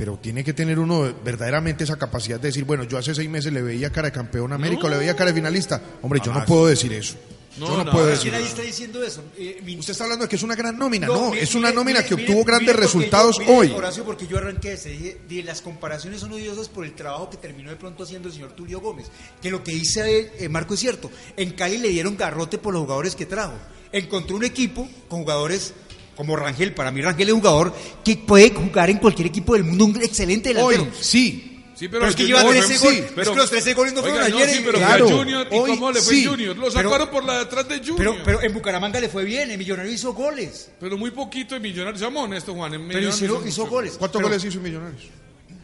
Pero 0.00 0.16
tiene 0.16 0.42
que 0.42 0.54
tener 0.54 0.78
uno 0.78 1.12
verdaderamente 1.22 1.84
esa 1.84 1.98
capacidad 1.98 2.40
de 2.40 2.48
decir, 2.48 2.64
bueno, 2.64 2.84
yo 2.84 2.96
hace 2.96 3.14
seis 3.14 3.28
meses 3.28 3.52
le 3.52 3.60
veía 3.60 3.90
cara 3.92 4.08
de 4.08 4.12
campeón 4.12 4.50
a 4.52 4.54
América, 4.54 4.86
o 4.86 4.88
le 4.88 4.96
veía 4.96 5.14
cara 5.14 5.28
de 5.30 5.34
finalista. 5.34 5.78
Hombre, 6.00 6.22
yo 6.24 6.32
no 6.32 6.42
puedo 6.46 6.68
decir 6.68 6.90
eso. 6.94 7.16
No, 7.58 7.66
yo 7.66 7.76
no, 7.76 7.84
no, 7.84 7.90
puedo 7.92 8.06
decir 8.06 8.32
nadie 8.32 8.46
está 8.46 8.62
diciendo 8.62 9.02
eso. 9.04 9.22
Eh, 9.36 9.60
mi- 9.62 9.76
Usted 9.76 9.90
está 9.90 10.04
hablando 10.04 10.24
de 10.24 10.28
que 10.30 10.36
es 10.36 10.42
una 10.42 10.54
gran 10.54 10.78
nómina. 10.78 11.06
No, 11.06 11.14
No, 11.16 11.30
mire, 11.32 11.42
es 11.42 11.54
una 11.54 11.70
nómina 11.70 11.98
mire, 11.98 12.08
que 12.08 12.14
obtuvo 12.14 12.44
grandes 12.44 12.68
mire, 12.74 12.80
resultados 12.86 13.38
yo- 13.44 13.52
hoy. 13.54 13.72
Horacio, 13.72 14.04
porque 14.04 14.26
yo 14.26 14.38
arranqué 14.38 14.72
ese, 14.72 14.88
dije, 14.88 15.20
dije, 15.28 15.42
las 15.42 15.60
comparaciones 15.60 16.20
son 16.20 16.32
odiosas 16.32 16.70
por 16.70 16.86
el 16.86 16.94
trabajo 16.94 17.28
que 17.28 17.36
terminó 17.36 17.68
de 17.68 17.76
pronto 17.76 18.04
haciendo 18.04 18.28
el 18.28 18.34
señor 18.34 18.52
Tulio 18.52 18.80
Gómez. 18.80 19.08
Que 19.42 19.50
lo 19.50 19.62
que 19.62 19.72
dice 19.72 20.32
eh, 20.38 20.48
Marco 20.48 20.72
es 20.72 20.80
cierto. 20.80 21.10
En 21.36 21.50
Cali 21.50 21.76
le 21.76 21.88
dieron 21.88 22.16
garrote 22.16 22.56
por 22.56 22.72
los 22.72 22.84
jugadores 22.84 23.14
que 23.16 23.26
trajo. 23.26 23.54
Encontró 23.92 24.36
un 24.36 24.44
equipo 24.44 24.88
con 25.08 25.22
jugadores 25.22 25.74
como 26.20 26.36
Rangel. 26.36 26.74
Para 26.74 26.90
mí 26.90 27.00
Rangel 27.00 27.28
es 27.28 27.34
un 27.34 27.40
jugador 27.40 27.74
que 28.04 28.14
puede 28.18 28.50
jugar 28.50 28.90
en 28.90 28.98
cualquier 28.98 29.28
equipo 29.28 29.54
del 29.54 29.64
mundo. 29.64 29.86
Un 29.86 29.96
excelente 30.02 30.50
delantero. 30.50 30.82
Hoy, 30.82 30.88
sí. 31.00 31.46
Sí, 31.74 31.88
Pero 31.88 32.06
es 32.06 32.14
que 32.14 32.24
lleva 32.26 32.42
Junior- 32.42 32.62
13 32.66 32.78
sí, 32.78 32.84
goles. 32.84 33.00
Es 33.06 33.12
pero- 33.14 33.30
que 33.32 33.36
los 33.38 33.48
13 33.50 33.72
goles 33.72 33.94
no 33.94 34.00
fueron 34.02 34.22
Oiga, 34.22 34.36
ayer. 34.36 34.50
sí, 34.50 34.62
pero 34.66 34.78
claro, 34.78 35.06
al 35.08 35.14
Junior, 35.14 35.48
¿y 35.50 35.54
hoy 35.56 35.70
cómo 35.70 35.90
le 35.92 36.00
fue 36.02 36.14
sí. 36.14 36.26
Junior? 36.26 36.54
Lo 36.56 36.68
Pero- 36.68 36.72
sacaron 36.72 37.08
por 37.08 37.24
la 37.24 37.32
de 37.36 37.40
atrás 37.40 37.68
de 37.68 37.78
Junior. 37.78 37.96
Pero, 37.96 38.16
pero 38.22 38.42
en 38.42 38.52
Bucaramanga 38.52 39.00
le 39.00 39.08
fue 39.08 39.24
bien. 39.24 39.50
El 39.50 39.56
Millonario 39.56 39.90
hizo 39.90 40.12
goles. 40.12 40.70
Pero 40.78 40.98
muy 40.98 41.10
poquito 41.10 41.54
de 41.54 41.60
Millonarios. 41.60 41.98
Seamos 42.00 42.22
honestos, 42.24 42.54
Juan. 42.54 42.74
En 42.74 42.86
Pero 42.86 42.98
Millonarios 43.00 43.22
hizo, 43.22 43.46
hizo 43.48 43.66
goles. 43.66 43.94
¿Cuántos 43.98 44.18
Pero 44.18 44.28
goles 44.28 44.44
hizo 44.44 44.60
Millonarios? 44.60 45.04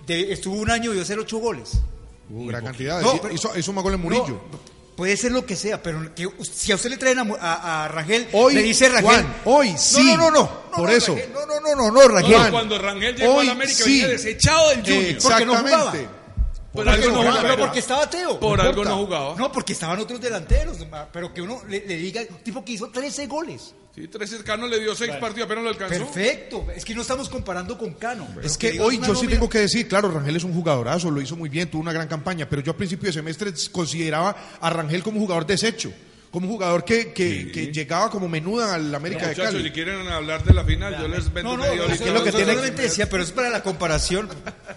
de- 0.06 0.32
estuvo 0.32 0.54
un 0.56 0.70
año 0.70 0.90
y 0.92 0.94
dio 0.94 1.02
hacer 1.02 1.18
8 1.18 1.36
goles. 1.36 1.72
Gran 2.30 2.64
cantidad. 2.64 3.02
No, 3.02 3.08
hizo, 3.12 3.20
pero- 3.22 3.34
hizo, 3.34 3.58
hizo 3.58 3.72
más 3.74 3.84
goles 3.84 4.00
Murillo. 4.00 4.26
No, 4.50 4.75
puede 4.96 5.16
ser 5.16 5.30
lo 5.32 5.44
que 5.46 5.54
sea, 5.56 5.82
pero 5.82 6.12
que, 6.14 6.28
si 6.42 6.72
a 6.72 6.74
usted 6.76 6.90
le 6.90 6.96
traen 6.96 7.18
a, 7.18 7.24
Mu- 7.24 7.36
a- 7.38 7.84
a 7.84 7.88
Rangel, 7.88 8.28
Hoy, 8.32 8.54
le 8.54 8.62
dice 8.62 8.88
Rangel. 8.88 9.04
Juan, 9.04 9.36
hoy 9.44 9.72
No, 9.72 9.78
sí. 9.78 10.04
No, 10.04 10.16
no, 10.16 10.30
no. 10.30 10.40
no, 10.42 10.76
Por 10.76 10.88
no, 10.90 10.96
eso. 10.96 11.14
Rangel, 11.14 11.32
no, 11.32 11.46
no, 11.46 11.60
no, 11.60 11.74
no, 11.76 11.90
no, 11.92 12.08
Rangel. 12.08 12.32
No, 12.42 12.50
cuando 12.50 12.78
Rangel 12.78 13.14
llegó 13.16 13.34
hoy 13.34 13.42
a 13.44 13.46
la 13.46 13.52
América 13.52 13.84
sí. 13.84 13.90
venía 14.00 14.08
desechado 14.08 14.70
del 14.70 14.80
Junior. 14.82 15.18
porque 15.22 15.44
no 15.46 15.56
jugaba. 15.56 15.94
Por 16.76 16.88
algo 16.88 17.10
no 17.10 17.18
jugaba. 17.18 17.42
pero 17.42 17.56
porque 17.58 17.78
estaba 17.80 18.08
Teo. 18.08 18.38
Por 18.38 18.58
no 18.58 18.64
algo 18.64 18.84
no 18.84 18.96
jugaba. 18.98 19.34
No, 19.36 19.50
porque 19.50 19.72
estaban 19.72 19.98
otros 19.98 20.20
delanteros. 20.20 20.78
Pero 21.12 21.34
que 21.34 21.42
uno 21.42 21.60
le, 21.68 21.84
le 21.86 21.96
diga, 21.96 22.22
un 22.28 22.38
tipo 22.38 22.64
que 22.64 22.72
hizo 22.72 22.88
13 22.88 23.26
goles. 23.26 23.74
Sí, 23.96 24.08
tres 24.08 24.28
cercanos 24.28 24.68
le 24.68 24.78
dio 24.78 24.94
seis 24.94 25.10
partidos, 25.18 25.46
apenas 25.46 25.64
lo 25.64 25.70
alcanzó. 25.70 26.04
Perfecto. 26.04 26.66
Es 26.76 26.84
que 26.84 26.94
no 26.94 27.00
estamos 27.00 27.30
comparando 27.30 27.78
con 27.78 27.94
Cano. 27.94 28.28
Es 28.42 28.58
que 28.58 28.78
hoy 28.78 29.00
yo 29.00 29.14
sí 29.14 29.26
tengo 29.26 29.48
que 29.48 29.60
decir, 29.60 29.88
claro, 29.88 30.10
Rangel 30.10 30.36
es 30.36 30.44
un 30.44 30.52
jugadorazo, 30.52 31.10
lo 31.10 31.18
hizo 31.18 31.34
muy 31.34 31.48
bien, 31.48 31.70
tuvo 31.70 31.80
una 31.80 31.94
gran 31.94 32.06
campaña, 32.06 32.46
pero 32.46 32.60
yo 32.60 32.72
a 32.72 32.76
principio 32.76 33.06
de 33.06 33.14
semestre 33.14 33.54
consideraba 33.72 34.36
a 34.60 34.68
Rangel 34.68 35.02
como 35.02 35.16
un 35.16 35.22
jugador 35.22 35.46
desecho, 35.46 35.90
como 36.36 36.48
un 36.48 36.52
jugador 36.52 36.84
que, 36.84 37.14
que, 37.14 37.50
que 37.50 37.72
llegaba 37.72 38.10
como 38.10 38.28
menuda 38.28 38.74
al 38.74 38.94
América 38.94 39.22
de 39.22 39.28
Muchachos, 39.28 39.52
si 39.52 39.56
Cali. 39.56 39.70
quieren 39.70 40.06
hablar 40.06 40.44
de 40.44 40.52
la 40.52 40.64
final, 40.64 40.94
yo 41.00 41.08
les 41.08 41.32
vendo 41.32 41.56
No, 41.56 41.64
no, 41.64 41.64
es 41.64 41.98
lo 42.12 42.22
que 42.22 42.30
Yo 42.30 42.36
tiene 42.36 42.56
que 42.56 42.70
decía, 42.72 43.08
pero 43.08 43.22
es 43.22 43.32
para 43.32 43.48
la 43.48 43.62
comparación. 43.62 44.28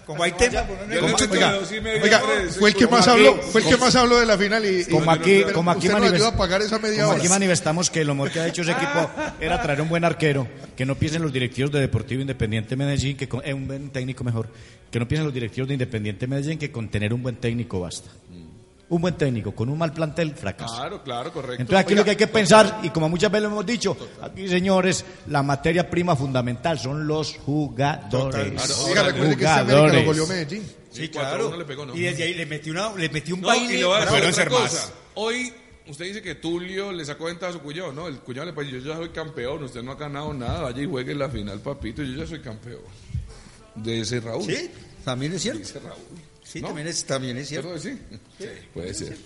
Como 0.06 0.22
hay 0.22 0.32
tema, 0.32 0.64
Oiga, 0.90 1.56
oiga, 2.02 2.22
fue 2.58 2.70
el 2.70 2.74
que 2.74 2.86
más 2.86 3.06
aquí. 3.06 3.26
habló, 3.26 3.42
fue 3.42 3.60
el 3.60 3.68
que 3.68 3.76
más 3.76 3.94
habló 3.94 4.18
de 4.18 4.24
la 4.24 4.38
final 4.38 4.64
y, 4.64 4.86
Como 4.86 5.10
aquí, 5.10 5.42
como 5.52 5.70
aquí 5.70 5.88
a 5.88 6.34
pagar 6.34 6.62
esa 6.62 6.78
media 6.78 7.00
Como 7.02 7.10
hora. 7.10 7.18
aquí 7.18 7.28
manifestamos 7.28 7.90
que 7.90 8.06
lo 8.06 8.14
mejor 8.14 8.30
que 8.30 8.40
ha 8.40 8.46
hecho 8.46 8.62
ese 8.62 8.72
equipo 8.72 9.10
era 9.42 9.60
traer 9.60 9.82
un 9.82 9.90
buen 9.90 10.06
arquero, 10.06 10.48
que 10.74 10.86
no 10.86 10.94
piensen 10.94 11.20
los 11.20 11.30
directivos 11.30 11.70
de 11.72 11.80
Deportivo 11.80 12.22
Independiente 12.22 12.74
Medellín, 12.74 13.18
que 13.18 13.28
con, 13.28 13.42
eh, 13.44 13.52
un 13.52 13.66
buen 13.66 13.90
técnico 13.90 14.24
mejor, 14.24 14.48
que 14.90 14.98
no 14.98 15.06
piensen 15.06 15.26
los 15.26 15.34
directivos 15.34 15.68
de 15.68 15.74
Independiente 15.74 16.26
Medellín 16.26 16.58
que 16.58 16.72
con 16.72 16.88
tener 16.88 17.12
un 17.12 17.22
buen 17.22 17.36
técnico 17.36 17.80
basta. 17.80 18.08
Un 18.90 19.00
buen 19.00 19.14
técnico, 19.16 19.54
con 19.54 19.68
un 19.68 19.78
mal 19.78 19.92
plantel 19.92 20.34
fracasa. 20.34 20.74
Claro, 20.76 21.02
claro, 21.04 21.32
correcto. 21.32 21.62
Entonces 21.62 21.84
aquí 21.84 21.94
lo 21.94 22.04
que 22.04 22.10
hay 22.10 22.16
que 22.16 22.26
pensar, 22.26 22.80
y 22.82 22.90
como 22.90 23.08
muchas 23.08 23.30
veces 23.30 23.44
lo 23.44 23.48
hemos 23.50 23.64
dicho, 23.64 23.96
aquí 24.20 24.48
señores, 24.48 25.04
la 25.28 25.42
materia 25.44 25.88
prima 25.88 26.16
fundamental 26.16 26.76
son 26.78 27.06
los 27.06 27.36
jugadores. 27.36 28.80
Oiga, 28.84 29.02
recuerde 29.04 29.36
que 29.36 29.46
América 29.46 29.62
lo 29.62 29.66
Jugadores. 29.78 30.04
goleó 30.06 30.26
Medellín. 30.26 30.66
Sí, 30.90 31.08
claro. 31.08 31.48
uno 31.48 31.56
le 31.56 31.64
pegó, 31.64 31.86
¿no? 31.86 31.94
Y 31.94 32.00
desde 32.00 32.24
ahí 32.24 32.34
le 32.34 32.46
metió, 32.46 32.72
una, 32.72 32.92
le 32.96 33.08
metió 33.08 33.36
un 33.36 33.42
No, 33.42 33.46
baile. 33.46 33.74
y 33.74 33.78
le 33.78 33.84
voy 33.84 33.94
a 33.96 34.00
decir 34.00 34.10
bravo. 34.10 34.10
Pueden 34.10 34.30
otra 34.32 34.42
ser 34.42 34.48
cosa. 34.48 34.86
más. 34.88 34.92
Hoy, 35.14 35.52
usted 35.86 36.04
dice 36.06 36.20
que 36.22 36.34
Tulio 36.34 36.90
le 36.90 37.04
sacó 37.04 37.26
ventaja 37.26 37.50
a 37.50 37.52
su 37.52 37.60
cuñado, 37.60 37.92
¿no? 37.92 38.08
El 38.08 38.18
cuñado 38.18 38.46
le 38.46 38.50
dijo, 38.64 38.76
yo 38.76 38.90
ya 38.90 38.96
soy 38.96 39.10
campeón, 39.10 39.62
usted 39.62 39.84
no 39.84 39.92
ha 39.92 39.94
ganado 39.94 40.34
nada, 40.34 40.62
vaya 40.62 40.82
y 40.82 40.86
juegue 40.86 41.12
en 41.12 41.20
la 41.20 41.28
final, 41.28 41.60
papito, 41.60 42.02
yo 42.02 42.22
ya 42.22 42.26
soy 42.26 42.40
campeón. 42.40 42.80
De 43.76 44.00
ese 44.00 44.18
Raúl. 44.18 44.42
Sí, 44.44 44.68
también 45.04 45.32
es 45.32 45.42
cierto. 45.42 45.60
Dice 45.60 45.78
Raúl. 45.78 45.94
Sí, 46.50 46.60
¿No? 46.60 46.68
también 46.68 46.88
es, 46.88 47.04
también 47.04 47.36
es 47.38 47.48
cierto. 47.48 47.78
¿Cierto 47.78 48.00
que 48.38 48.46
sí? 48.46 48.48
Puede 48.74 48.92
ser. 48.94 49.16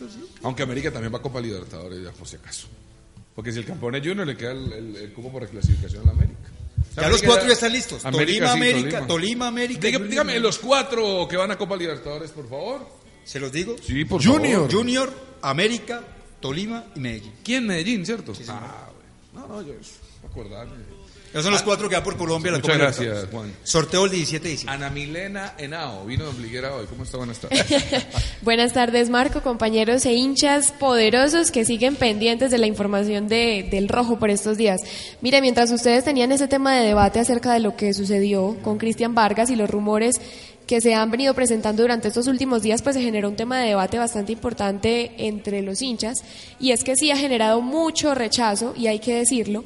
Aunque 0.43 0.63
América 0.63 0.91
también 0.93 1.13
va 1.15 1.19
a 1.19 1.23
Copa 1.23 1.41
Libertadores, 1.41 2.03
ya 2.03 2.13
por 2.13 2.27
si 2.29 2.37
acaso. 2.37 2.69
Porque 3.35 3.51
si 3.51 3.61
el 3.61 3.65
campeón 3.65 3.95
es 3.95 4.07
Junior, 4.07 4.27
le 4.27 4.37
queda 4.37 4.53
el, 4.53 4.73
el, 4.73 4.97
el 4.97 5.13
cupo 5.13 5.33
por 5.33 5.43
reclasificación 5.43 6.03
a 6.03 6.07
la 6.07 6.13
América. 6.13 6.39
O 6.91 6.95
sea, 6.95 7.03
Ya 7.05 7.09
los 7.09 7.21
América 7.21 7.27
cuatro 7.29 7.47
ya 7.49 7.53
están 7.55 7.73
listos. 7.73 8.03
Tolima, 8.03 8.53
América, 8.53 9.07
Tolima, 9.07 9.47
América. 9.49 9.81
Diga- 9.81 9.93
Junior. 9.95 10.11
dígame 10.11 10.39
los 10.41 10.59
cuatro 10.59 11.27
que 11.29 11.37
van 11.37 11.51
a 11.51 11.57
Copa 11.59 11.77
Libertadores, 11.77 12.31
por 12.31 12.49
favor. 12.49 12.87
¿Se 13.25 13.41
los 13.41 13.51
digo? 13.51 13.77
Sí, 13.83 14.05
por 14.05 14.23
Junior. 14.23 14.71
Junior, 14.71 15.11
América, 15.41 16.03
Tolima 16.41 16.85
y 16.95 17.01
Medellín. 17.01 17.33
¿Quién? 17.43 17.67
Medellín, 17.67 18.05
¿cierto? 18.05 18.35
ah, 18.49 18.91
bueno. 19.33 19.49
No, 19.49 19.55
no, 19.63 19.67
yo 19.67 19.73
acordarme. 20.29 20.75
Esos 21.35 21.47
son 21.47 21.53
los 21.53 21.65
cuatro 21.65 21.89
que 21.89 21.97
van 21.97 22.05
por 22.05 22.17
Colombia. 22.17 22.53
la 22.53 22.59
Muchas 22.59 22.79
gracias, 22.79 23.01
Libertadores. 23.01 23.35
Juan. 23.35 23.53
Sorteo 23.65 24.05
el 24.05 24.13
17 24.13 24.45
de 24.45 24.51
diciembre. 24.53 24.77
Ana 24.77 24.89
Milena 24.89 25.55
Henao, 25.59 26.07
vino 26.07 26.23
de 26.23 26.31
Ombliguera 26.31 26.73
hoy. 26.73 26.87
¿Cómo 26.87 27.03
está? 27.03 27.17
Buenas 27.17 27.41
tardes. 27.41 27.67
Buenas 28.43 28.73
tardes, 28.73 29.11
Marco, 29.11 29.43
compañeros 29.43 30.07
e 30.07 30.13
hinchas 30.13 30.71
poderosos 30.71 31.51
que 31.51 31.65
siguen 31.65 31.97
pendientes 31.97 32.53
de 32.53 32.59
la 32.59 32.69
información 32.69 33.27
de, 33.27 33.67
del 33.69 33.89
rojo 33.89 34.17
por 34.17 34.31
estos 34.31 34.57
días. 34.57 34.83
Mire, 35.23 35.41
mientras 35.41 35.73
ustedes 35.73 36.05
tenían 36.05 36.31
ese 36.31 36.47
tema 36.47 36.73
de 36.77 36.87
debate 36.87 37.19
acerca 37.19 37.53
de 37.53 37.59
lo 37.59 37.75
que 37.75 37.95
sucedió 37.95 38.57
con 38.63 38.79
Cristian 38.79 39.17
Vargas 39.17 39.51
y 39.51 39.57
los 39.57 39.69
rumores 39.69 40.21
que 40.69 40.81
se 40.81 40.95
han 40.95 41.11
venido 41.11 41.35
presentando 41.35 41.83
durante 41.83 42.07
estos 42.07 42.29
últimos 42.29 42.63
días, 42.63 42.81
pues 42.81 42.95
se 42.95 43.03
generó 43.03 43.29
un 43.29 43.35
tema 43.35 43.59
de 43.59 43.71
debate 43.71 43.99
bastante 43.99 44.31
importante 44.31 45.11
entre 45.19 45.63
los 45.63 45.83
hinchas, 45.83 46.23
y 46.61 46.71
es 46.71 46.85
que 46.85 46.95
sí 46.95 47.11
ha 47.11 47.17
generado 47.17 47.61
mucho 47.61 48.15
rechazo, 48.15 48.73
y 48.77 48.87
hay 48.87 49.01
que 49.01 49.17
decirlo, 49.17 49.65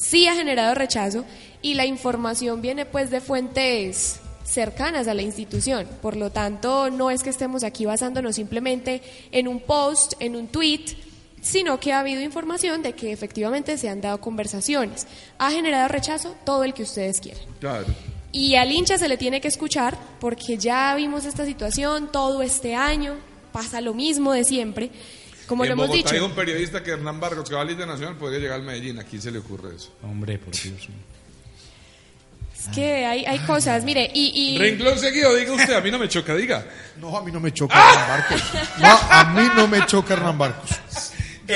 sí 0.00 0.26
ha 0.26 0.34
generado 0.34 0.74
rechazo, 0.74 1.24
y 1.62 1.74
la 1.74 1.84
información 1.84 2.62
viene 2.62 2.86
pues 2.86 3.10
de 3.10 3.20
fuentes 3.20 4.20
cercanas 4.44 5.06
a 5.08 5.14
la 5.14 5.22
institución. 5.22 5.86
Por 6.00 6.16
lo 6.16 6.30
tanto, 6.30 6.90
no 6.90 7.10
es 7.10 7.22
que 7.22 7.30
estemos 7.30 7.62
aquí 7.64 7.84
basándonos 7.84 8.36
simplemente 8.36 9.02
en 9.30 9.46
un 9.46 9.60
post, 9.60 10.14
en 10.18 10.36
un 10.36 10.48
tweet, 10.48 10.96
sino 11.42 11.78
que 11.78 11.92
ha 11.92 12.00
habido 12.00 12.22
información 12.22 12.82
de 12.82 12.94
que 12.94 13.12
efectivamente 13.12 13.76
se 13.78 13.88
han 13.88 14.00
dado 14.00 14.20
conversaciones. 14.20 15.06
Ha 15.38 15.50
generado 15.50 15.88
rechazo 15.88 16.34
todo 16.44 16.64
el 16.64 16.74
que 16.74 16.82
ustedes 16.82 17.20
quieran. 17.20 17.42
Claro. 17.60 17.86
Y 18.32 18.54
al 18.54 18.72
hincha 18.72 18.96
se 18.96 19.08
le 19.08 19.18
tiene 19.18 19.40
que 19.40 19.48
escuchar 19.48 19.96
porque 20.18 20.56
ya 20.56 20.94
vimos 20.94 21.24
esta 21.24 21.44
situación 21.44 22.10
todo 22.12 22.42
este 22.42 22.74
año, 22.74 23.16
pasa 23.52 23.80
lo 23.80 23.92
mismo 23.92 24.32
de 24.32 24.44
siempre. 24.44 24.90
Como 25.50 25.64
lo 25.64 25.72
hemos 25.72 25.90
dicho. 25.90 26.14
dijo 26.14 26.26
un 26.26 26.32
periodista 26.32 26.80
que 26.80 26.92
Hernán 26.92 27.18
Vargas, 27.18 27.48
que 27.48 27.56
va 27.56 27.62
a 27.62 27.64
Liga 27.64 27.84
Nacional, 27.84 28.14
podría 28.14 28.38
llegar 28.38 28.60
al 28.60 28.62
Medellín. 28.62 29.00
¿A 29.00 29.02
quién 29.02 29.20
se 29.20 29.32
le 29.32 29.40
ocurre 29.40 29.74
eso? 29.74 29.92
Hombre, 30.00 30.38
por 30.38 30.52
Dios. 30.54 30.88
Es 32.56 32.68
que 32.72 33.04
hay, 33.04 33.24
hay 33.24 33.40
cosas, 33.40 33.82
mire, 33.82 34.08
y, 34.14 34.54
y 34.54 34.58
Renglón 34.58 34.96
seguido, 34.96 35.34
diga 35.34 35.52
usted. 35.52 35.74
A 35.74 35.80
mí 35.80 35.90
no 35.90 35.98
me 35.98 36.08
choca, 36.08 36.36
diga. 36.36 36.64
No, 37.00 37.18
a 37.18 37.24
mí 37.24 37.32
no 37.32 37.40
me 37.40 37.52
choca 37.52 37.74
Hernán 37.74 38.08
Barcos. 38.08 38.42
No, 38.78 38.98
a 39.10 39.24
mí 39.24 39.48
no 39.56 39.66
me 39.66 39.86
choca 39.86 40.14
Hernán 40.14 40.38
Barcos. 40.38 40.70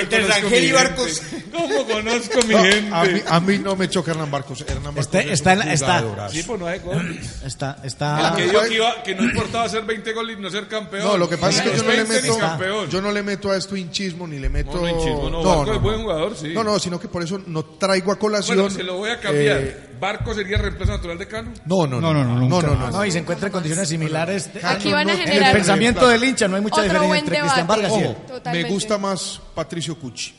Entre 0.00 0.26
Rangel 0.26 0.64
y 0.64 0.72
Barcos. 0.72 1.22
¿Cómo 1.52 1.84
conozco 1.86 2.40
mi 2.46 2.54
No, 2.54 2.62
gente? 2.64 2.88
a, 2.94 3.04
mí, 3.04 3.20
a 3.26 3.40
mí 3.40 3.58
no 3.58 3.76
me 3.76 3.88
choca 3.88 4.10
Hernán 4.12 4.30
Barcos. 4.30 4.60
Hernán 4.62 4.94
Barcos 4.94 5.06
Está- 5.06 5.20
es 5.20 5.30
está 5.32 5.52
un 5.54 5.62
está-. 5.62 6.28
Sí, 6.30 6.42
pues 6.42 6.60
no 6.60 6.66
hay 6.66 6.78
gol. 6.80 7.18
Está, 7.44 7.76
El 7.82 8.36
que 8.36 8.42
dijo 8.50 8.62
que, 8.62 8.74
iba- 8.74 9.02
que 9.02 9.14
no 9.14 9.24
importaba 9.24 9.64
hacer 9.64 9.82
20 9.84 10.12
goles 10.12 10.36
y 10.38 10.42
no 10.42 10.50
ser 10.50 10.66
campeón. 10.68 11.04
No, 11.04 11.16
lo 11.16 11.28
que 11.28 11.38
pasa 11.38 11.64
es 11.64 11.70
que 11.70 11.76
yo 11.76 11.82
no 11.84 11.90
le 11.90 11.96
20 12.04 12.22
ni 12.22 12.28
meto, 12.38 12.86
yo 12.88 13.00
no 13.00 13.12
le 13.12 13.22
meto 13.22 13.50
a 13.50 13.56
esto 13.56 13.76
hinchismo 13.76 14.26
ni 14.26 14.38
le 14.38 14.48
meto. 14.48 14.72
No, 14.72 14.80
no 14.82 14.88
hinchismo, 14.88 15.30
no, 15.30 15.42
Barco 15.42 15.74
es 15.74 15.80
buen 15.80 16.02
jugador, 16.02 16.36
sí. 16.36 16.48
No, 16.54 16.64
no, 16.64 16.78
sino 16.78 16.98
que 16.98 17.08
por 17.08 17.22
eso 17.22 17.40
no 17.46 17.64
traigo 17.64 18.12
a 18.12 18.18
colación. 18.18 18.58
Bueno, 18.58 18.70
se 18.74 18.82
lo 18.82 18.96
voy 18.96 19.10
a 19.10 19.20
cambiar. 19.20 19.58
eh, 19.58 19.76
¿Barco 19.98 20.34
sería 20.34 20.58
reemplazo 20.58 20.92
natural 20.92 21.18
de 21.18 21.28
Cano? 21.28 21.52
no, 21.66 21.86
no, 21.86 22.00
no, 22.00 22.12
no, 22.12 22.24
no, 22.24 22.34
no, 22.48 22.62
no, 22.62 22.74
no, 22.76 22.90
no, 22.90 23.04
y 23.04 23.10
se 23.10 23.18
encuentra 23.18 23.48
en 23.48 23.52
condiciones 23.52 23.88
similares. 23.88 24.50
Aquí 24.62 24.92
van 24.92 25.08
a 25.08 25.14
En 25.14 25.20
el 25.20 25.26
generar 25.26 25.52
pensamiento 25.52 26.08
del 26.08 26.24
hincha 26.24 26.48
no 26.48 26.56
hay 26.56 26.62
mucha 26.62 26.82
diferencia 26.82 27.18
entre. 27.18 27.38
Cristian 27.40 27.66
Vargas 27.66 27.92
y 27.96 28.02
él. 28.02 28.16
Me 28.52 28.64
gusta 28.64 28.98
más 28.98 29.40
Patricio 29.54 29.98
Cuchi. 29.98 30.34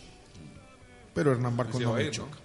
Pero 1.13 1.31
Hernán 1.31 1.55
Barcos 1.55 1.77
Se 1.77 1.83
no 1.83 1.93
me 1.93 2.11
choca. 2.11 2.37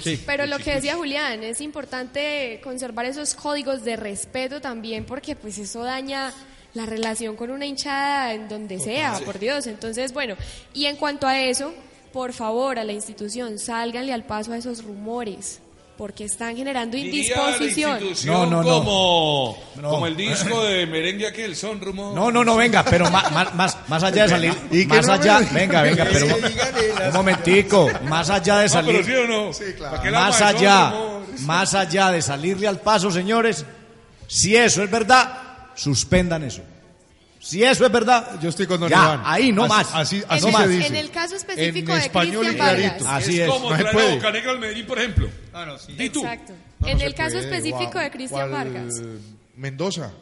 Sí. 0.00 0.22
Pero 0.24 0.46
lo 0.46 0.58
que 0.58 0.74
decía 0.74 0.96
Julián, 0.96 1.42
es 1.42 1.60
importante 1.60 2.60
conservar 2.64 3.04
esos 3.04 3.34
códigos 3.34 3.84
de 3.84 3.96
respeto 3.96 4.60
también, 4.60 5.04
porque 5.04 5.36
pues 5.36 5.58
eso 5.58 5.84
daña 5.84 6.32
la 6.72 6.86
relación 6.86 7.36
con 7.36 7.50
una 7.50 7.66
hinchada 7.66 8.32
en 8.32 8.48
donde 8.48 8.78
sea, 8.78 9.20
por 9.24 9.38
Dios. 9.38 9.66
Entonces, 9.66 10.12
bueno, 10.12 10.34
y 10.72 10.86
en 10.86 10.96
cuanto 10.96 11.26
a 11.26 11.38
eso, 11.40 11.74
por 12.12 12.32
favor, 12.32 12.78
a 12.78 12.84
la 12.84 12.92
institución, 12.92 13.58
sálganle 13.58 14.12
al 14.12 14.24
paso 14.24 14.52
a 14.52 14.56
esos 14.56 14.82
rumores, 14.84 15.60
porque 15.96 16.24
están 16.24 16.56
generando 16.56 16.96
indisposición. 16.96 18.00
No, 18.26 18.46
no, 18.46 18.62
no. 18.62 18.78
Como, 18.78 19.58
No. 19.76 19.90
como 19.90 20.06
el 20.06 20.16
disco 20.16 20.62
de 20.64 20.86
merengue 20.86 21.26
aquel, 21.26 21.56
son 21.56 21.80
rumores. 21.80 22.14
No, 22.14 22.30
no, 22.30 22.44
no, 22.44 22.56
venga, 22.56 22.84
pero 22.84 23.10
más, 23.10 23.30
más, 23.32 23.54
más, 23.54 23.76
más 23.88 24.02
allá 24.04 24.22
de 24.24 24.28
salir, 24.30 24.54
¿Y 24.70 24.86
más 24.86 25.06
no 25.06 25.12
allá, 25.14 25.40
venga, 25.52 25.82
venga, 25.82 26.06
pero 26.10 26.26
un, 26.26 27.12
momentico, 27.12 27.88
más 28.04 28.30
allá 28.30 28.58
de 28.58 28.68
No, 28.68 28.74
pero 28.86 28.98
sí 28.98 29.04
salir, 29.04 29.18
o 29.18 29.26
no. 29.46 29.52
Sí, 29.52 29.64
claro. 29.76 30.10
más 30.12 30.40
allá, 30.40 30.94
más 31.40 31.74
allá 31.74 32.10
de 32.12 32.22
salirle 32.22 32.68
al 32.68 32.80
paso, 32.80 33.10
señores, 33.10 33.64
si 34.28 34.54
eso 34.56 34.82
es 34.82 34.90
verdad, 34.90 35.38
suspendan 35.74 36.44
eso. 36.44 36.62
Si 37.48 37.64
eso 37.64 37.86
es 37.86 37.90
verdad, 37.92 38.38
Yo 38.42 38.50
estoy 38.50 38.66
con 38.66 38.78
Don 38.78 38.90
ya, 38.90 38.96
Iván. 38.98 39.22
ahí 39.24 39.52
no 39.52 39.64
Así- 39.64 39.72
más. 39.74 39.94
Así, 39.94 40.16
En 40.16 40.24
así 40.28 40.68
dice. 40.68 40.86
en 40.88 40.96
el 40.96 41.10
caso 41.10 41.34
específico 41.34 41.92
En 41.92 41.98
de 41.98 42.04
español 42.04 42.46
Cristian 42.46 42.54
y 42.54 42.82
Vargas. 42.82 43.02
Así 43.06 43.40
es 43.40 43.48
como 43.48 43.70
no 43.70 43.76
se 43.76 43.82
traer 43.82 43.88
a 43.88 43.92
puede. 43.98 44.14
Bocanegra 44.16 44.50
al 44.50 44.58
Medellín, 44.58 44.86
por 44.86 44.98
ejemplo. 44.98 45.30
Ah, 45.54 45.64
no, 45.64 45.78
sí. 45.78 45.92
Di 45.94 46.10
tú. 46.10 46.20
Exacto. 46.20 46.52
No, 46.80 46.88
en 46.88 47.00
el 47.00 47.14
caso 47.14 47.36
puede, 47.38 47.44
específico 47.48 47.92
wow. 47.94 48.02
de 48.02 48.10
Cristian 48.10 48.50
¿Cuál, 48.50 48.72
Vargas. 48.72 48.94
Mendoza. 49.56 50.12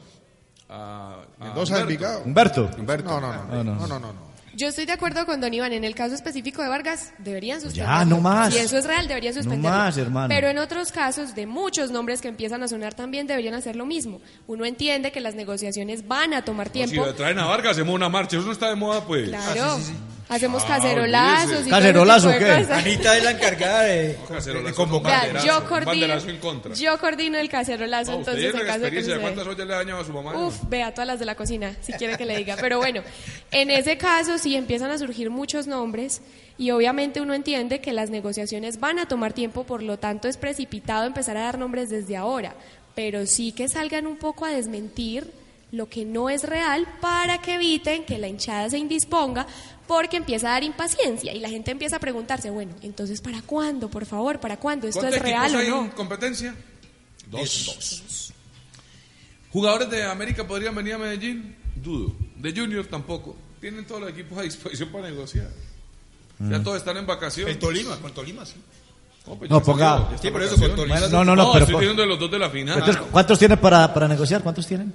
Ah, 0.68 1.16
ah, 1.40 1.44
Mendoza 1.44 1.74
de 1.78 1.82
Humberto. 1.82 2.62
Envigado. 2.62 2.80
Humberto. 2.80 3.08
No, 3.08 3.20
no, 3.20 3.32
no, 3.32 3.64
no, 3.64 3.64
no, 3.64 3.86
no, 3.88 3.98
no, 3.98 4.12
no. 4.12 4.25
Yo 4.56 4.68
estoy 4.68 4.86
de 4.86 4.92
acuerdo 4.92 5.26
con 5.26 5.40
Don 5.42 5.52
Iván. 5.52 5.74
En 5.74 5.84
el 5.84 5.94
caso 5.94 6.14
específico 6.14 6.62
de 6.62 6.68
Vargas, 6.70 7.12
deberían 7.18 7.60
suspenderlo. 7.60 7.98
Ya, 7.98 8.04
no 8.06 8.20
más. 8.22 8.54
Si 8.54 8.58
eso 8.58 8.78
es 8.78 8.86
real, 8.86 9.06
deberían 9.06 9.34
No 9.34 9.42
suspenderlo. 9.42 9.76
más, 9.76 9.98
hermano. 9.98 10.28
Pero 10.28 10.48
en 10.48 10.56
otros 10.56 10.92
casos, 10.92 11.34
de 11.34 11.46
muchos 11.46 11.90
nombres 11.90 12.22
que 12.22 12.28
empiezan 12.28 12.62
a 12.62 12.68
sonar 12.68 12.94
también, 12.94 13.26
deberían 13.26 13.52
hacer 13.52 13.76
lo 13.76 13.84
mismo. 13.84 14.20
Uno 14.46 14.64
entiende 14.64 15.12
que 15.12 15.20
las 15.20 15.34
negociaciones 15.34 16.08
van 16.08 16.32
a 16.32 16.42
tomar 16.42 16.68
Si 16.68 16.72
tiempo. 16.72 17.04
le 17.04 17.12
traen 17.12 17.38
a 17.38 17.44
Vargas, 17.44 17.72
hacemos 17.72 17.94
una 17.94 18.08
marcha. 18.08 18.38
Eso 18.38 18.46
no 18.46 18.52
está 18.52 18.70
de 18.70 18.76
moda, 18.76 19.04
pues. 19.04 19.28
Claro. 19.28 19.78
Hacemos 20.28 20.64
Ah, 20.64 20.68
cacerolazos 20.68 21.44
y 21.44 21.50
todo 21.50 21.60
ese 21.60 21.70
¿Cacerolazo 21.70 22.32
tipo 22.32 22.44
de 22.44 22.66
qué? 22.66 22.72
Anita 22.72 23.16
es 23.16 23.24
la 23.24 23.30
encargada 23.30 23.82
de, 23.82 24.18
Cacerolazo 24.28 24.66
de 24.68 24.74
con 24.74 24.88
convocar. 24.88 25.32
Vea, 25.32 25.44
yo 25.44 25.68
coordino, 25.68 26.14
en 26.18 26.38
contra. 26.38 26.74
yo 26.74 26.98
coordino 26.98 27.38
el 27.38 27.48
cacerolazo, 27.48 28.10
Ah, 28.12 28.14
entonces 28.16 28.54
en 28.54 28.66
caso 28.66 28.78
de 28.80 28.90
que 28.90 29.20
cuántas 29.20 29.46
ollas 29.46 29.66
le 29.66 29.72
ha 29.74 29.76
dañado 29.76 30.00
a 30.00 30.04
su 30.04 30.12
mamá. 30.12 30.36
Uf, 30.36 30.56
vea 30.68 30.92
todas 30.92 31.06
las 31.06 31.18
de 31.20 31.26
la 31.26 31.36
cocina, 31.36 31.76
si 31.80 31.92
quiere 31.92 32.16
que 32.16 32.24
le 32.26 32.36
diga. 32.38 32.56
Pero 32.60 32.78
bueno, 32.78 33.02
en 33.52 33.70
ese 33.70 33.96
caso 33.98 34.36
sí 34.38 34.56
empiezan 34.56 34.90
a 34.90 34.98
surgir 34.98 35.30
muchos 35.30 35.68
nombres 35.68 36.20
y 36.58 36.72
obviamente 36.72 37.20
uno 37.20 37.32
entiende 37.34 37.80
que 37.80 37.92
las 37.92 38.10
negociaciones 38.10 38.80
van 38.80 38.98
a 38.98 39.06
tomar 39.06 39.32
tiempo, 39.32 39.62
por 39.64 39.82
lo 39.82 39.96
tanto 39.98 40.26
es 40.26 40.36
precipitado 40.36 41.04
empezar 41.06 41.36
a 41.36 41.42
dar 41.42 41.58
nombres 41.58 41.88
desde 41.88 42.16
ahora. 42.16 42.54
Pero 42.96 43.26
sí 43.26 43.52
que 43.52 43.68
salgan 43.68 44.06
un 44.08 44.16
poco 44.16 44.44
a 44.44 44.50
desmentir 44.50 45.30
lo 45.72 45.88
que 45.88 46.04
no 46.04 46.30
es 46.30 46.44
real 46.44 46.86
para 47.00 47.38
que 47.38 47.54
eviten 47.54 48.04
que 48.04 48.18
la 48.18 48.28
hinchada 48.28 48.70
se 48.70 48.78
indisponga 48.78 49.46
porque 49.86 50.16
empieza 50.16 50.48
a 50.48 50.52
dar 50.52 50.64
impaciencia 50.64 51.32
y 51.34 51.40
la 51.40 51.48
gente 51.48 51.70
empieza 51.70 51.96
a 51.96 52.00
preguntarse, 52.00 52.50
bueno, 52.50 52.72
entonces 52.82 53.20
¿para 53.20 53.42
cuándo? 53.42 53.88
Por 53.88 54.04
favor, 54.06 54.40
¿para 54.40 54.56
cuándo? 54.56 54.86
¿Esto 54.88 55.00
¿Cuántos 55.00 55.16
es 55.18 55.22
real 55.22 55.54
o 55.54 55.62
no? 55.62 55.84
en 55.84 55.90
competencia? 55.90 56.54
Dos. 57.30 58.32
¿Jugadores 59.52 59.90
de 59.90 60.04
América 60.04 60.46
podrían 60.46 60.74
venir 60.74 60.94
a 60.94 60.98
Medellín? 60.98 61.56
Dudo. 61.74 62.14
De 62.36 62.52
Junior 62.54 62.84
tampoco. 62.86 63.36
Tienen 63.60 63.86
todos 63.86 64.00
los 64.02 64.10
equipos 64.10 64.38
a 64.38 64.42
disposición 64.42 64.90
para 64.90 65.08
negociar. 65.08 65.48
Ya 66.38 66.62
todos 66.62 66.76
están 66.78 66.96
en 66.98 67.06
vacaciones. 67.06 67.54
El 67.54 67.58
Tolima, 67.60 67.96
con 67.96 68.12
Tolima, 68.12 68.44
sí. 68.44 68.54
pues 69.24 69.50
No, 69.50 69.58
ya 69.60 69.64
ponga- 69.64 70.18
Sí, 70.20 70.30
por 70.30 70.42
en 70.42 70.48
eso 70.48 70.58
con. 70.60 70.76
Tolima. 70.76 71.00
No, 71.08 71.24
no, 71.24 71.34
no, 71.34 71.52
pero 71.52 71.64
estoy 71.64 71.86
por- 71.86 71.96
de 71.96 72.06
los 72.06 72.18
dos 72.18 72.30
de 72.30 72.38
la 72.38 72.50
final. 72.50 72.78
Entonces, 72.78 73.02
¿cuántos 73.10 73.38
tienen 73.38 73.58
para, 73.58 73.92
para 73.94 74.06
negociar? 74.08 74.42
¿Cuántos 74.42 74.66
tienen? 74.66 74.92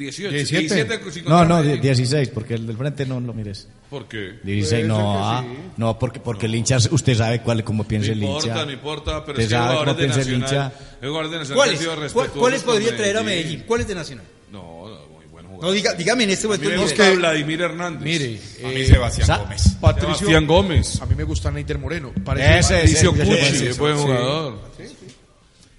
18. 0.00 0.30
17. 0.32 0.74
17 0.74 1.12
sin 1.12 1.24
No, 1.26 1.44
no, 1.44 1.58
Medellín. 1.58 1.82
16, 1.82 2.28
porque 2.30 2.54
el 2.54 2.66
del 2.66 2.76
frente 2.76 3.06
no 3.06 3.20
lo 3.20 3.32
mires. 3.32 3.68
¿Por 3.88 4.06
qué? 4.08 4.38
16, 4.42 4.86
no, 4.86 5.24
ah, 5.24 5.44
no, 5.76 5.98
porque, 5.98 6.20
porque 6.20 6.46
el 6.46 6.54
hincha, 6.54 6.78
usted 6.90 7.14
sabe 7.16 7.40
cuál, 7.42 7.62
cómo 7.64 7.82
No 7.82 7.88
piensa 7.88 8.12
el 8.12 8.22
hincha. 8.22 8.64
no 8.64 8.72
importa, 8.72 9.24
pero 9.24 9.32
Usted 9.38 9.44
es 9.44 9.50
sabe 9.50 9.78
cómo 9.78 9.96
piensa 9.96 10.20
el 10.22 10.32
hincha. 10.34 10.72
¿Cuáles? 11.00 11.32
han 11.32 11.44
sido 11.46 11.56
¿Cuál- 11.56 11.70
respetuosos 12.00 12.32
¿Cuáles 12.38 12.62
podría 12.62 12.96
traer 12.96 13.16
a 13.18 13.22
Medellín? 13.22 13.64
¿Cuáles 13.66 13.86
de 13.88 13.94
Nacional? 13.94 14.24
No, 14.52 14.88
no, 14.88 15.06
muy 15.08 15.26
buen 15.26 15.44
No, 15.44 15.50
jugador. 15.52 15.74
diga, 15.74 15.92
dígame 15.94 16.24
en 16.24 16.30
este 16.30 16.46
a 16.46 16.50
mí 16.50 16.56
momento. 16.56 16.76
me 16.76 16.82
gusta 16.82 17.02
nivel. 17.04 17.18
Vladimir 17.18 17.60
Hernández. 17.62 18.02
Mire, 18.02 18.40
A 18.64 18.68
mí 18.68 18.74
eh, 18.80 18.86
Sebastián 18.86 19.26
Sa- 19.26 19.36
Gómez. 19.38 19.62
Patricio, 19.80 20.14
Sebastián 20.16 20.46
Gómez. 20.46 21.00
a 21.02 21.06
mí 21.06 21.14
me 21.14 21.24
gusta 21.24 21.50
Neider 21.50 21.78
Moreno. 21.78 22.12
Parece 22.24 22.58
Ese, 22.58 22.74
Patricio 22.74 23.14
ese, 23.36 23.68
es 23.70 23.78
buen 23.78 23.96
sí. 23.96 24.02
jugador. 24.02 24.70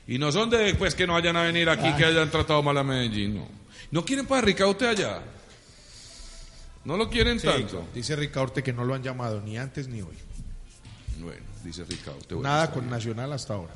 Y 0.07 0.17
no 0.17 0.31
son 0.31 0.49
de 0.49 0.75
pues 0.75 0.93
que 0.95 1.07
no 1.07 1.13
vayan 1.13 1.37
a 1.37 1.43
venir 1.43 1.69
aquí 1.69 1.89
que 1.93 2.03
hayan 2.03 2.29
tratado 2.29 2.61
mal 2.61 2.77
a 2.77 2.83
Medellín, 2.83 3.35
no. 3.35 3.60
No 3.91 4.03
quieren 4.05 4.25
para 4.25 4.41
Ricaute 4.41 4.87
allá. 4.87 5.21
No 6.85 6.97
lo 6.97 7.09
quieren 7.09 7.39
tanto. 7.39 7.87
Dice 7.93 8.15
Ricaurte 8.15 8.63
que 8.63 8.73
no 8.73 8.83
lo 8.85 8.95
han 8.95 9.03
llamado 9.03 9.39
ni 9.41 9.57
antes 9.57 9.87
ni 9.87 10.01
hoy. 10.01 10.15
Bueno, 11.19 11.45
dice 11.63 11.83
Ricaute. 11.83 12.33
bueno, 12.35 12.49
Nada 12.49 12.71
con 12.71 12.81
bien. 12.81 12.91
Nacional 12.91 13.33
hasta 13.33 13.53
ahora. 13.53 13.73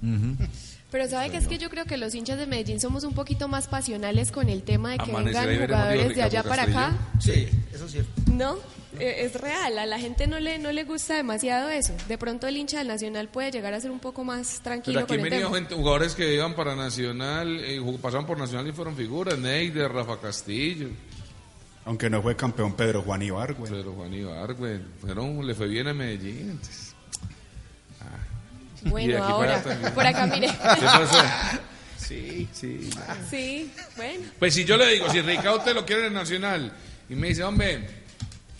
Pero 0.94 1.08
sabe 1.08 1.28
que 1.28 1.38
es 1.38 1.48
que 1.48 1.58
yo 1.58 1.70
creo 1.70 1.86
que 1.86 1.96
los 1.96 2.14
hinchas 2.14 2.38
de 2.38 2.46
Medellín 2.46 2.78
somos 2.78 3.02
un 3.02 3.14
poquito 3.14 3.48
más 3.48 3.66
pasionales 3.66 4.30
con 4.30 4.48
el 4.48 4.62
tema 4.62 4.92
de 4.92 4.98
que 4.98 5.10
vengan 5.10 5.66
jugadores 5.66 6.14
de 6.14 6.22
allá 6.22 6.44
para 6.44 6.62
acá. 6.62 6.92
Sí, 7.18 7.48
eso 7.72 7.86
es 7.86 7.90
cierto. 7.90 8.12
No, 8.30 8.58
eh, 9.00 9.24
es 9.24 9.34
real, 9.40 9.76
a 9.76 9.86
la 9.86 9.98
gente 9.98 10.28
no 10.28 10.38
le, 10.38 10.60
no 10.60 10.70
le 10.70 10.84
gusta 10.84 11.16
demasiado 11.16 11.68
eso. 11.68 11.92
De 12.06 12.16
pronto 12.16 12.46
el 12.46 12.56
hincha 12.56 12.78
del 12.78 12.86
Nacional 12.86 13.26
puede 13.26 13.50
llegar 13.50 13.74
a 13.74 13.80
ser 13.80 13.90
un 13.90 13.98
poco 13.98 14.22
más 14.22 14.50
Pero 14.50 14.62
tranquilo 14.62 15.00
aquí 15.00 15.16
con 15.16 15.26
el 15.26 15.30
tema. 15.30 15.56
gente, 15.56 15.74
jugadores 15.74 16.14
que 16.14 16.32
iban 16.32 16.54
para 16.54 16.76
Nacional, 16.76 17.58
eh, 17.64 17.98
pasaron 18.00 18.24
por 18.24 18.38
Nacional 18.38 18.68
y 18.68 18.70
fueron 18.70 18.94
figuras. 18.94 19.36
Neider, 19.36 19.90
Rafa 19.90 20.20
Castillo, 20.20 20.90
Aunque 21.86 22.08
no 22.08 22.22
fue 22.22 22.36
campeón 22.36 22.74
Pedro 22.74 23.02
Juan 23.02 23.20
Ibargüen. 23.20 23.72
Pedro 23.72 23.94
Juan 23.94 24.14
Ibargüen. 24.14 24.86
Fueron, 25.00 25.44
le 25.44 25.56
fue 25.56 25.66
bien 25.66 25.88
a 25.88 25.92
Medellín. 25.92 26.50
entonces. 26.50 26.93
Y 29.04 29.06
de 29.08 29.18
Bueno, 29.18 29.24
ahora, 29.24 29.62
por 29.94 30.06
acá 30.06 30.26
mire. 30.26 30.48
Sí, 31.98 32.46
sí. 32.52 32.90
Sí, 33.30 33.72
bueno. 33.96 34.24
Pues 34.38 34.52
si 34.52 34.64
yo 34.64 34.76
le 34.76 34.86
digo, 34.92 35.08
si 35.10 35.22
Ricaute 35.22 35.72
lo 35.72 35.86
quiere 35.86 36.08
en 36.08 36.12
Nacional 36.14 36.70
y 37.08 37.14
me 37.14 37.28
dice, 37.28 37.42
hombre, 37.44 37.88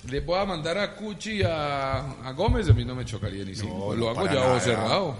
le 0.08 0.20
voy 0.20 0.38
a 0.38 0.46
mandar 0.46 0.78
a 0.78 0.94
Cuchi 0.94 1.32
y 1.40 1.42
a, 1.42 1.96
a 2.26 2.32
Gómez, 2.32 2.70
a 2.70 2.72
mí 2.72 2.86
no 2.86 2.94
me 2.94 3.04
chocaría 3.04 3.44
ni 3.44 3.54
si 3.54 3.66
No, 3.66 3.94
lo 3.94 4.14
no, 4.14 4.20
hago 4.20 4.26
ya 4.26 4.34
nada. 4.34 4.60
cerrado. 4.60 5.16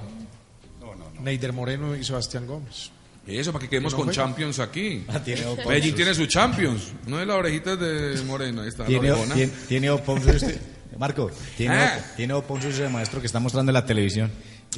Neider 1.21 1.53
Moreno 1.53 1.95
y 1.95 2.03
Sebastián 2.03 2.47
Gómez. 2.47 2.91
Eso, 3.27 3.53
para 3.53 3.63
que 3.63 3.69
quedemos 3.71 3.93
no 3.93 3.99
con 3.99 4.07
juega? 4.07 4.23
Champions 4.23 4.59
aquí. 4.59 5.05
Ah, 5.09 5.21
tiene 5.21 5.43
Medellín 5.67 5.95
tiene 5.95 6.15
su 6.15 6.27
Champions, 6.27 6.93
no 7.07 7.21
es 7.21 7.27
la 7.27 7.35
orejita 7.37 7.77
de 7.77 8.21
Moreno, 8.23 8.63
ahí 8.63 8.69
está 8.69 8.85
Tiene, 8.85 9.09
la 9.11 9.35
tiene, 9.35 9.53
tiene 9.69 9.91
Oponzo 9.91 10.31
este- 10.31 10.59
Marco, 10.99 11.31
tiene, 11.57 11.75
Ah. 11.77 11.99
tiene 12.17 12.35
Oponzo 12.35 12.69
ese 12.69 12.89
maestro 12.89 13.21
que 13.21 13.27
está 13.27 13.41
mostrando 13.41 13.71
en 13.71 13.75
la 13.75 13.85
televisión, 13.87 14.31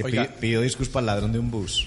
que 0.03 0.09
Oiga. 0.09 0.25
pi- 0.27 0.41
pidió 0.41 0.61
disculpas 0.61 0.97
al 1.01 1.07
ladrón 1.07 1.33
de 1.33 1.39
un 1.39 1.51
bus. 1.51 1.87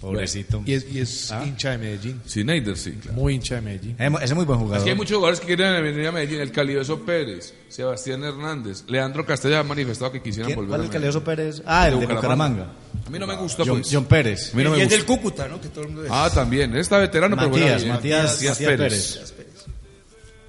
Pobrecito. 0.00 0.62
Y 0.64 0.72
es, 0.72 0.86
y 0.90 0.98
es 1.00 1.30
Ah. 1.30 1.44
hincha 1.44 1.72
de 1.72 1.78
Medellín. 1.78 2.22
Sí, 2.24 2.42
Neider, 2.42 2.74
sí, 2.78 2.92
claro. 2.92 3.18
Muy 3.18 3.34
hincha 3.34 3.56
de 3.56 3.60
Medellín. 3.60 3.96
Eh, 3.98 4.08
Ese 4.16 4.24
es 4.24 4.34
muy 4.34 4.46
buen 4.46 4.58
Es 4.58 4.62
jugador. 4.64 4.84
que 4.84 4.90
hay 4.92 4.96
muchos 4.96 5.14
jugadores 5.16 5.40
que 5.40 5.46
quieren 5.46 5.82
venir 5.84 6.06
a 6.06 6.12
Medellín, 6.12 6.40
el 6.40 6.50
Calidoso 6.52 7.00
Pérez, 7.04 7.52
Sebastián 7.68 8.24
Hernández, 8.24 8.84
Leandro 8.88 9.26
Castellá 9.26 9.60
ha 9.60 9.62
manifestado 9.62 10.10
que 10.10 10.22
quisieran 10.22 10.46
¿Quién- 10.46 10.56
volver 10.56 10.70
¿Cuál 10.70 10.80
a 10.80 10.84
es 10.84 10.88
el. 10.88 10.92
Calioso 10.94 11.22
Pérez? 11.22 11.62
Ah, 11.66 11.88
el 11.88 12.00
de 12.00 12.06
Bucaramanga. 12.06 12.72
A 13.06 13.10
mí 13.10 13.18
no 13.18 13.26
me 13.26 13.36
gusta, 13.36 13.62
John, 13.66 13.80
pues. 13.82 13.92
John 13.92 14.06
Pérez. 14.06 14.54
A 14.54 14.56
mí 14.56 14.64
no 14.64 14.74
y 14.74 14.78
me 14.78 14.84
es 14.84 14.88
del. 14.90 15.04
Cúcuta, 15.04 15.46
¿no? 15.48 15.60
Que 15.60 15.68
todo 15.68 15.82
el 15.82 15.88
mundo 15.88 16.04
es. 16.06 16.10
Ah, 16.10 16.30
también, 16.32 16.74
está 16.76 16.96
veterano, 16.96 17.36
pero 17.36 17.50
juega 17.50 17.72
Matías. 17.72 17.86
Matías, 17.94 18.32
Matías 18.42 18.58
Pérez. 18.58 19.34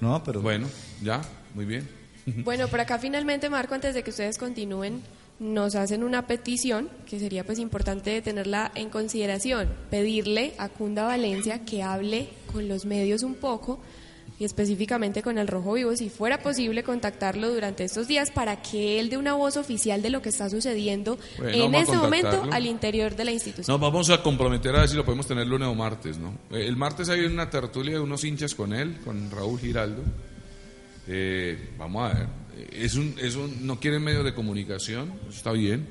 No, 0.00 0.22
pero 0.24 0.40
Bueno, 0.40 0.66
ya, 1.02 1.20
muy 1.54 1.66
bien. 1.66 1.86
Bueno, 2.26 2.68
por 2.68 2.80
acá 2.80 2.98
finalmente, 2.98 3.50
Marco, 3.50 3.74
antes 3.74 3.94
de 3.94 4.02
que 4.02 4.08
ustedes 4.10 4.38
continúen, 4.38 5.02
nos 5.42 5.74
hacen 5.74 6.04
una 6.04 6.26
petición 6.28 6.88
que 7.04 7.18
sería 7.18 7.44
pues 7.44 7.58
importante 7.58 8.22
tenerla 8.22 8.70
en 8.76 8.88
consideración, 8.88 9.68
pedirle 9.90 10.54
a 10.56 10.68
Cunda 10.68 11.02
Valencia 11.02 11.64
que 11.64 11.82
hable 11.82 12.28
con 12.52 12.68
los 12.68 12.86
medios 12.86 13.24
un 13.24 13.34
poco 13.34 13.80
y 14.38 14.44
específicamente 14.44 15.22
con 15.22 15.38
el 15.38 15.48
Rojo 15.48 15.74
Vivo, 15.74 15.94
si 15.96 16.10
fuera 16.10 16.38
posible 16.38 16.82
contactarlo 16.84 17.52
durante 17.52 17.84
estos 17.84 18.06
días 18.08 18.30
para 18.30 18.62
que 18.62 19.00
él 19.00 19.10
dé 19.10 19.16
una 19.16 19.34
voz 19.34 19.56
oficial 19.56 20.00
de 20.00 20.10
lo 20.10 20.22
que 20.22 20.28
está 20.28 20.48
sucediendo 20.48 21.18
Bueno, 21.38 21.64
en 21.64 21.74
este 21.74 21.96
momento 21.96 22.44
al 22.50 22.66
interior 22.66 23.14
de 23.16 23.24
la 23.24 23.32
institución. 23.32 23.66
Nos 23.68 23.80
vamos 23.80 24.10
a 24.10 24.22
comprometer 24.22 24.74
a 24.76 24.80
ver 24.80 24.88
si 24.88 24.96
lo 24.96 25.04
podemos 25.04 25.26
tener 25.26 25.46
lunes 25.46 25.68
o 25.68 25.74
martes, 25.74 26.18
¿no? 26.18 26.38
Eh, 26.50 26.66
El 26.66 26.76
martes 26.76 27.08
hay 27.08 27.20
una 27.24 27.50
tertulia 27.50 27.94
de 27.94 28.00
unos 28.00 28.24
hinchas 28.24 28.54
con 28.54 28.72
él, 28.72 29.00
con 29.04 29.30
Raúl 29.30 29.58
Giraldo. 29.58 30.02
Eh, 31.08 31.70
vamos 31.76 32.10
a 32.10 32.14
ver. 32.14 32.41
Es 32.70 32.94
un, 32.94 33.14
es 33.18 33.36
un, 33.36 33.66
no 33.66 33.80
quieren 33.80 34.02
medios 34.02 34.24
de 34.24 34.34
comunicación, 34.34 35.12
está 35.28 35.52
bien. 35.52 35.86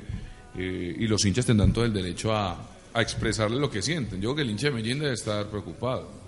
Eh, 0.55 0.95
y 0.99 1.07
los 1.07 1.23
hinchas 1.25 1.45
tendrán 1.45 1.71
todo 1.73 1.85
el 1.85 1.93
derecho 1.93 2.33
a, 2.35 2.71
a 2.93 3.01
expresarle 3.01 3.59
lo 3.59 3.69
que 3.69 3.81
sienten. 3.81 4.19
Yo 4.21 4.29
creo 4.29 4.35
que 4.37 4.41
el 4.43 4.49
hincha 4.51 4.67
de 4.67 4.73
Medellín 4.73 4.99
debe 4.99 5.13
estar 5.13 5.47
preocupado. 5.47 6.21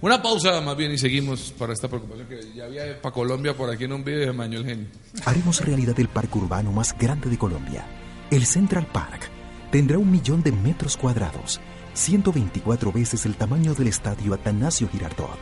Una 0.00 0.20
pausa 0.20 0.60
más 0.60 0.76
bien 0.76 0.92
y 0.92 0.98
seguimos 0.98 1.54
para 1.56 1.72
esta 1.72 1.88
preocupación 1.88 2.28
que 2.28 2.52
ya 2.54 2.64
había 2.64 3.00
para 3.00 3.14
Colombia 3.14 3.56
por 3.56 3.70
aquí 3.70 3.84
en 3.84 3.92
un 3.92 4.04
video 4.04 4.26
de 4.26 4.32
Maño 4.32 4.58
el 4.58 4.66
Genio. 4.66 4.86
haremos 5.24 5.64
realidad 5.64 5.98
el 5.98 6.08
parque 6.08 6.36
urbano 6.36 6.72
más 6.72 6.94
grande 6.98 7.30
de 7.30 7.38
Colombia. 7.38 7.86
El 8.30 8.44
Central 8.44 8.86
Park 8.92 9.30
tendrá 9.70 9.96
un 9.96 10.10
millón 10.10 10.42
de 10.42 10.52
metros 10.52 10.96
cuadrados, 10.96 11.60
124 11.94 12.92
veces 12.92 13.24
el 13.24 13.36
tamaño 13.36 13.74
del 13.74 13.88
estadio 13.88 14.34
Atanasio 14.34 14.88
Girardot, 14.88 15.38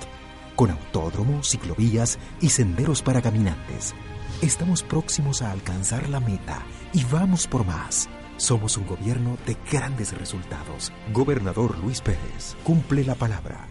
con 0.55 0.71
autódromo, 0.71 1.43
ciclovías 1.43 2.19
y 2.41 2.51
senderos 2.51 3.03
para 3.03 3.21
caminantes. 3.21 3.95
Estamos 4.43 4.83
próximos 4.83 5.41
a 5.41 5.53
alcanzar 5.53 6.09
la 6.09 6.19
meta 6.19 6.67
y 6.93 7.05
vamos 7.05 7.47
por 7.47 7.65
más. 7.65 8.09
Somos 8.39 8.77
un 8.77 8.85
gobierno 8.89 9.39
de 9.47 9.57
grandes 9.71 10.13
resultados. 10.19 10.93
Gobernador 11.13 11.79
Luis 11.79 12.01
Pérez 12.01 12.57
cumple 12.65 13.05
la 13.05 13.15
palabra. 13.15 13.69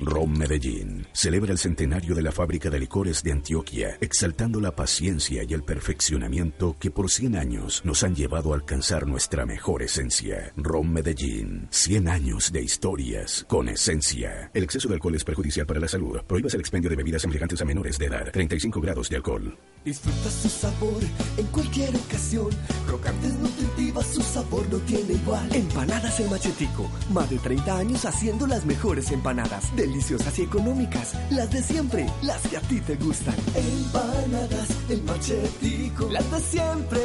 ROM 0.00 0.36
Medellín 0.38 1.03
celebra 1.14 1.52
el 1.52 1.58
centenario 1.58 2.14
de 2.14 2.22
la 2.22 2.32
fábrica 2.32 2.68
de 2.68 2.80
licores 2.80 3.22
de 3.22 3.32
Antioquia, 3.32 3.96
exaltando 4.00 4.60
la 4.60 4.74
paciencia 4.74 5.44
y 5.44 5.54
el 5.54 5.62
perfeccionamiento 5.62 6.76
que 6.78 6.90
por 6.90 7.08
100 7.08 7.36
años 7.36 7.82
nos 7.84 8.02
han 8.02 8.14
llevado 8.14 8.52
a 8.52 8.56
alcanzar 8.56 9.06
nuestra 9.06 9.46
mejor 9.46 9.82
esencia. 9.82 10.52
ROM 10.56 10.90
Medellín, 10.90 11.68
100 11.70 12.08
años 12.08 12.52
de 12.52 12.62
historias 12.62 13.46
con 13.48 13.68
esencia. 13.68 14.50
El 14.52 14.64
exceso 14.64 14.88
de 14.88 14.94
alcohol 14.94 15.14
es 15.14 15.24
perjudicial 15.24 15.66
para 15.66 15.80
la 15.80 15.88
salud. 15.88 16.20
Prohíbas 16.26 16.54
el 16.54 16.60
expendio 16.60 16.90
de 16.90 16.96
bebidas 16.96 17.22
embriagantes 17.24 17.62
a 17.62 17.64
menores 17.64 17.96
de 17.98 18.06
edad. 18.06 18.30
35 18.32 18.80
grados 18.80 19.08
de 19.08 19.16
alcohol. 19.16 19.56
Disfruta 19.84 20.30
su 20.30 20.48
sabor 20.48 21.02
en 21.36 21.46
cualquier 21.46 21.94
ocasión. 21.94 22.48
Crocantes, 22.86 23.34
nutritivas, 23.34 24.06
su 24.06 24.22
sabor 24.22 24.66
no 24.70 24.78
tiene 24.78 25.12
igual. 25.12 25.48
Empanadas 25.54 26.18
El 26.20 26.30
Machetico. 26.30 26.90
Más 27.12 27.28
de 27.30 27.38
30 27.38 27.78
años 27.78 28.04
haciendo 28.04 28.46
las 28.46 28.64
mejores 28.64 29.10
empanadas. 29.10 29.74
Deliciosas 29.76 30.38
y 30.38 30.42
económicas. 30.42 31.03
Las 31.30 31.50
de 31.50 31.62
siempre, 31.62 32.06
las 32.22 32.40
que 32.48 32.56
a 32.56 32.60
ti 32.60 32.80
te 32.80 32.94
gustan. 32.96 33.34
Empanadas 33.54 34.68
El 34.88 35.02
Machetico. 35.02 36.08
Las 36.10 36.30
de 36.30 36.40
siempre, 36.40 37.00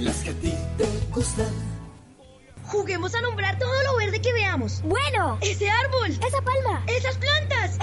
las 0.00 0.16
que 0.18 0.30
a 0.30 0.34
ti 0.34 0.54
te 0.78 0.86
gustan. 1.12 1.52
Juguemos 2.64 3.14
a 3.14 3.20
nombrar 3.20 3.58
todo 3.58 3.82
lo 3.82 3.96
verde 3.96 4.20
que 4.20 4.32
veamos. 4.32 4.82
Bueno. 4.82 5.38
Ese 5.40 5.68
árbol. 5.68 6.10
Esa 6.10 6.40
palma. 6.42 6.84
Esas 6.86 7.16
plantas. 7.16 7.31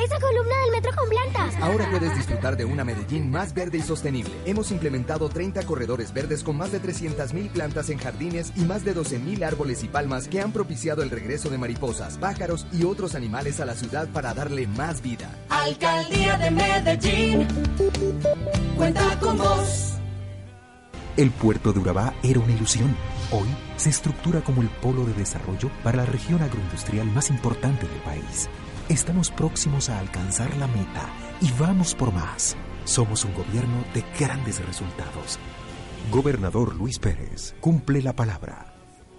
Esa 0.10 0.20
columna 0.20 0.56
del 0.64 0.72
metro 0.72 0.92
con 0.96 1.08
plantas. 1.08 1.56
Ahora 1.62 1.88
puedes 1.92 2.16
disfrutar 2.16 2.58
de 2.58 2.66
una 2.66 2.84
Medellín 2.84 3.30
más 3.30 3.54
verde 3.54 3.78
y 3.78 3.82
sostenible. 3.84 4.34
Hemos 4.44 4.72
implementado 4.72 5.30
30 5.30 5.64
corredores 5.68 6.14
verdes 6.14 6.44
con 6.44 6.58
más 6.58 6.72
de 6.72 6.82
300.000 6.82 7.50
plantas 7.50 7.92
en 7.92 8.00
jardines 8.00 8.52
y 8.56 8.62
más 8.62 8.84
de 8.84 8.96
12.000 8.96 9.44
árboles 9.44 9.84
y 9.84 9.88
palmas 9.88 10.28
que 10.28 10.42
han 10.42 10.52
propiciado 10.52 11.04
el 11.04 11.12
regreso 11.12 11.52
de 11.52 11.60
mariposas, 11.60 12.18
pájaros 12.18 12.66
y 12.74 12.86
otros 12.86 13.14
animales 13.14 13.60
a 13.60 13.66
la 13.66 13.76
ciudad 13.76 14.08
para 14.08 14.34
darle 14.34 14.66
más 14.66 15.04
vida. 15.04 15.30
Alcaldía 15.50 16.38
de 16.40 16.50
Medellín. 16.50 17.48
Cuenta 18.78 19.20
con 19.20 19.38
vos. 19.38 19.94
El 21.18 21.30
puerto 21.30 21.72
de 21.72 21.82
Urabá 21.82 22.16
era 22.24 22.40
una 22.40 22.54
ilusión. 22.54 22.96
Hoy 23.30 23.48
se 23.78 23.92
estructura 23.92 24.42
como 24.42 24.64
el 24.64 24.70
polo 24.70 25.06
de 25.06 25.14
desarrollo 25.14 25.70
para 25.84 25.98
la 25.98 26.06
región 26.08 26.42
agroindustrial 26.42 27.06
más 27.12 27.30
importante 27.30 27.88
del 27.88 28.00
país. 28.00 28.50
Estamos 28.90 29.30
próximos 29.30 29.88
a 29.88 30.00
alcanzar 30.00 30.58
la 30.58 30.66
meta 30.66 31.08
y 31.42 31.52
vamos 31.60 31.94
por 31.94 32.12
más. 32.12 32.58
Somos 32.86 33.24
un 33.24 33.36
gobierno 33.36 33.84
de 33.94 34.04
grandes 34.20 34.66
resultados. 34.66 35.38
Gobernador 36.10 36.76
Luis 36.76 36.98
Pérez 36.98 37.54
cumple 37.60 38.02
la 38.02 38.16
palabra. 38.16 38.74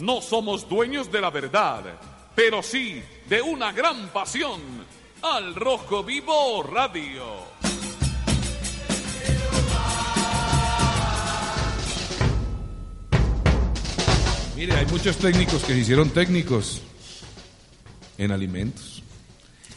No 0.00 0.22
somos 0.22 0.68
dueños 0.68 1.10
de 1.10 1.20
la 1.20 1.30
verdad, 1.30 1.82
pero 2.36 2.62
sí 2.62 3.02
de 3.28 3.42
una 3.42 3.72
gran 3.72 4.08
pasión. 4.10 4.60
Al 5.20 5.52
Rojo 5.56 6.04
Vivo 6.04 6.62
Radio. 6.62 7.24
Mire, 14.54 14.74
hay 14.74 14.86
muchos 14.86 15.16
técnicos 15.16 15.64
que 15.64 15.72
se 15.72 15.78
hicieron 15.80 16.10
técnicos 16.10 16.82
en 18.16 18.30
alimentos. 18.30 19.02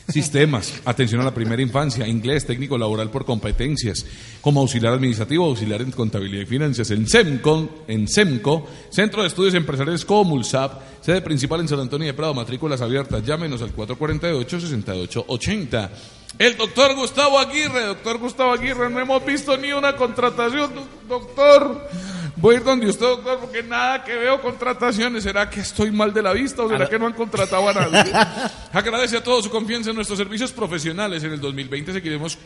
Sistemas, 0.07 0.81
atención 0.83 1.21
a 1.21 1.23
la 1.23 1.33
primera 1.33 1.61
infancia, 1.61 2.05
inglés, 2.07 2.45
técnico 2.45 2.77
laboral 2.77 3.09
por 3.09 3.23
competencias, 3.23 4.05
como 4.41 4.59
auxiliar 4.59 4.91
administrativo, 4.93 5.45
auxiliar 5.45 5.81
en 5.81 5.91
contabilidad 5.91 6.43
y 6.43 6.45
finanzas, 6.45 6.91
en 6.91 7.07
SEMCO, 7.07 7.85
en 7.87 8.05
SEMCO, 8.07 8.67
Centro 8.89 9.21
de 9.21 9.29
Estudios 9.29 9.53
Empresariales 9.53 10.03
Comulsap, 10.03 10.81
sede 11.01 11.21
principal 11.21 11.61
en 11.61 11.69
San 11.69 11.79
Antonio 11.79 12.07
de 12.07 12.13
Prado, 12.13 12.33
matrículas 12.33 12.81
abiertas, 12.81 13.25
llámenos 13.25 13.61
al 13.61 13.73
448-6880. 13.73 15.89
El 16.37 16.57
doctor 16.57 16.95
Gustavo 16.95 17.39
Aguirre, 17.39 17.85
doctor 17.85 18.17
Gustavo 18.17 18.51
Aguirre, 18.51 18.89
no 18.89 18.99
hemos 18.99 19.25
visto 19.25 19.55
ni 19.55 19.71
una 19.71 19.95
contratación, 19.95 20.69
doctor. 21.07 21.87
Voy 22.35 22.55
a 22.55 22.57
ir 22.57 22.63
donde 22.63 22.89
usted, 22.89 23.05
doctor, 23.05 23.39
porque 23.39 23.61
nada 23.61 24.03
que 24.03 24.15
veo 24.15 24.41
contrataciones. 24.41 25.23
¿Será 25.23 25.49
que 25.49 25.59
estoy 25.59 25.91
mal 25.91 26.13
de 26.13 26.21
la 26.21 26.33
vista 26.33 26.63
o 26.63 26.69
será 26.69 26.89
que 26.89 26.97
no 26.97 27.05
han 27.05 27.13
contratado 27.13 27.69
a 27.69 27.73
nadie? 27.73 28.11
Agradece 28.73 29.17
a 29.17 29.23
todos 29.23 29.45
su 29.45 29.51
confianza 29.51 29.91
en 29.91 29.95
nuestros 29.95 30.17
servicios 30.17 30.51
profesionales. 30.51 31.23
En 31.23 31.33
el 31.33 31.39
2020 31.39 31.93
seguiremos 31.93 32.37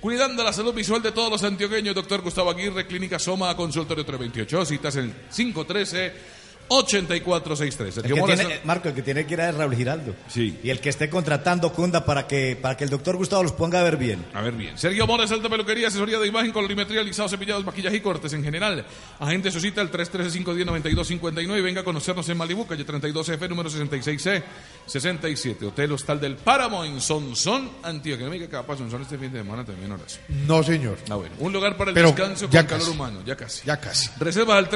cuidando 0.00 0.42
la 0.42 0.52
salud 0.52 0.72
visual 0.72 1.02
de 1.02 1.12
todos 1.12 1.30
los 1.30 1.44
antioqueños. 1.44 1.94
Doctor 1.94 2.22
Gustavo 2.22 2.50
Aguirre, 2.50 2.86
Clínica 2.86 3.18
Soma, 3.18 3.54
Consultorio 3.54 4.04
328, 4.04 4.64
citas 4.64 4.96
en 4.96 5.04
el 5.04 5.12
513. 5.34 6.43
8463. 6.68 7.96
El 7.98 8.02
que 8.02 8.22
tiene, 8.22 8.60
Marco, 8.64 8.88
el 8.88 8.94
que 8.94 9.02
tiene 9.02 9.26
que 9.26 9.34
ir 9.34 9.40
a 9.40 9.52
Raúl 9.52 9.74
Giraldo. 9.74 10.14
Sí. 10.28 10.58
Y 10.62 10.70
el 10.70 10.80
que 10.80 10.88
esté 10.88 11.10
contratando 11.10 11.72
Cunda 11.72 12.04
para 12.04 12.26
que, 12.26 12.56
para 12.60 12.76
que 12.76 12.84
el 12.84 12.90
doctor 12.90 13.16
Gustavo 13.16 13.42
los 13.42 13.52
ponga 13.52 13.80
a 13.80 13.82
ver 13.82 13.96
bien. 13.96 14.24
A 14.32 14.42
ver 14.42 14.54
bien. 14.54 14.78
Sergio 14.78 15.06
Mores, 15.06 15.30
Alta 15.30 15.48
Peluquería, 15.48 15.88
asesoría 15.88 16.18
de 16.18 16.26
imagen, 16.26 16.52
colorimetría, 16.52 17.00
alisados, 17.00 17.30
cepillados, 17.30 17.64
maquillaje 17.64 17.96
y 17.96 18.00
cortes 18.00 18.32
en 18.32 18.42
general. 18.42 18.84
Agente 19.20 19.50
su 19.50 19.60
cita 19.60 19.80
al 19.80 19.90
313-510-9259 19.90 21.58
y 21.58 21.62
venga 21.62 21.82
a 21.82 21.84
conocernos 21.84 22.28
en 22.28 22.36
Malibu, 22.36 22.66
calle 22.66 22.86
32F, 22.86 23.48
número 23.48 23.68
66C, 23.70 24.42
67. 24.86 25.66
Hotel 25.66 25.92
Hostal 25.92 26.20
del 26.20 26.36
Páramo 26.36 26.84
en 26.84 27.00
Sonsón, 27.00 27.70
Antioquia. 27.82 28.24
No 28.24 28.30
me 28.30 28.38
diga 28.38 28.48
que 28.48 28.56
va 28.56 28.62
para 28.62 28.78
Sonsón 28.78 29.02
este 29.02 29.18
fin 29.18 29.32
de 29.32 29.40
semana 29.40 29.64
también, 29.64 29.92
horas. 29.92 30.18
No, 30.46 30.62
señor. 30.62 30.98
Ah, 31.10 31.16
bueno. 31.16 31.34
Un 31.38 31.52
lugar 31.52 31.76
para 31.76 31.90
el 31.90 31.94
Pero 31.94 32.08
descanso 32.08 32.48
ya 32.50 32.66
con 32.66 32.78
calor 32.78 32.90
humano. 32.90 33.20
Ya 33.24 33.36
casi. 33.36 33.66
Ya 33.66 33.78
casi. 33.78 34.08
Reservas 34.18 34.56
al 34.56 34.68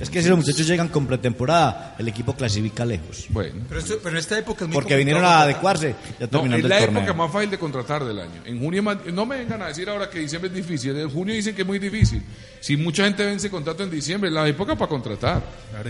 Es 0.00 0.10
que 0.10 0.22
si 0.22 0.28
los 0.28 0.38
muchachos 0.38 0.66
llegan 0.66 0.88
con 0.88 1.06
pretemporada, 1.06 1.94
el 1.98 2.08
equipo 2.08 2.34
clasifica 2.34 2.84
lejos. 2.84 3.26
Bueno. 3.30 3.62
Pero, 3.68 3.80
esto- 3.80 3.98
pero 4.02 4.10
en 4.10 4.16
esta 4.18 4.38
época 4.38 4.64
es 4.64 4.68
muy 4.68 4.74
Porque 4.74 4.96
vinieron 4.96 5.24
a 5.24 5.40
adecuarse 5.40 5.94
ya 6.18 6.26
No, 6.26 6.28
terminando 6.28 6.56
es 6.58 6.64
el 6.64 6.68
la 6.70 6.78
torneo. 6.80 7.02
época 7.02 7.14
más 7.14 7.32
fácil 7.32 7.50
de 7.50 7.58
contratar 7.58 8.04
del 8.04 8.18
año. 8.20 8.42
En 8.44 8.58
junio, 8.60 8.82
no 9.12 9.26
me 9.26 9.36
vengan 9.38 9.62
a 9.62 9.68
decir 9.68 9.88
ahora 9.88 10.08
que 10.10 10.18
diciembre 10.20 10.48
es 10.48 10.54
difícil. 10.56 10.96
En 10.96 11.10
junio 11.10 11.34
dicen 11.34 11.54
que 11.54 11.62
es 11.62 11.66
muy 11.68 11.78
difícil. 11.78 12.22
Si 12.60 12.76
mucha 12.76 13.04
gente 13.04 13.24
vence 13.24 13.50
contrato 13.50 13.82
en 13.82 13.90
diciembre, 13.90 14.28
es 14.28 14.34
la 14.34 14.46
época 14.48 14.74
para 14.76 14.88
contratar. 14.88 15.42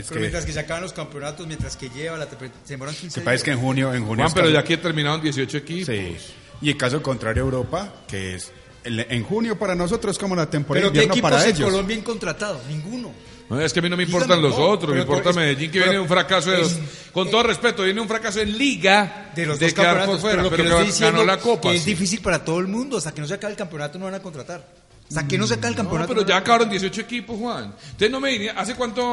Pero 0.09 0.21
mientras 0.21 0.45
que 0.45 0.53
se 0.53 0.61
acaban 0.61 0.83
los 0.83 0.93
campeonatos, 0.93 1.47
mientras 1.47 1.77
que 1.77 1.89
lleva 1.91 2.17
la 2.17 2.27
se 2.29 2.39
demoran 2.69 2.95
15 2.95 3.21
Que 3.21 3.25
parece 3.25 3.45
que 3.45 3.51
en 3.53 3.61
junio, 3.61 3.95
en 3.95 4.05
junio 4.05 4.25
Juan, 4.25 4.35
pero 4.35 4.51
ya 4.51 4.61
aquí 4.61 4.77
terminaron 4.77 5.21
18 5.23 5.59
equipos. 5.59 5.87
Sí. 5.95 6.17
Y 6.63 6.71
el 6.71 6.77
caso 6.77 7.03
contrario 7.03 7.43
Europa, 7.43 7.93
que 8.09 8.35
es 8.37 8.51
en 8.87 9.25
junio 9.25 9.59
para 9.59 9.75
nosotros 9.75 10.15
es 10.15 10.19
como 10.19 10.37
la 10.37 10.49
temporada 10.51 10.83
Pero 10.89 10.91
de 10.93 10.99
¿qué 11.01 11.05
invierno 11.07 11.15
equipos 11.15 11.31
para 11.31 11.45
en 11.51 11.57
ellos. 11.57 11.71
Colombia 11.71 11.97
han 11.97 12.03
contratado? 12.03 12.61
Ninguno. 12.69 13.13
No, 13.51 13.61
es 13.61 13.73
que 13.73 13.81
a 13.81 13.83
mí 13.83 13.91
no 13.91 13.97
me 13.97 14.05
importan 14.05 14.41
los 14.41 14.57
no, 14.59 14.65
otros, 14.65 14.91
me 14.95 15.01
pero 15.01 15.03
importa 15.03 15.31
es- 15.31 15.37
Medellín 15.37 15.71
que 15.71 15.79
pero 15.79 15.91
viene 15.91 16.01
un 16.03 16.09
fracaso 16.09 16.51
de 16.51 16.59
dos. 16.59 16.79
Con 17.13 17.31
todo 17.31 17.43
respeto, 17.43 17.83
viene 17.83 18.01
un 18.01 18.09
fracaso 18.09 18.41
en 18.41 18.57
Liga 18.57 19.31
De 19.37 19.45
los 19.47 19.59
de 19.59 19.67
dos 19.67 19.75
quedar 19.75 19.87
por 19.89 19.97
campeonatos, 19.97 20.21
fuera, 20.23 20.37
pero, 20.37 20.43
lo 20.45 20.51
pero 20.57 20.65
que 20.79 20.81
que 20.83 20.87
diciendo 20.87 21.19
ganó 21.21 21.33
la 21.33 21.39
Copa. 21.39 21.71
que 21.71 21.77
es 21.77 21.83
sí. 21.83 21.91
difícil 21.91 22.21
para 22.21 22.43
todo 22.45 22.59
el 22.61 22.69
mundo. 22.69 22.97
Hasta 22.97 23.13
que 23.13 23.21
no 23.21 23.27
se 23.27 23.35
acabe 23.35 23.53
el 23.53 23.59
campeonato 23.59 23.99
no 23.99 24.07
van 24.07 24.15
a 24.15 24.21
contratar. 24.23 24.67
Hasta 25.09 25.29
que 25.29 25.37
no 25.37 25.47
se 25.47 25.55
acabe 25.55 25.69
el 25.69 25.75
No, 25.75 25.83
campeonato. 25.83 26.09
pero 26.09 26.21
no 26.23 26.27
ya 26.27 26.35
van 26.35 26.41
a 26.41 26.45
acabaron 26.45 26.71
18 26.71 27.01
equipos, 27.03 27.39
Juan. 27.39 27.75
Usted 27.93 28.11
no 28.11 28.19
me 28.21 28.31
diría, 28.31 28.53
¿hace 28.57 28.75
cuánto 28.75 29.05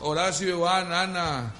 Horacio, 0.00 0.48
Iván, 0.48 0.92
Ana, 0.92 1.52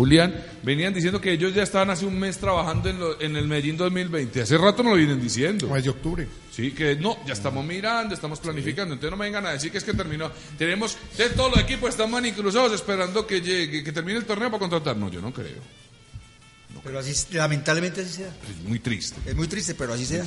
Julián, 0.00 0.34
venían 0.62 0.94
diciendo 0.94 1.20
que 1.20 1.30
ellos 1.32 1.52
ya 1.54 1.62
estaban 1.62 1.90
hace 1.90 2.06
un 2.06 2.18
mes 2.18 2.38
trabajando 2.38 2.88
en, 2.88 2.98
lo- 2.98 3.20
en 3.20 3.36
el 3.36 3.46
Medellín 3.46 3.76
2020. 3.76 4.40
Hace 4.40 4.56
rato 4.56 4.82
no 4.82 4.90
lo 4.90 4.96
vienen 4.96 5.20
diciendo. 5.20 5.66
Como 5.66 5.76
es 5.76 5.84
de 5.84 5.90
octubre. 5.90 6.26
Sí, 6.50 6.72
que 6.72 6.96
no, 6.96 7.18
ya 7.26 7.34
estamos 7.34 7.64
mirando, 7.66 8.14
estamos 8.14 8.40
planificando. 8.40 8.94
Entonces 8.94 9.10
no 9.10 9.16
me 9.18 9.26
vengan 9.26 9.44
a 9.44 9.50
decir 9.52 9.70
que 9.70 9.76
es 9.76 9.84
que 9.84 9.92
terminó. 9.92 10.30
Tenemos, 10.56 10.96
ustedes 11.10 11.34
todos 11.34 11.50
los 11.50 11.60
equipos 11.60 11.90
están 11.90 12.10
manicruzados 12.10 12.72
esperando 12.72 13.26
que 13.26 13.42
llegue, 13.42 13.84
que 13.84 13.92
termine 13.92 14.18
el 14.18 14.24
torneo 14.24 14.48
para 14.50 14.58
contratar. 14.60 14.96
No, 14.96 15.10
yo 15.10 15.20
no 15.20 15.32
creo. 15.34 15.60
Pero 16.82 16.98
así, 16.98 17.12
lamentablemente 17.36 18.00
así 18.00 18.14
sea. 18.14 18.28
Es 18.28 18.66
muy 18.66 18.78
triste. 18.78 19.20
Es 19.26 19.36
muy 19.36 19.48
triste, 19.48 19.74
pero 19.74 19.92
así 19.92 20.06
sea. 20.06 20.24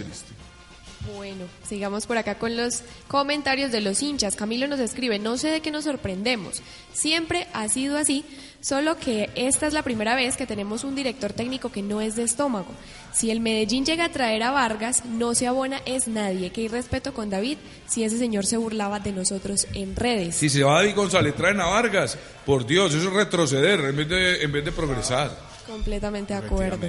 Bueno, 1.18 1.46
sigamos 1.68 2.06
por 2.06 2.18
acá 2.18 2.36
con 2.40 2.56
los 2.56 2.82
comentarios 3.10 3.72
de 3.74 3.82
los 3.82 4.02
hinchas. 4.02 4.38
Camilo 4.38 4.68
nos 4.68 4.80
escribe, 4.80 5.20
no 5.20 5.38
sé 5.38 5.50
de 5.50 5.60
qué 5.62 5.70
nos 5.70 5.84
sorprendemos. 5.84 6.62
Siempre 6.94 7.48
ha 7.54 7.68
sido 7.68 7.98
así, 7.98 8.24
solo 8.64 8.98
que 8.98 9.30
esta 9.36 9.68
es 9.68 9.74
la 9.74 9.84
primera 9.84 10.16
vez 10.16 10.38
que 10.38 10.48
tenemos 10.48 10.86
un 10.86 10.96
director 10.96 11.34
técnico 11.34 11.70
que 11.70 11.82
no 11.82 12.00
es 12.00 12.16
de 12.16 12.24
estómago. 12.24 12.72
Si 13.12 13.30
el 13.30 13.42
Medellín 13.42 13.86
llega 13.86 14.06
a 14.06 14.10
traer 14.10 14.42
a 14.42 14.52
Vargas, 14.52 15.04
no 15.06 15.36
se 15.36 15.48
abona 15.48 15.82
es 15.86 16.08
nadie. 16.08 16.52
Qué 16.52 16.62
irrespeto 16.62 17.14
con 17.14 17.30
David 17.30 17.58
si 17.88 18.04
ese 18.04 18.18
señor 18.18 18.46
se 18.46 18.58
burlaba 18.58 19.02
de 19.02 19.12
nosotros 19.12 19.68
en 19.74 19.96
redes. 19.96 20.36
Si 20.36 20.50
se 20.50 20.64
va 20.64 20.76
David 20.76 20.96
González, 20.96 21.36
traen 21.36 21.60
a 21.60 21.66
Vargas. 21.66 22.18
Por 22.46 22.66
Dios, 22.66 22.94
eso 22.94 23.10
es 23.10 23.14
retroceder 23.14 23.82
en 23.82 23.98
vez 23.98 24.08
de, 24.08 24.42
en 24.42 24.52
vez 24.52 24.64
de 24.64 24.72
progresar. 24.72 25.38
Completamente 25.68 26.34
de 26.34 26.40
acuerdo. 26.40 26.88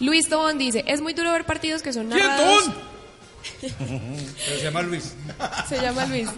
Luis 0.00 0.28
Tobón 0.28 0.58
dice, 0.58 0.84
es 0.86 1.00
muy 1.00 1.14
duro 1.14 1.32
ver 1.32 1.44
partidos 1.44 1.82
que 1.82 1.92
son 1.92 2.08
¿Quién, 2.08 2.26
narrados... 2.26 2.70
Pero 3.60 4.58
se 4.58 4.62
llama 4.62 4.82
Luis. 4.82 5.14
Se 5.68 5.80
llama 5.80 6.06
Luis. 6.06 6.28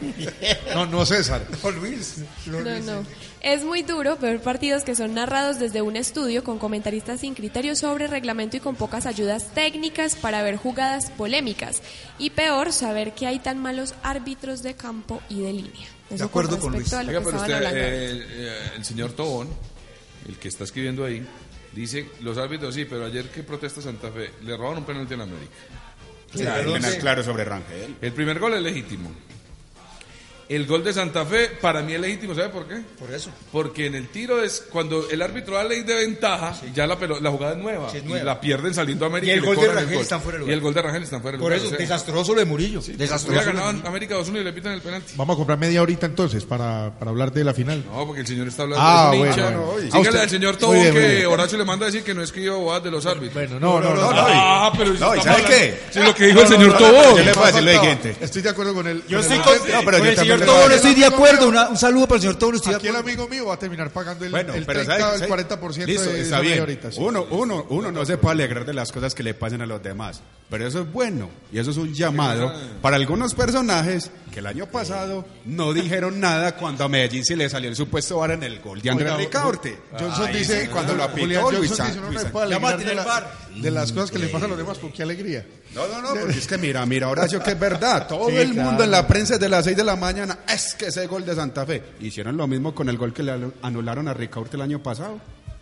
No, 0.74 0.86
no 0.86 1.04
César. 1.06 1.46
No, 1.62 1.70
Luis. 1.70 2.18
No, 2.46 2.60
no. 2.60 3.04
Es 3.40 3.64
muy 3.64 3.82
duro 3.82 4.16
ver 4.16 4.40
partidos 4.40 4.82
que 4.82 4.94
son 4.94 5.14
narrados 5.14 5.58
desde 5.58 5.80
un 5.82 5.96
estudio 5.96 6.42
con 6.42 6.58
comentaristas 6.58 7.20
sin 7.20 7.34
criterios 7.34 7.78
sobre 7.78 8.06
reglamento 8.06 8.56
y 8.56 8.60
con 8.60 8.74
pocas 8.74 9.06
ayudas 9.06 9.54
técnicas 9.54 10.16
para 10.16 10.42
ver 10.42 10.56
jugadas 10.56 11.10
polémicas. 11.10 11.82
Y 12.18 12.30
peor, 12.30 12.72
saber 12.72 13.14
que 13.14 13.26
hay 13.26 13.38
tan 13.38 13.58
malos 13.58 13.94
árbitros 14.02 14.62
de 14.62 14.74
campo 14.74 15.22
y 15.28 15.40
de 15.42 15.52
línea. 15.52 15.88
Eso 16.10 16.24
acuerdo 16.24 16.58
con 16.58 16.72
Luis. 16.72 16.92
Oiga, 16.92 17.20
pero 17.24 17.36
usted, 17.36 17.62
eh, 17.62 18.26
eh, 18.28 18.70
el 18.76 18.84
señor 18.84 19.12
Tobón, 19.12 19.48
el 20.26 20.36
que 20.36 20.48
está 20.48 20.64
escribiendo 20.64 21.04
ahí, 21.04 21.24
dice, 21.74 22.08
los 22.20 22.38
árbitros 22.38 22.74
sí, 22.74 22.86
pero 22.86 23.06
ayer 23.06 23.28
que 23.28 23.42
protesta 23.42 23.80
Santa 23.80 24.10
Fe, 24.10 24.30
le 24.42 24.56
robaron 24.56 24.78
un 24.78 24.84
penalti 24.84 25.14
en 25.14 25.20
América. 25.20 25.52
Sí, 26.34 26.44
claro 27.00 27.22
sobre 27.22 27.44
Rangel. 27.44 27.96
El 28.00 28.12
primer 28.12 28.38
gol 28.38 28.54
es 28.54 28.62
legítimo. 28.62 29.10
El 30.48 30.66
gol 30.66 30.82
de 30.82 30.94
Santa 30.94 31.26
Fe 31.26 31.50
para 31.60 31.82
mí 31.82 31.92
es 31.92 32.00
legítimo, 32.00 32.34
¿sabe 32.34 32.48
por 32.48 32.66
qué? 32.66 32.76
Por 32.98 33.12
eso. 33.12 33.28
Porque 33.52 33.84
en 33.84 33.94
el 33.94 34.08
tiro 34.08 34.42
es 34.42 34.64
cuando 34.70 35.06
el 35.10 35.20
árbitro 35.20 35.56
da 35.56 35.64
ley 35.64 35.82
de 35.82 35.94
ventaja, 35.94 36.54
ya 36.74 36.86
la, 36.86 36.96
la 37.20 37.30
jugada 37.30 37.52
es 37.52 37.58
nueva, 37.58 37.90
Sí, 37.90 37.98
es 37.98 38.04
y 38.04 38.24
la 38.24 38.40
pierden 38.40 38.72
saliendo 38.72 39.04
a 39.04 39.08
América 39.08 39.30
Y 39.30 39.36
el 39.36 39.44
gol 39.44 39.56
de 39.56 39.68
Rangel 39.68 39.92
gol. 39.94 40.02
está 40.02 40.18
fuera 40.18 40.38
de 40.38 40.44
Y 40.44 40.46
lugar. 40.46 40.54
el 40.54 40.60
gol 40.62 40.72
de 40.74 40.82
Rangel 40.82 41.02
está 41.02 41.20
fuera 41.20 41.36
de 41.36 41.42
Por 41.42 41.50
lugar. 41.50 41.58
eso, 41.58 41.66
o 41.66 41.68
sea, 41.68 41.78
desastroso 41.78 42.32
lo 42.32 42.40
de 42.40 42.46
Murillo. 42.46 42.80
hubiera 42.80 42.96
desastroso. 42.96 43.44
ganado 43.44 43.86
América 43.86 44.14
2-1 44.16 44.40
y 44.40 44.44
le 44.44 44.52
pitan 44.54 44.72
el 44.72 44.80
penalti. 44.80 45.12
Vamos 45.16 45.34
a 45.34 45.36
comprar 45.36 45.58
media 45.58 45.82
horita 45.82 46.06
entonces 46.06 46.44
para, 46.46 46.92
para 46.98 47.10
hablar 47.10 47.30
de 47.30 47.44
la 47.44 47.52
final. 47.52 47.84
No, 47.86 48.06
porque 48.06 48.22
el 48.22 48.26
señor 48.26 48.48
está 48.48 48.62
hablando 48.62 48.82
Ah, 48.82 49.10
un 49.12 49.18
bueno, 49.18 49.34
bueno. 49.42 49.72
Ah, 49.74 49.80
Dígale 49.82 50.00
usted- 50.08 50.20
al 50.20 50.30
señor 50.30 50.56
bien, 50.58 50.94
muy 50.94 51.02
que. 51.02 51.26
Horacio 51.26 51.58
le 51.58 51.64
manda 51.66 51.84
a 51.84 51.88
decir 51.90 52.02
que 52.02 52.14
no 52.14 52.22
escribió 52.22 52.58
bodas 52.58 52.82
de 52.82 52.90
los 52.90 53.04
árbitros. 53.04 53.34
Bueno, 53.34 53.60
no, 53.60 53.80
no, 53.82 53.94
no. 53.94 54.10
Ah, 54.14 54.72
pero 54.78 54.94
No, 54.94 55.14
¿y 55.14 55.20
sabe 55.20 55.42
qué? 55.44 55.78
Sí, 55.90 56.00
lo 56.00 56.14
que 56.14 56.28
dijo 56.28 56.40
el 56.40 56.44
No, 56.48 56.50
no, 56.50 56.56
señor 56.56 56.80
no, 56.80 56.80
no, 56.80 56.86
Tobón. 57.02 57.16
Yo 57.18 57.22
le 57.24 57.30
a 57.32 57.46
decir 57.52 57.62
lo 57.64 57.72
siguiente. 57.72 58.16
Estoy 58.20 58.40
de 58.42 58.48
acuerdo 58.48 58.72
con 58.72 58.86
él. 58.86 59.02
Yo 59.08 59.18
estoy 59.20 59.38
con, 59.40 59.54
No, 59.68 59.82
el 60.37 60.37
señor 60.40 60.54
Tobón, 60.56 60.72
estoy 60.72 60.94
de 60.94 61.04
acuerdo. 61.06 61.48
Una- 61.48 61.68
un 61.68 61.76
saludo 61.76 62.06
para 62.06 62.16
el 62.16 62.20
señor 62.22 62.36
Tobón, 62.36 62.54
estoy 62.56 62.70
de 62.72 62.76
Aquí 62.78 62.86
el 62.88 62.96
acuerdo. 62.96 63.08
amigo 63.24 63.28
mío 63.28 63.46
va 63.46 63.54
a 63.54 63.58
terminar 63.58 63.90
pagando 63.90 64.24
el, 64.24 64.30
Bueno, 64.30 64.54
el 64.54 64.64
pero 64.66 64.80
30 64.84 64.98
¿sabe- 64.98 65.12
el 65.14 65.18
sabe? 65.20 65.28
40% 65.28 65.86
Listo, 65.86 66.10
de 66.10 66.20
está 66.22 66.40
bien. 66.40 66.60
horita. 66.60 66.92
sí. 66.92 66.98
Uno, 67.00 67.26
uno, 67.30 67.66
uno 67.70 67.92
no 67.92 68.04
se 68.04 68.16
puede 68.18 68.32
alegrar 68.34 68.64
de 68.64 68.74
las 68.74 68.92
cosas 68.92 69.14
que 69.14 69.22
le 69.22 69.34
pasen 69.34 69.62
a 69.62 69.66
los 69.66 69.82
demás. 69.82 70.20
Pero 70.50 70.66
eso 70.66 70.80
es 70.80 70.92
bueno. 70.92 71.28
Y 71.52 71.58
eso 71.58 71.70
es 71.72 71.76
un 71.76 71.92
llamado 71.92 72.52
para 72.80 72.96
algunos 72.96 73.34
personajes 73.34 74.10
el 74.38 74.46
año 74.46 74.66
pasado 74.66 75.24
no 75.44 75.72
dijeron 75.72 76.20
nada 76.20 76.56
cuando 76.56 76.84
a 76.84 76.88
Medellín 76.88 77.24
se 77.24 77.36
le 77.36 77.48
salió 77.48 77.68
el 77.70 77.76
supuesto 77.76 78.18
VAR 78.18 78.32
en 78.32 78.42
el 78.42 78.60
gol 78.60 78.80
de 78.80 78.90
Andrés 78.90 79.16
Ricaurte. 79.16 79.78
Johnson 79.98 80.32
dice, 80.32 80.62
sí, 80.62 80.68
cuando 80.68 80.94
lo 80.94 81.04
aplicó 81.04 81.50
Luis 81.52 81.70
Johnson 81.70 82.10
dice, 82.10 82.30
no 82.32 82.38
alegrar 82.40 82.78
de, 82.78 82.94
la- 82.94 83.80
las 83.80 83.92
cosas 83.92 84.10
que 84.10 84.18
le 84.18 84.28
pasan 84.28 84.44
a 84.46 84.48
los 84.50 84.58
demás, 84.58 84.78
con 84.78 84.92
qué 84.92 85.02
alegría. 85.02 85.44
No, 85.74 85.86
no, 85.88 86.00
no, 86.00 86.20
porque 86.20 86.38
es 86.38 86.46
que 86.46 86.56
mira, 86.58 86.84
mira, 86.86 87.08
Horacio, 87.08 87.42
que 87.42 87.50
es 87.50 87.58
verdad. 87.60 88.06
Todo 88.08 88.28
Sí, 88.28 88.36
el 88.36 88.52
claro. 88.52 88.68
mundo 88.70 88.84
en 88.84 88.90
la 88.90 89.06
prensa 89.06 89.34
desde 89.34 89.48
las 89.48 89.64
6 89.64 89.76
de 89.76 89.84
la 89.84 89.96
mañana, 89.96 90.38
es 90.48 90.74
que 90.74 90.86
ese 90.86 91.06
gol 91.06 91.24
de 91.26 91.34
Santa 91.34 91.66
Fe. 91.66 91.82
Hicieron 92.00 92.36
lo 92.36 92.46
mismo 92.46 92.74
con 92.74 92.88
el 92.88 92.96
gol 92.96 93.12
que 93.12 93.22
le 93.22 93.32
anularon 93.62 94.08
a 94.08 94.14
Ricaurte 94.14 94.56
el 94.56 94.62
año 94.62 94.82
pasado. 94.82 95.20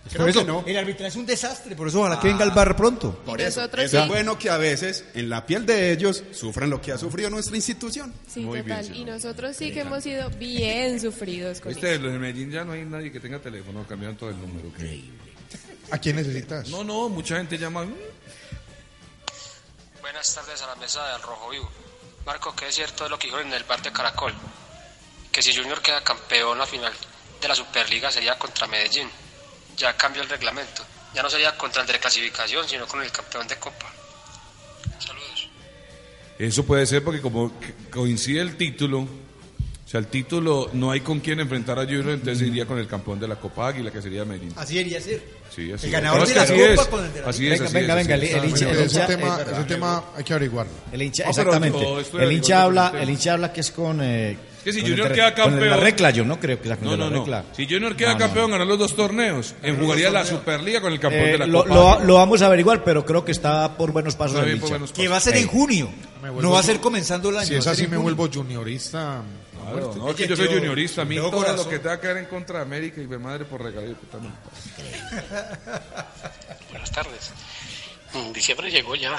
Creo 0.09 0.20
Por 0.22 0.30
eso, 0.30 0.40
que 0.40 0.46
no. 0.46 0.64
el 0.66 0.76
arbitraje 0.76 1.09
es 1.09 1.16
un 1.16 1.26
desastre, 1.26 1.74
por 1.74 1.88
eso 1.88 2.00
ojalá 2.00 2.20
que 2.20 2.28
venga 2.28 2.44
el 2.44 2.52
bar 2.52 2.76
pronto. 2.76 3.18
Por 3.24 3.40
eso, 3.40 3.64
es 3.76 3.90
sí. 3.90 3.98
bueno 4.07 4.38
que 4.38 4.48
a 4.50 4.57
veces 4.57 5.04
en 5.14 5.28
la 5.28 5.44
piel 5.46 5.66
de 5.66 5.92
ellos 5.92 6.22
sufran 6.32 6.70
lo 6.70 6.80
que 6.80 6.92
ha 6.92 6.98
sufrido 6.98 7.28
nuestra 7.30 7.57
institución. 7.57 8.14
Sí, 8.28 8.40
Muy 8.40 8.54
bien, 8.62 8.68
total. 8.68 8.84
señor. 8.84 8.98
y 8.98 9.04
nosotros 9.04 9.57
sí 9.57 9.72
que 9.72 9.80
hemos 9.80 10.02
sido 10.04 10.30
bien 10.30 11.00
sufridos 11.00 11.61
con 11.61 11.72
Viste, 11.72 11.94
eso. 11.94 12.02
los 12.02 12.12
de 12.12 12.18
Medellín 12.18 12.50
ya 12.50 12.64
no 12.64 12.72
hay 12.72 12.84
nadie 12.84 13.11
que 13.11 13.18
tenga 13.20 13.38
teléfono, 13.40 13.84
cambiaron 13.88 14.16
todo 14.16 14.30
el 14.30 14.38
número. 14.40 14.70
¿A 15.90 15.98
quién 15.98 16.16
necesitas? 16.16 16.68
No, 16.68 16.82
no, 16.84 17.09
mucha 17.09 17.36
gente 17.36 17.59
llama. 17.59 17.84
"Mm, 17.84 17.94
Buenas 20.00 20.34
tardes 20.34 20.62
a 20.62 20.66
la 20.68 20.76
mesa 20.76 21.07
del 21.12 21.22
Rojo 21.22 21.50
Vivo. 21.50 21.68
Marco, 22.24 22.54
¿qué 22.54 22.68
es 22.68 22.74
cierto 22.74 23.04
de 23.04 23.11
lo 23.11 23.18
que 23.18 23.26
dijo 23.28 23.40
en 23.40 23.52
el 23.52 23.64
bar 23.64 23.82
de 23.82 23.92
Caracol? 23.92 24.32
Que 25.32 25.42
si 25.42 25.54
Junior 25.54 25.80
queda 25.82 26.02
campeón 26.02 26.61
a 26.61 26.66
final 26.66 26.92
de 27.40 27.48
la 27.48 27.54
Superliga 27.54 28.11
sería 28.11 28.38
contra 28.38 28.66
Medellín. 28.66 29.09
Ya 29.77 29.97
cambió 29.97 30.22
el 30.22 30.29
reglamento. 30.29 30.85
Ya 31.14 31.22
no 31.22 31.31
sería 31.31 31.57
contra 31.57 31.83
el 31.83 31.89
de 31.89 31.99
clasificación, 31.99 32.68
sino 32.68 32.87
con 32.87 33.03
el 33.03 33.11
campeón 33.11 33.47
de 33.49 33.57
Copa. 33.57 33.93
Saludos. 34.99 35.49
Eso 36.39 36.64
puede 36.64 36.87
ser 36.87 37.03
porque 37.03 37.20
como 37.20 37.53
coincide 37.91 38.41
el 38.43 38.57
título, 38.57 39.01
o 39.01 39.89
sea, 39.89 40.01
el 40.01 40.09
título 40.09 40.68
no 40.74 40.91
hay 40.91 41.01
con 41.01 41.20
quién 41.20 41.41
enfrentar 41.41 41.79
a 41.79 41.85
Junior, 41.85 42.11
entonces 42.11 42.47
iría 42.49 42.66
con 42.66 42.79
el 42.79 42.87
campeón 42.87 43.18
de 43.20 43.29
la 43.29 43.37
Copa 43.37 43.68
Águila, 43.68 43.91
que 43.91 44.03
sería 44.03 44.24
Medellín. 44.24 44.53
Así 44.57 44.74
debería 44.74 45.01
ser. 45.01 45.22
Sí, 45.55 45.72
así 45.72 45.87
El 45.87 45.89
es. 45.89 45.91
ganador 45.93 46.27
de 46.29 46.35
la 46.35 46.43
así 46.43 46.53
Copa 46.53 46.64
es, 46.83 46.89
con 46.89 47.05
el 47.05 47.12
de 47.14 47.20
la 47.22 47.29
así 47.29 47.47
es, 47.47 47.51
Venga, 47.53 47.64
así 47.64 47.74
venga, 47.74 48.01
es, 48.01 48.07
venga, 48.09 48.14
así 48.27 48.35
el, 48.35 48.45
hincha, 48.51 48.70
el 48.70 48.79
ese 48.81 48.85
hincha- 48.99 49.07
tema, 49.07 49.39
el- 49.41 49.53
ese 49.55 49.64
tema 49.64 50.05
hay 50.16 50.24
que 50.24 50.33
averiguarlo. 50.35 50.72
el 50.93 51.03
hincha- 51.03 51.24
Ah, 51.27 51.31
pero 51.35 51.55
exactamente. 51.55 52.22
El 52.24 52.33
hincha 52.33 52.62
habla, 52.62 52.93
el 53.01 53.09
hincha 53.11 53.33
habla 53.33 53.53
que 53.53 53.61
es 53.61 53.70
con. 53.70 54.01
Que 54.67 54.73
si 54.73 54.81
Junior 54.81 55.12
queda 55.12 55.31
de 55.31 55.31
la 55.31 55.35
campeón- 55.37 55.81
recla, 55.81 56.11
yo 56.11 56.25
no 56.25 56.41
creo 56.41 56.61
que 56.61 56.67
sea 56.67 56.77
con 56.77 56.89
No, 56.89 56.97
no, 56.97 57.25
la 57.27 57.43
no. 57.43 57.55
Si 57.55 57.69
Junior 57.69 57.95
queda 57.95 58.09
No, 58.09 58.14
no, 58.14 58.19
campeón, 58.19 58.51
ganar 58.51 58.67
los 58.67 58.77
dos 58.81 58.97
torneos, 58.97 59.55
en 59.62 59.79
jugaría 59.79 60.11
la 60.11 60.27
Superliga 60.27 60.81
con 60.81 60.93
el 60.93 60.99
campeón 60.99 61.25
Eh, 61.29 61.33
de 61.33 61.39
la 61.39 61.47
lo, 61.47 61.62
Copa 61.62 62.01
lo- 62.05 62.14
vamos 62.14 62.43
a 62.43 62.47
averiguar, 62.47 62.83
pero 62.83 63.07
creo 63.07 63.25
que 63.25 63.31
está 63.31 63.77
por 63.77 63.93
buenos 63.93 64.17
pasos 64.17 64.33
Está 64.35 64.43
el 64.45 64.51
bien, 64.55 64.61
por 64.61 64.71
buenos 64.71 64.91
Que 64.91 65.07
va 65.07 65.19
a 65.19 65.21
ser 65.21 65.37
en 65.37 65.47
junio. 65.47 65.89
No 66.43 66.51
va 66.51 66.59
a 66.59 66.62
ser 66.64 66.81
comenzando 66.81 67.31
el 67.31 67.37
año. 67.37 67.47
Si 67.47 67.53
va 67.55 67.61
es 67.61 67.67
a 67.69 67.71
así, 67.71 67.87
me 67.87 67.97
vuelvo 67.97 68.29
juniorista. 68.29 69.19
a 69.19 69.23
Claro, 69.71 69.95
no, 69.97 70.11
es 70.11 70.17
que 70.17 70.27
yo 70.27 70.35
soy 70.35 70.49
juniorista, 70.49 71.03
a 71.03 71.05
mí 71.05 71.14
todo 71.14 71.55
lo 71.57 71.69
que 71.69 71.79
tenga 71.79 72.01
que 72.01 72.09
ver 72.09 72.17
en 72.17 72.25
contra 72.27 72.57
de 72.59 72.62
América 72.64 73.01
y 73.01 73.07
de 73.07 73.19
madre 73.19 73.45
por 73.45 73.62
pasa. 73.62 73.73
Buenas 76.71 76.91
tardes. 76.91 77.31
Diciembre 78.35 78.69
llegó 78.69 78.97
ya. 78.97 79.12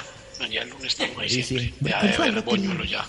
Ya 0.52 0.64
el 0.64 0.70
lunes 0.72 0.88
estamos 0.94 1.18
ahí 1.20 1.30
Sí, 1.30 1.42
siempre. 1.44 1.70
sí. 1.70 1.76
Ya 1.90 2.02
de 2.04 2.18
ver 2.18 2.28
el 2.36 2.42
boñuelo 2.42 2.84
ya. 2.84 3.06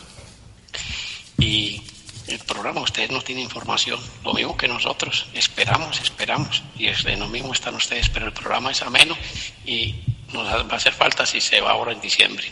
Y 1.38 1.82
el 2.28 2.38
programa, 2.40 2.80
ustedes 2.80 3.10
no 3.10 3.22
tienen 3.22 3.44
información. 3.44 3.98
Lo 4.24 4.34
mismo 4.34 4.56
que 4.56 4.68
nosotros. 4.68 5.26
Esperamos, 5.34 6.00
esperamos. 6.00 6.62
Y 6.76 6.86
es 6.86 7.04
de 7.04 7.16
lo 7.16 7.28
mismo 7.28 7.52
están 7.52 7.74
ustedes. 7.74 8.08
Pero 8.08 8.26
el 8.26 8.32
programa 8.32 8.70
es 8.70 8.82
ameno 8.82 9.16
y 9.64 9.96
nos 10.32 10.46
va 10.46 10.74
a 10.74 10.76
hacer 10.76 10.92
falta 10.92 11.26
si 11.26 11.40
se 11.40 11.60
va 11.60 11.70
ahora 11.70 11.92
en 11.92 12.00
diciembre. 12.00 12.46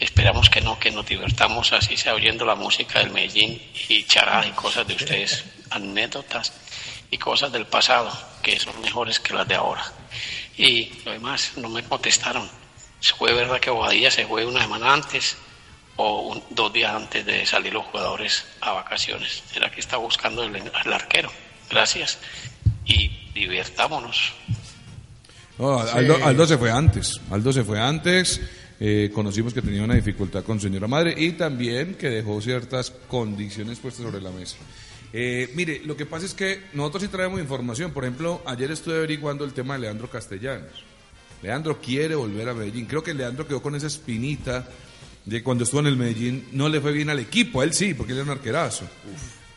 Esperamos 0.00 0.50
que 0.50 0.60
no, 0.60 0.78
que 0.78 0.90
nos 0.90 1.06
divertamos 1.06 1.72
así 1.72 1.96
sea 1.96 2.14
oyendo 2.14 2.44
la 2.44 2.56
música 2.56 2.98
del 2.98 3.10
Medellín 3.10 3.62
y 3.88 4.04
charada 4.04 4.46
y 4.46 4.50
cosas 4.50 4.86
de 4.88 4.94
ustedes, 4.94 5.44
anécdotas 5.70 6.52
y 7.10 7.18
cosas 7.18 7.52
del 7.52 7.66
pasado 7.66 8.10
que 8.42 8.58
son 8.58 8.80
mejores 8.80 9.20
que 9.20 9.34
las 9.34 9.46
de 9.46 9.54
ahora. 9.54 9.84
Y 10.56 10.90
lo 11.04 11.12
demás, 11.12 11.52
no 11.56 11.68
me 11.68 11.84
contestaron. 11.84 12.48
¿Fue 13.16 13.32
verdad 13.32 13.60
que 13.60 13.70
Bobadilla 13.70 14.10
se 14.10 14.26
fue 14.26 14.44
una 14.44 14.62
semana 14.62 14.92
antes 14.92 15.36
o 15.96 16.28
un- 16.32 16.42
dos 16.50 16.72
días 16.72 16.94
antes 16.94 17.24
de 17.26 17.44
salir 17.46 17.72
los 17.72 17.84
jugadores 17.86 18.44
a 18.60 18.72
vacaciones? 18.72 19.42
¿Será 19.52 19.70
que 19.70 19.80
está 19.80 19.96
buscando 19.96 20.42
el, 20.44 20.56
el 20.56 20.92
arquero? 20.92 21.30
Gracias 21.70 22.18
y 22.86 23.10
divirtámonos. 23.34 24.32
No, 25.58 25.78
Aldo, 25.78 26.18
Aldo 26.24 26.46
se 26.46 26.58
fue 26.58 26.70
antes. 26.70 27.20
Aldo 27.30 27.52
se 27.52 27.64
fue 27.64 27.80
antes. 27.80 28.40
eh, 28.80 29.10
conocimos 29.14 29.54
que 29.54 29.62
tenía 29.62 29.82
una 29.84 29.94
dificultad 29.94 30.42
con 30.42 30.58
su 30.58 30.66
señora 30.66 30.88
madre 30.88 31.14
y 31.16 31.30
también 31.32 31.94
que 31.94 32.08
dejó 32.10 32.40
ciertas 32.40 32.90
condiciones 33.08 33.78
puestas 33.78 34.04
sobre 34.04 34.20
la 34.20 34.30
mesa. 34.30 34.56
Eh, 35.12 35.52
mire, 35.54 35.80
lo 35.84 35.96
que 35.96 36.06
pasa 36.06 36.26
es 36.26 36.34
que 36.34 36.64
nosotros 36.72 37.04
sí 37.04 37.08
traemos 37.08 37.38
información. 37.40 37.92
Por 37.92 38.02
ejemplo, 38.04 38.42
ayer 38.46 38.72
estuve 38.72 38.96
averiguando 38.96 39.44
el 39.44 39.52
tema 39.52 39.74
de 39.74 39.80
Leandro 39.82 40.10
Castellanos. 40.10 40.82
Leandro 41.40 41.80
quiere 41.80 42.16
volver 42.16 42.48
a 42.48 42.54
Medellín. 42.54 42.86
Creo 42.86 43.02
que 43.04 43.14
Leandro 43.14 43.46
quedó 43.46 43.62
con 43.62 43.76
esa 43.76 43.86
espinita 43.86 44.66
de 45.24 45.42
cuando 45.42 45.64
estuvo 45.64 45.80
en 45.80 45.86
el 45.86 45.96
Medellín. 45.96 46.48
No 46.52 46.68
le 46.68 46.80
fue 46.80 46.92
bien 46.92 47.10
al 47.10 47.18
equipo, 47.18 47.60
a 47.60 47.64
él 47.64 47.72
sí, 47.74 47.94
porque 47.94 48.12
él 48.12 48.18
era 48.18 48.24
un 48.24 48.38
arquerazo. 48.38 48.84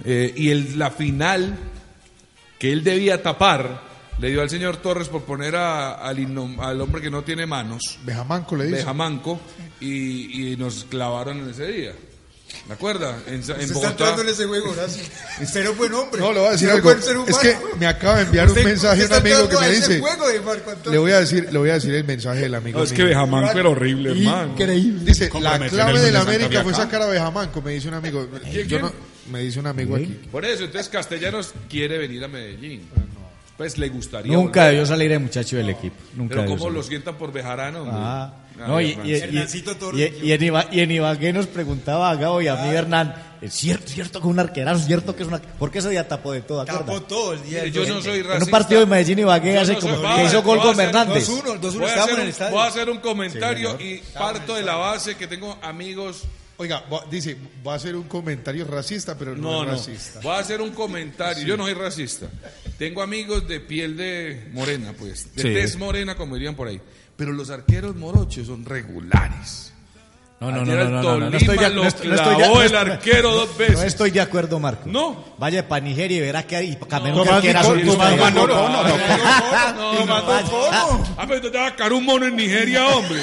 Eh, 0.06 0.34
y 0.36 0.50
el, 0.50 0.78
la 0.78 0.92
final 0.92 1.58
que 2.60 2.72
él 2.72 2.84
debía 2.84 3.22
tapar 3.22 3.84
le 4.20 4.30
dio 4.32 4.42
al 4.42 4.50
señor 4.50 4.78
Torres 4.78 5.10
por 5.10 5.24
poner 5.24 5.56
a- 5.56 5.96
al, 5.96 6.18
innom- 6.18 6.60
al 6.60 6.80
hombre 6.82 7.02
que 7.02 7.10
no 7.12 7.24
tiene 7.24 7.46
manos, 7.46 8.00
Bejamanco 8.04 8.56
le 8.56 8.66
dice. 8.66 8.78
Bejamanco, 8.78 9.40
y, 9.80 10.54
y 10.54 10.58
nos 10.58 10.86
clavaron 10.86 11.40
en 11.40 11.50
ese 11.52 11.68
día. 11.68 11.92
¿Me 12.68 12.74
acuerda? 12.74 13.18
En, 13.28 13.36
en 13.36 13.40
está 13.42 13.56
Bogotá. 13.74 13.90
entrando 13.92 14.22
en 14.24 14.30
ese 14.30 14.46
juego, 14.46 14.72
Horacio. 14.72 15.04
Un 15.72 15.78
buen 15.78 15.94
hombre. 15.94 16.20
No, 16.22 16.34
le 16.34 16.40
voy 16.40 16.48
a 16.50 16.52
decir 16.52 16.68
un 16.70 16.76
algo. 16.76 16.92
Es 17.28 17.38
que 17.38 17.58
me 17.80 17.88
acaba 17.88 18.18
de 18.18 18.24
enviar 18.24 18.46
un 18.46 18.52
Usted- 18.52 18.64
mensaje 18.66 19.04
usted 19.04 19.16
un 19.16 19.22
amigo 19.22 19.50
que 19.50 19.58
me 19.58 19.66
a 19.66 19.70
dice. 19.70 20.00
juego 20.00 20.28
de 20.28 20.42
Marco 20.42 20.70
Antonio. 20.72 20.92
Le 20.92 20.98
voy 20.98 21.12
a 21.12 21.20
decir, 21.20 21.48
le 21.52 21.58
voy 21.60 21.70
a 21.70 21.74
decir 21.74 21.94
el 21.94 22.04
mensaje 22.04 22.40
del 22.42 22.56
amigo. 22.56 22.78
No, 22.80 22.84
es 22.84 22.92
mío. 22.92 22.98
que 22.98 23.04
Bejamanco 23.06 23.58
era 23.60 23.70
horrible, 23.70 24.12
hermano. 24.12 24.52
Increíble. 24.54 25.02
Dice, 25.06 25.30
la 25.40 25.60
clave 25.70 26.00
de 26.02 26.12
la 26.12 26.22
América 26.22 26.64
fue 26.64 26.74
sacar 26.74 27.02
a 27.02 27.08
Bejamanco, 27.08 27.62
me 27.62 27.72
dice 27.74 27.88
un 27.88 27.94
amigo. 27.94 28.28
¿Quién, 28.44 28.68
Yo 28.68 28.80
quién? 28.80 28.82
no, 28.82 28.94
me 29.32 29.42
dice 29.42 29.60
un 29.60 29.68
amigo 29.68 29.96
aquí. 29.96 30.20
Por 30.32 30.46
eso, 30.46 30.64
entonces 30.66 30.90
Castellanos 30.90 31.54
quiere 31.70 31.98
venir 31.98 32.24
a 32.24 32.28
Medellín. 32.28 32.88
Pues 33.58 33.78
le 33.80 33.90
gustaría. 33.90 34.32
Nunca 34.34 34.62
volver. 34.62 34.72
debió 34.76 34.86
salir 34.86 35.12
el 35.12 35.20
muchacho 35.20 35.58
del 35.58 35.70
equipo. 35.72 35.96
Nunca 36.16 36.30
Pero 36.30 36.42
debió 36.44 36.56
¿cómo 36.58 36.66
salir. 36.70 36.78
lo 36.78 36.84
sientan 36.84 37.16
por 37.18 37.32
Bejarano? 37.34 37.86
Ah, 37.92 38.34
Ay, 38.60 38.66
no, 38.68 38.82
y, 38.82 38.86
y, 39.12 39.16
y, 40.24 40.32
en 40.32 40.42
Iba- 40.44 40.68
y 40.72 40.80
en 40.82 40.92
Ibagué 40.92 41.34
nos 41.34 41.48
preguntaba 41.48 42.10
a 42.12 42.16
Gabo 42.16 42.42
y 42.42 42.48
a 42.48 42.56
mí, 42.56 42.70
Hernán, 42.76 43.16
¿es 43.42 43.54
cierto, 43.54 43.88
cierto 43.88 44.20
que 44.22 44.28
un 44.28 44.40
arquerazo, 44.40 44.86
cierto 44.86 45.16
que 45.16 45.24
es 45.24 45.28
una... 45.30 45.40
¿Por 45.40 45.70
qué 45.72 45.80
ese 45.80 45.90
día 45.90 46.08
tapó 46.08 46.32
de 46.34 46.42
todo, 46.42 46.66
Tapó 46.66 47.02
todo 47.04 47.34
el 47.34 47.44
día. 47.44 47.66
Yo 47.68 47.82
no 47.88 48.02
soy 48.02 48.22
racista. 48.22 48.38
En 48.38 48.44
un 48.44 48.50
partido 48.50 48.80
de 48.82 48.86
Medellín 48.88 49.20
y 49.20 49.22
Ibagué 49.22 49.54
Yo 49.54 49.62
hace 49.62 49.74
no 49.74 49.80
como 49.80 50.16
que 50.16 50.24
hizo 50.24 50.42
gol 50.44 50.60
con 50.62 50.80
Hernández. 50.80 51.30
2-1, 51.30 51.60
2-1 51.60 51.72
Voy 51.74 51.84
a, 51.84 51.88
estábamos 51.88 51.98
hacer 51.98 52.10
en 52.14 52.16
el 52.16 52.22
un, 52.22 52.30
estadio. 52.30 52.52
voy 52.56 52.62
a 52.64 52.68
hacer 52.68 52.90
un 52.90 52.98
comentario 53.00 53.78
Sí, 53.80 53.84
y 53.84 54.18
parto 54.18 54.56
de 54.56 54.64
la 54.64 54.76
base 54.76 55.16
que 55.16 55.28
tengo 55.28 55.58
amigos. 55.62 56.24
Oiga, 56.60 56.84
va- 56.92 57.06
dice, 57.10 57.38
va 57.66 57.74
a 57.74 57.76
hacer 57.76 57.96
un 57.96 58.04
comentario 58.08 58.66
racista, 58.66 59.16
pero 59.18 59.36
no, 59.36 59.42
No, 59.42 59.62
es 59.62 59.68
no. 59.68 59.74
racista. 59.74 60.20
Voy 60.22 60.36
a 60.36 60.40
hacer 60.40 60.60
un 60.62 60.72
comentario. 60.72 61.46
Yo 61.46 61.56
no 61.56 61.64
soy 61.66 61.74
racista. 61.76 62.28
Tengo 62.80 63.02
amigos 63.04 63.48
de 63.48 63.60
piel 63.60 63.96
de 63.96 64.50
morena, 64.54 64.94
pues. 64.98 65.34
De 65.36 65.42
Sí. 65.44 65.50
tez 65.54 65.78
morena, 65.78 66.16
como 66.16 66.36
dirían 66.36 66.56
por 66.56 66.68
ahí. 66.68 66.82
Pero 67.16 67.32
los 67.32 67.50
arqueros 67.52 67.96
morochos 67.96 68.48
son 68.48 68.66
regulares. 68.66 69.72
No, 70.40 70.52
no, 70.52 70.64
no, 70.64 70.66
no, 70.66 70.72
el 70.82 70.92
no, 70.92 71.02
no, 71.02 71.18
no, 71.18 71.30
no 71.32 71.38
estoy 71.38 71.58
de- 71.58 71.70
no 71.72 71.84
estoy- 71.84 72.08
no 72.10 72.38
no 72.38 72.62
el 72.62 72.76
arquero 72.76 73.32
dos 73.34 73.58
veces. 73.58 73.78
No 73.78 73.82
estoy 73.84 74.12
de 74.12 74.22
acuerdo, 74.22 74.60
Marco. 74.60 74.84
No. 74.86 75.26
Vaya 75.40 75.68
para 75.68 75.84
Nigeria 75.84 76.18
y 76.18 76.22
verá 76.22 76.44
que 76.46 76.56
hay 76.56 76.76
Camerún 76.88 77.26
Tomás 77.26 77.42
que 77.42 77.50
era 77.50 77.62
allá. 77.62 77.74
Nicol- 77.74 77.98
No, 78.36 78.46
no, 78.48 79.94
Y 79.94 80.06
no 80.06 80.24
vaya- 80.26 80.44
Ah, 81.18 81.26
pero 81.28 81.42
te 81.52 81.58
va 81.58 81.66
a 81.66 81.70
sacar 81.72 81.92
un 81.92 82.06
mono 82.06 82.28
en 82.28 82.36
Nigeria, 82.36 82.86
hombre. 82.88 83.20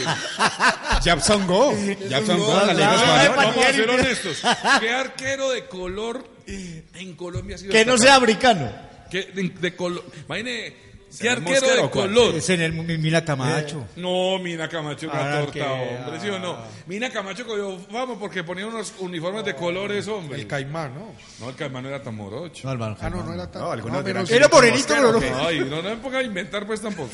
Japson 1.04 1.46
Go. 1.46 1.72
Japson 2.10 2.38
Go 2.38 2.60
la 2.66 2.74
Liga. 2.74 3.32
Vamos 3.36 3.64
a 3.64 3.72
ser 3.72 3.90
honestos. 3.90 4.42
¿Qué 4.80 4.90
arquero 4.92 5.50
de 5.50 5.66
color 5.66 6.24
en 6.46 7.14
Colombia 7.14 7.54
ha 7.56 7.58
sido 7.58 7.72
Que 7.72 7.84
no 7.84 7.96
sea 7.96 8.16
africano. 8.16 8.70
¿Qué 9.10 9.22
de, 9.32 9.50
de 9.50 9.76
color? 9.76 10.04
Imagine, 10.26 10.74
¿qué 11.18 11.28
¿Será 11.28 11.32
arquero 11.34 11.82
de 11.82 11.90
color? 11.90 12.34
Es 12.34 12.48
en 12.50 12.60
el 12.62 12.72
Mi- 12.72 12.98
Mila 12.98 13.24
Camacho. 13.24 13.86
No, 13.96 14.38
Mina 14.38 14.68
Camacho 14.68 15.06
una 15.08 15.20
Ah, 15.38 15.40
torta, 15.40 15.52
que- 15.52 15.62
hombre, 15.62 16.20
¿sí 16.20 16.28
o 16.28 16.38
no? 16.38 16.56
Mina 16.86 17.10
Camacho 17.10 17.46
cogió 17.46 17.78
vamos 17.90 18.18
porque 18.18 18.44
ponía 18.44 18.66
unos 18.66 18.92
uniformes 18.98 19.44
de 19.44 19.54
colores, 19.54 20.06
hombre. 20.08 20.40
El 20.40 20.46
caimán, 20.46 20.94
¿no? 20.94 21.12
No, 21.40 21.50
el 21.50 21.56
caimán 21.56 21.82
no 21.84 21.88
era 21.88 22.02
tan 22.02 22.14
morocho. 22.14 22.66
No, 22.66 22.84
Ah, 22.84 23.10
no, 23.10 23.22
no 23.22 23.32
era 23.34 23.50
tan. 23.50 23.62
No, 23.62 23.76
no, 23.76 24.04
que 24.04 24.34
Era 24.34 24.48
morenito, 24.48 24.88
pero 24.88 25.16
¿o 25.16 25.20
qué? 25.20 25.30
Ay, 25.30 25.58
no, 25.60 25.82
no 25.82 25.90
me 25.90 25.96
ponga 25.96 26.18
a 26.18 26.22
inventar 26.22 26.66
pues 26.66 26.80
tampoco. 26.80 27.10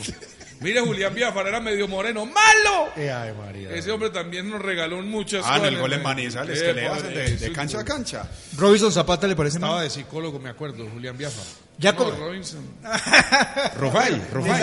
Mire, 0.61 0.80
Julián 0.82 1.14
Biafara 1.14 1.48
era 1.48 1.61
medio 1.61 1.88
moreno, 1.88 2.26
¡malo! 2.26 2.88
Eh, 2.94 3.11
ay, 3.11 3.32
María. 3.32 3.70
Ese 3.74 3.90
hombre 3.92 4.11
también 4.11 4.51
nos 4.51 4.61
regaló 4.61 5.01
muchas 5.01 5.42
Ah, 5.46 5.55
en 5.55 5.61
cosas. 5.61 5.72
el 5.74 5.80
gol 5.80 5.92
en 5.94 6.03
Manizales, 6.03 6.62
que 6.62 6.72
le 6.74 6.86
hacen 6.86 7.14
de, 7.14 7.53
cancha 7.53 7.80
a 7.80 7.84
cancha. 7.84 8.30
Robinson 8.59 8.92
Zapata 8.92 9.26
le 9.26 9.34
parece 9.36 9.57
Estaba 9.57 9.76
mal. 9.76 9.84
de 9.84 9.90
psicólogo, 9.90 10.38
me 10.38 10.51
acuerdo, 10.51 10.86
Julián 10.92 11.16
Biafra. 11.16 11.42
Ya 11.81 11.93
No. 11.93 12.11
Robinson. 12.11 12.61
Sa- 12.83 13.72
Rufai. 13.78 14.20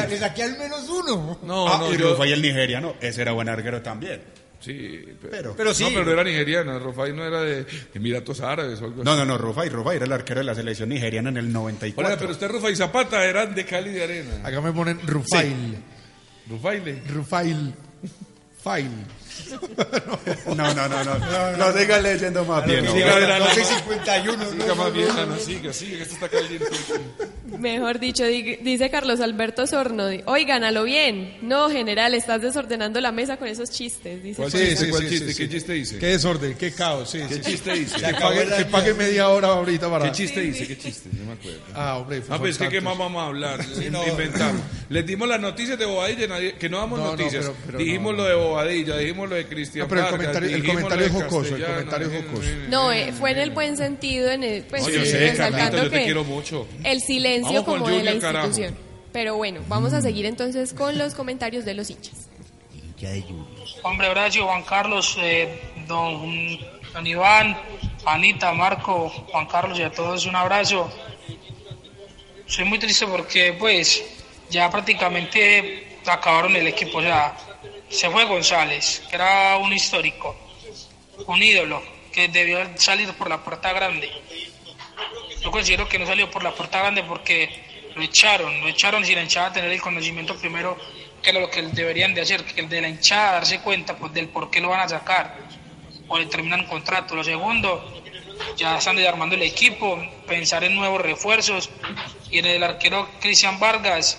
le 0.10 0.20
saqué 0.20 0.44
al 0.44 0.58
menos 0.58 0.88
uno. 0.88 1.40
No, 1.44 1.68
Ah, 1.68 1.78
no, 1.80 1.94
y 1.94 1.98
yo- 1.98 2.12
Rufai 2.12 2.32
el 2.32 2.42
nigeriano, 2.42 2.94
ese 3.02 3.24
era 3.24 3.32
buen 3.34 3.50
arquero 3.50 3.82
también. 3.82 4.22
Sí, 4.60 5.04
pero, 5.22 5.32
Pero- 5.32 5.56
Pero 5.56 5.74
sí. 5.74 5.84
No, 5.84 5.90
pero 5.90 6.06
no 6.06 6.12
era 6.12 6.24
nigeriano, 6.24 6.80
Rufai 6.80 7.14
no 7.14 7.24
era 7.26 7.42
de 7.42 7.66
Emiratos 7.94 8.42
Árabes 8.42 8.80
o 8.82 8.86
algo 8.86 9.04
No, 9.04 9.12
así. 9.12 9.20
no, 9.20 9.26
no, 9.26 9.38
Rufai, 9.38 9.70
Rufai 9.70 9.96
era 9.98 10.06
el 10.06 10.12
arquero 10.12 10.40
de 10.42 10.46
la 10.46 10.56
selección 10.56 10.90
nigeriana 10.90 11.30
en 11.30 11.38
el 11.38 11.52
94. 11.52 12.08
Oiga, 12.08 12.20
pero 12.20 12.32
usted 12.32 12.50
Rufai 12.50 12.76
Zapata 12.76 13.24
eran 13.26 13.54
de 13.56 13.66
Cali 13.66 13.92
de 13.92 14.04
Arena. 14.04 14.32
Acá 14.44 14.62
me 14.62 14.72
ponen 14.72 15.00
Rufail. 15.06 15.78
Rufaile. 16.50 17.02
Rufail. 17.10 17.74
Fail. 18.64 18.90
No, 20.56 20.74
no, 20.74 20.88
no, 20.90 21.04
no. 21.04 21.58
No 21.58 21.78
siga 21.78 22.00
leyendo 22.00 22.44
más 22.46 22.66
bien. 22.66 22.84
no. 22.86 22.94
no. 22.94 23.00
12.51. 23.00 24.52
Siga 24.52 24.66
no, 24.68 24.76
más 24.76 24.88
no, 24.88 24.92
bien, 24.92 25.08
no. 25.08 25.22
Ana, 25.22 25.38
siga, 25.40 25.74
siga, 25.74 25.98
que 25.98 26.04
esto 26.04 26.14
está 26.16 26.30
caliente. 26.30 26.66
Mejor 27.60 28.00
dicho, 28.00 28.26
di- 28.26 28.58
dice 28.58 28.90
Carlos 28.90 29.20
Alberto 29.22 29.66
Sorno, 29.68 30.06
oigan, 30.26 30.64
a 30.64 30.72
lo 30.72 30.84
bien. 30.84 31.38
No, 31.42 31.70
general, 31.70 32.14
estás 32.14 32.42
desordenando 32.42 33.00
la 33.02 33.12
mesa 33.12 33.38
con 33.38 33.48
esos 33.48 33.72
chistes. 33.72 34.22
Dice 34.22 34.42
¿Cuál 34.42 34.52
chiste? 34.52 34.90
¿Cuál 34.90 35.10
chiste? 35.10 35.36
¿Qué 35.36 35.50
chiste 35.50 35.74
dice? 35.74 35.98
Qué 35.98 36.06
desorden, 36.08 36.56
qué 36.58 36.72
caos, 36.74 37.10
sí. 37.10 37.20
¿Qué 37.28 37.36
sí. 37.36 37.42
chiste 37.42 37.74
dice? 37.74 37.96
Que 38.02 38.14
pague, 38.14 38.46
que 38.58 38.66
pague 38.66 38.94
media 38.94 39.30
hora 39.30 39.48
ahorita 39.50 39.90
para. 39.90 40.06
¿Qué 40.06 40.12
chiste 40.12 40.42
dice? 40.42 40.68
¿Qué 40.68 40.78
chiste? 40.78 41.10
No 41.14 41.26
me 41.26 41.34
acuerdo. 41.34 41.60
Ah, 41.74 41.98
hombre. 41.98 42.22
Ah, 42.30 42.38
pues 42.38 42.52
es 42.52 42.58
que 42.58 42.70
qué 42.70 42.82
más 42.82 42.98
vamos 42.98 43.24
a 43.24 43.28
hablar, 43.28 43.60
inventamos. 44.08 44.62
Les 44.90 45.06
dimos 45.06 45.28
las 45.28 45.40
noticias 45.40 45.80
de 45.80 45.86
Bobadilla, 45.86 46.28
que 46.58 46.70
no 46.70 46.80
damos 46.80 47.00
No, 47.00 47.06
no, 47.06 47.12
noticias. 47.12 47.46
pero- 47.46 47.56
pero 47.66 47.78
dijimos 47.80 48.12
no, 48.16 48.24
lo 48.24 48.30
de 48.30 48.36
Bobadilla, 48.36 48.98
dijimos 48.98 49.27
lo 49.28 49.36
de 49.36 49.46
Cristian 49.48 49.84
No, 49.84 49.90
pero 49.90 50.02
el 50.02 50.06
Vargas, 50.12 50.20
comentario- 50.28 50.56
el 50.56 50.66
comentario 50.66 51.06
es 51.06 51.12
jocoso, 51.12 51.56
el 51.56 51.66
comentario 51.66 52.08
es 52.12 52.24
jocoso. 52.26 52.50
No, 52.70 52.92
eh, 52.92 53.14
fue 53.14 53.32
en 53.32 53.38
el 53.40 53.52
buen 53.52 53.78
sentido, 53.78 54.32
en 54.32 54.44
el, 54.44 54.64
pues, 54.64 54.84
No, 54.84 54.90
yo 54.90 55.02
sí, 55.02 55.12
sé, 55.12 55.34
Carlitos, 55.38 55.84
yo 55.84 55.90
te 55.90 56.04
quiero 56.04 56.24
mucho. 56.24 56.68
el 56.84 57.02
silencio 57.02 57.64
como 57.64 57.88
de 57.88 58.04
la 58.04 58.12
Junior, 58.12 58.20
carajo. 58.22 58.48
institución. 58.48 58.78
Pero 59.14 59.36
bueno, 59.36 59.62
vamos 59.68 59.94
a 59.94 60.02
seguir 60.02 60.26
entonces 60.26 60.74
con 60.74 60.98
los 60.98 61.14
comentarios 61.16 61.66
de 61.66 61.74
los 61.74 61.90
hinchas. 61.90 62.30
Hombre, 63.84 64.10
Horacio, 64.10 64.46
Juan 64.46 64.64
Carlos, 64.64 65.18
eh, 65.22 65.60
don, 65.88 66.58
don 66.94 67.06
Iván, 67.08 67.58
Anita, 68.06 68.52
Marco, 68.54 69.10
Juan 69.10 69.46
Carlos 69.48 69.78
y 69.80 69.84
a 69.84 69.92
todos 69.92 70.26
un 70.26 70.36
abrazo. 70.36 70.90
Soy 72.48 72.66
muy 72.66 72.80
triste 72.80 73.06
porque 73.08 73.56
pues 73.60 74.04
ya 74.50 74.70
prácticamente 74.70 76.00
acabaron 76.06 76.56
el 76.56 76.68
equipo, 76.68 77.00
o 77.00 77.02
sea, 77.02 77.36
se 77.90 78.10
fue 78.10 78.26
González, 78.26 79.04
que 79.10 79.16
era 79.16 79.58
un 79.58 79.74
histórico, 79.74 80.36
un 81.26 81.42
ídolo, 81.42 81.82
que 82.12 82.28
debió 82.28 82.60
salir 82.78 83.14
por 83.14 83.30
la 83.30 83.44
puerta 83.44 83.72
grande. 83.74 84.12
Yo 85.42 85.52
considero 85.52 85.88
que 85.88 86.00
no 86.00 86.06
salió 86.06 86.30
por 86.32 86.44
la 86.44 86.54
puerta 86.54 86.80
grande 86.80 87.04
porque 87.04 87.92
lo 87.96 88.02
echaron, 88.02 88.62
lo 88.62 88.68
echaron 88.68 89.06
sin 89.06 89.16
la 89.16 89.24
hinchada 89.24 89.54
tener 89.54 89.72
el 89.72 89.82
conocimiento 89.82 90.36
primero 90.36 90.78
que 91.22 91.32
era 91.32 91.40
lo 91.40 91.50
que 91.50 91.62
deberían 91.62 92.14
de 92.14 92.22
hacer, 92.22 92.44
que 92.44 92.62
el 92.62 92.70
de 92.70 92.82
la 92.82 92.90
hinchada 92.90 93.34
darse 93.34 93.60
cuenta 93.60 93.96
pues, 93.96 94.14
del 94.14 94.30
por 94.30 94.50
qué 94.50 94.62
lo 94.62 94.70
van 94.70 94.82
a 94.82 94.90
sacar 94.90 95.38
o 96.08 96.18
le 96.18 96.26
terminan 96.28 96.66
contrato. 96.66 97.16
Lo 97.16 97.24
segundo, 97.24 98.04
ya 98.56 98.78
están 98.78 98.96
desarmando 98.96 99.36
el 99.36 99.42
equipo, 99.42 100.00
pensar 100.28 100.64
en 100.64 100.76
nuevos 100.76 101.02
refuerzos 101.02 101.70
y 102.30 102.40
en 102.40 102.46
el 102.46 102.64
arquero 102.64 103.10
Cristian 103.20 103.60
Vargas, 103.60 104.18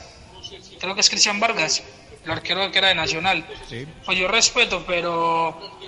creo 0.78 0.94
que 0.94 1.00
es 1.00 1.10
Cristian 1.10 1.40
Vargas, 1.40 1.82
el 2.28 2.36
arquero 2.38 2.70
que 2.70 2.78
era 2.78 2.88
de 2.88 2.94
Nacional. 2.94 3.44
Pues 4.04 4.18
yo 4.18 4.28
respeto, 4.28 4.84
pero 4.86 5.78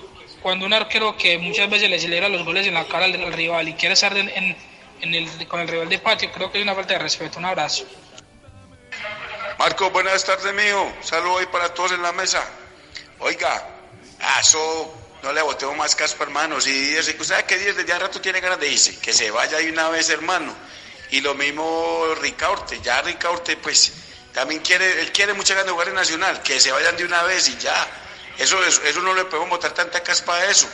cuando 0.41 0.65
un 0.65 0.73
arquero 0.73 1.15
que 1.17 1.37
muchas 1.37 1.69
veces 1.69 1.89
le 1.89 1.99
celebra 1.99 2.27
los 2.29 2.43
goles 2.43 2.65
en 2.67 2.73
la 2.73 2.85
cara 2.87 3.05
al, 3.05 3.13
al 3.23 3.33
rival 3.33 3.67
y 3.67 3.73
quiere 3.73 3.93
estar 3.93 4.15
en, 4.17 4.27
en- 4.29 4.57
en 5.01 5.15
el, 5.15 5.47
con 5.47 5.59
el 5.59 5.67
rival 5.67 5.89
de 5.89 5.97
patio, 5.97 6.31
creo 6.31 6.51
que 6.51 6.59
es 6.59 6.63
una 6.63 6.75
falta 6.75 6.93
de 6.93 6.99
respeto. 6.99 7.39
Un 7.39 7.45
abrazo. 7.45 7.85
Marco, 9.57 9.89
buenas 9.91 10.23
tardes, 10.23 10.53
mío. 10.53 10.91
Saludo 11.01 11.39
ahí 11.39 11.45
para 11.51 11.73
todos 11.73 11.91
en 11.93 12.01
la 12.01 12.11
mesa. 12.11 12.43
Oiga, 13.19 13.67
eso 14.39 14.93
no 15.23 15.33
le 15.33 15.41
boteo 15.41 15.73
más 15.75 15.95
caspa, 15.95 16.23
hermano. 16.23 16.59
Si 16.61 16.71
dice 16.71 17.15
que 17.15 17.21
usted 17.21 17.45
que 17.45 17.57
desde 17.57 17.85
ya 17.85 17.97
rato 17.99 18.19
tiene 18.21 18.39
ganas 18.41 18.59
de 18.59 18.67
irse, 18.71 18.99
que 18.99 19.13
se 19.13 19.29
vaya 19.31 19.57
de 19.57 19.71
una 19.71 19.89
vez, 19.89 20.09
hermano. 20.09 20.53
Y 21.11 21.21
lo 21.21 21.33
mismo 21.35 22.05
Ricaurte, 22.21 22.79
ya 22.81 23.01
Ricaurte, 23.01 23.57
pues 23.57 23.93
también 24.33 24.61
quiere, 24.61 25.01
él 25.01 25.11
quiere 25.11 25.33
mucha 25.33 25.53
ganas 25.53 25.67
de 25.67 25.71
jugar 25.73 25.89
en 25.89 25.95
Nacional, 25.95 26.41
que 26.41 26.59
se 26.59 26.71
vayan 26.71 26.95
de 26.95 27.05
una 27.05 27.23
vez 27.23 27.49
y 27.49 27.57
ya. 27.57 27.87
Eso, 28.37 28.63
eso, 28.63 29.01
no 29.01 29.13
le 29.13 29.25
podemos 29.25 29.49
botar 29.49 29.73
tanta 29.73 30.01
caspa 30.01 30.35
a 30.35 30.45
eso. 30.45 30.67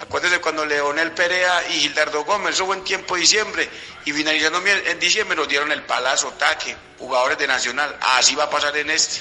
Acuérdese 0.00 0.40
cuando 0.40 0.64
Leonel 0.64 1.12
Perea 1.12 1.68
y 1.68 1.80
Gildardo 1.80 2.24
Gómez, 2.24 2.54
eso 2.54 2.66
fue 2.66 2.76
en 2.76 2.84
tiempo 2.84 3.14
de 3.14 3.20
diciembre, 3.20 3.68
y 4.04 4.12
finalizando 4.12 4.60
en 4.66 4.98
diciembre 4.98 5.36
nos 5.36 5.46
dieron 5.46 5.70
el 5.70 5.82
palazo, 5.82 6.32
taque, 6.32 6.74
jugadores 6.98 7.38
de 7.38 7.46
Nacional. 7.46 7.96
Así 8.00 8.34
va 8.34 8.44
a 8.44 8.50
pasar 8.50 8.76
en 8.76 8.90
este. 8.90 9.20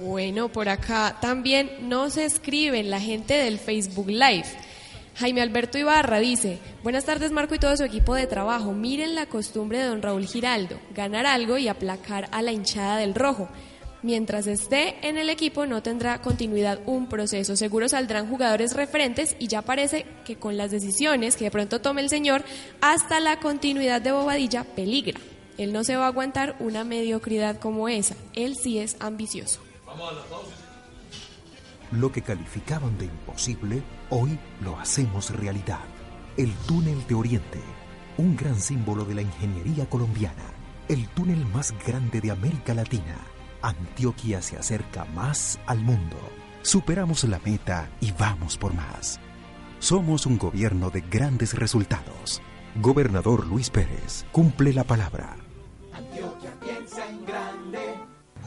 Bueno, 0.00 0.48
por 0.48 0.68
acá 0.68 1.18
también 1.20 1.88
nos 1.88 2.16
escriben 2.16 2.90
la 2.90 2.98
gente 2.98 3.34
del 3.34 3.60
Facebook 3.60 4.08
Live. 4.08 4.46
Jaime 5.14 5.42
Alberto 5.42 5.78
Ibarra 5.78 6.20
dice, 6.20 6.58
buenas 6.82 7.04
tardes 7.04 7.32
Marco 7.32 7.54
y 7.54 7.58
todo 7.58 7.76
su 7.76 7.84
equipo 7.84 8.14
de 8.14 8.26
trabajo. 8.26 8.72
Miren 8.72 9.14
la 9.14 9.26
costumbre 9.26 9.78
de 9.78 9.84
don 9.84 10.02
Raúl 10.02 10.26
Giraldo, 10.26 10.78
ganar 10.94 11.26
algo 11.26 11.58
y 11.58 11.68
aplacar 11.68 12.28
a 12.32 12.40
la 12.40 12.52
hinchada 12.52 12.96
del 12.96 13.14
rojo. 13.14 13.48
Mientras 14.02 14.48
esté 14.48 14.96
en 15.06 15.18
el 15.18 15.30
equipo 15.30 15.64
no 15.64 15.82
tendrá 15.82 16.20
continuidad 16.22 16.80
un 16.86 17.08
proceso. 17.08 17.56
Seguro 17.56 17.88
saldrán 17.88 18.28
jugadores 18.28 18.74
referentes 18.74 19.36
y 19.38 19.46
ya 19.46 19.62
parece 19.62 20.06
que 20.24 20.36
con 20.36 20.56
las 20.56 20.72
decisiones 20.72 21.36
que 21.36 21.44
de 21.44 21.50
pronto 21.52 21.80
tome 21.80 22.00
el 22.00 22.08
señor, 22.08 22.42
hasta 22.80 23.20
la 23.20 23.38
continuidad 23.38 24.00
de 24.00 24.12
Bobadilla 24.12 24.64
peligra. 24.64 25.20
Él 25.56 25.72
no 25.72 25.84
se 25.84 25.94
va 25.94 26.04
a 26.04 26.08
aguantar 26.08 26.56
una 26.58 26.82
mediocridad 26.82 27.60
como 27.60 27.88
esa. 27.88 28.16
Él 28.34 28.56
sí 28.56 28.78
es 28.78 28.96
ambicioso. 28.98 29.60
Lo 31.92 32.10
que 32.10 32.22
calificaban 32.22 32.96
de 32.96 33.04
imposible, 33.04 33.82
hoy 34.08 34.38
lo 34.62 34.78
hacemos 34.78 35.30
realidad. 35.30 35.84
El 36.38 36.50
túnel 36.66 37.06
de 37.06 37.14
Oriente, 37.14 37.60
un 38.16 38.34
gran 38.34 38.58
símbolo 38.58 39.04
de 39.04 39.14
la 39.14 39.22
ingeniería 39.22 39.88
colombiana. 39.88 40.42
El 40.88 41.06
túnel 41.08 41.44
más 41.52 41.74
grande 41.86 42.22
de 42.22 42.30
América 42.30 42.72
Latina. 42.72 43.18
Antioquia 43.60 44.40
se 44.40 44.56
acerca 44.56 45.04
más 45.04 45.60
al 45.66 45.80
mundo. 45.80 46.16
Superamos 46.62 47.24
la 47.24 47.38
meta 47.44 47.90
y 48.00 48.10
vamos 48.12 48.56
por 48.56 48.72
más. 48.72 49.20
Somos 49.78 50.24
un 50.24 50.38
gobierno 50.38 50.88
de 50.88 51.02
grandes 51.02 51.52
resultados. 51.52 52.40
Gobernador 52.76 53.46
Luis 53.46 53.68
Pérez 53.68 54.24
cumple 54.32 54.72
la 54.72 54.84
palabra. 54.84 55.36
Antioquia 55.92 56.58
piensa 56.58 57.06
en 57.06 57.26
grande. 57.26 57.91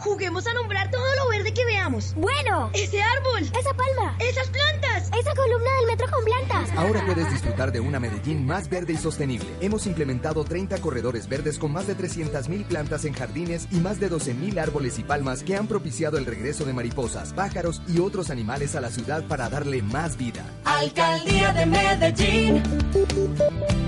Juguemos 0.06 0.46
a 0.46 0.54
nombrar 0.54 0.92
todo 0.92 1.04
lo 1.16 1.30
verde 1.30 1.52
que 1.52 1.66
veamos. 1.66 2.14
Bueno. 2.16 2.70
Ese 2.74 3.02
árbol. 3.02 3.42
Esa 3.42 3.74
palma. 3.74 4.16
Esas 4.20 4.48
plantas. 4.50 5.10
Esa 5.20 5.34
columna 5.34 5.70
del 5.80 5.88
metro 5.88 6.06
con 6.12 6.24
plantas. 6.24 6.70
Ahora 6.78 7.04
puedes 7.08 7.28
disfrutar 7.32 7.72
de 7.72 7.80
una 7.80 8.00
Medellín 8.00 8.46
más 8.46 8.70
verde 8.70 8.94
y 8.94 8.98
sostenible. 8.98 9.48
Hemos 9.62 9.88
implementado 9.88 10.44
30 10.44 10.78
corredores 10.78 11.28
verdes 11.28 11.58
con 11.58 11.72
más 11.72 11.88
de 11.88 11.98
300.000 11.98 12.66
plantas 12.66 13.04
en 13.06 13.14
jardines 13.14 13.68
y 13.72 13.78
más 13.78 14.00
de 14.00 14.12
12.000 14.12 14.60
árboles 14.60 15.00
y 15.00 15.04
palmas 15.04 15.42
que 15.42 15.56
han 15.56 15.66
propiciado 15.66 16.20
el 16.20 16.28
regreso 16.28 16.66
de 16.66 16.74
mariposas, 16.74 17.34
pájaros 17.34 17.82
y 17.88 18.00
otros 18.00 18.30
animales 18.30 18.76
a 18.76 18.82
la 18.82 18.92
ciudad 18.92 19.24
para 19.28 19.50
darle 19.50 19.82
más 19.82 20.18
vida. 20.18 20.46
Alcaldía 20.66 21.52
de 21.52 21.66
Medellín. 21.66 22.64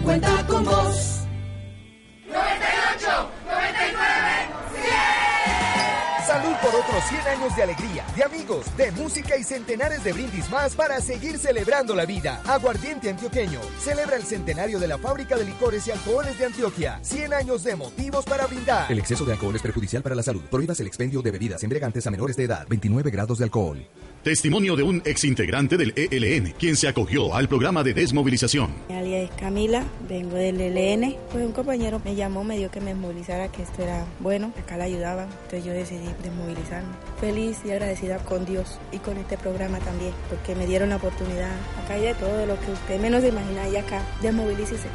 Cuenta 0.03 0.47
con 0.47 0.65
vos. 0.65 1.27
98, 2.25 3.29
99, 3.45 3.97
100. 4.81 5.16
Salud 6.27 6.53
por 6.61 6.75
otros 6.75 7.01
100 7.07 7.21
años 7.21 7.55
de 7.55 7.63
alegría, 7.63 8.05
de 8.13 8.21
amigos, 8.21 8.65
de 8.75 8.91
música 8.91 9.37
y 9.37 9.45
centenares 9.45 10.03
de 10.03 10.11
brindis 10.11 10.49
más 10.49 10.75
para 10.75 10.99
seguir 10.99 11.37
celebrando 11.37 11.95
la 11.95 12.05
vida. 12.05 12.41
Aguardiente 12.45 13.09
Antioqueño 13.09 13.61
celebra 13.79 14.17
el 14.17 14.23
centenario 14.23 14.77
de 14.77 14.89
la 14.89 14.97
fábrica 14.97 15.37
de 15.37 15.45
licores 15.45 15.87
y 15.87 15.91
alcoholes 15.91 16.37
de 16.37 16.47
Antioquia. 16.47 16.99
100 17.01 17.33
años 17.33 17.63
de 17.63 17.77
motivos 17.77 18.25
para 18.25 18.45
brindar. 18.45 18.91
El 18.91 18.99
exceso 18.99 19.23
de 19.23 19.31
alcohol 19.31 19.55
es 19.55 19.61
perjudicial 19.61 20.03
para 20.03 20.15
la 20.15 20.23
salud. 20.23 20.43
Prohíbas 20.51 20.77
el 20.81 20.87
expendio 20.87 21.21
de 21.21 21.31
bebidas 21.31 21.63
embriagantes 21.63 22.05
a 22.07 22.11
menores 22.11 22.35
de 22.35 22.43
edad. 22.43 22.67
29 22.67 23.09
grados 23.09 23.37
de 23.37 23.45
alcohol. 23.45 23.87
Testimonio 24.27 24.75
de 24.75 24.83
un 24.83 25.01
exintegrante 25.05 25.77
del 25.77 25.93
ELN, 25.95 26.53
quien 26.59 26.75
se 26.75 26.89
acogió 26.89 27.33
al 27.33 27.47
programa 27.47 27.81
de 27.81 27.93
desmovilización. 27.93 28.75
Mi 28.89 28.95
alias 28.95 29.29
es 29.31 29.37
Camila, 29.37 29.85
vengo 30.09 30.35
del 30.35 30.59
ELN. 30.59 31.15
Pues 31.31 31.45
un 31.45 31.53
compañero 31.53 32.01
me 32.03 32.13
llamó, 32.13 32.43
me 32.43 32.57
dijo 32.57 32.69
que 32.69 32.81
me 32.81 32.93
movilizara, 32.93 33.49
que 33.49 33.63
esto 33.63 33.83
era 33.83 34.05
bueno, 34.19 34.51
acá 34.61 34.75
le 34.75 34.83
ayudaban. 34.83 35.29
Entonces 35.43 35.63
yo 35.63 35.71
decidí 35.71 36.09
desmovilizarme. 36.23 36.89
Feliz 37.21 37.59
y 37.63 37.71
agradecida 37.71 38.17
con 38.17 38.45
Dios 38.45 38.79
y 38.91 38.97
con 38.97 39.15
este 39.17 39.37
programa 39.37 39.79
también, 39.79 40.11
porque 40.29 40.55
me 40.55 40.67
dieron 40.67 40.89
la 40.89 40.97
oportunidad. 40.97 41.55
Acá 41.81 41.93
hay 41.93 42.01
de 42.01 42.13
todo 42.15 42.45
lo 42.45 42.59
que 42.59 42.71
usted 42.73 42.99
menos 42.99 43.23
imagina 43.23 43.69
y 43.69 43.77
acá, 43.77 44.05
desmovilícese. 44.21 44.89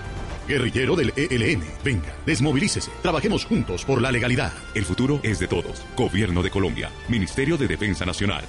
Guerrillero 0.47 0.95
del 0.95 1.11
ELN, 1.16 1.64
venga, 1.83 2.14
desmovilícese. 2.26 2.91
Trabajemos 3.01 3.47
juntos 3.47 3.87
por 3.87 4.03
la 4.03 4.12
legalidad. 4.12 4.53
El 4.74 4.85
futuro 4.85 5.20
es 5.22 5.39
de 5.39 5.49
todos. 5.49 5.83
Gobierno 5.97 6.43
de 6.43 6.51
Colombia. 6.51 6.91
Ministerio 7.09 7.57
de 7.57 7.66
Defensa 7.66 8.05
Nacional. 8.05 8.45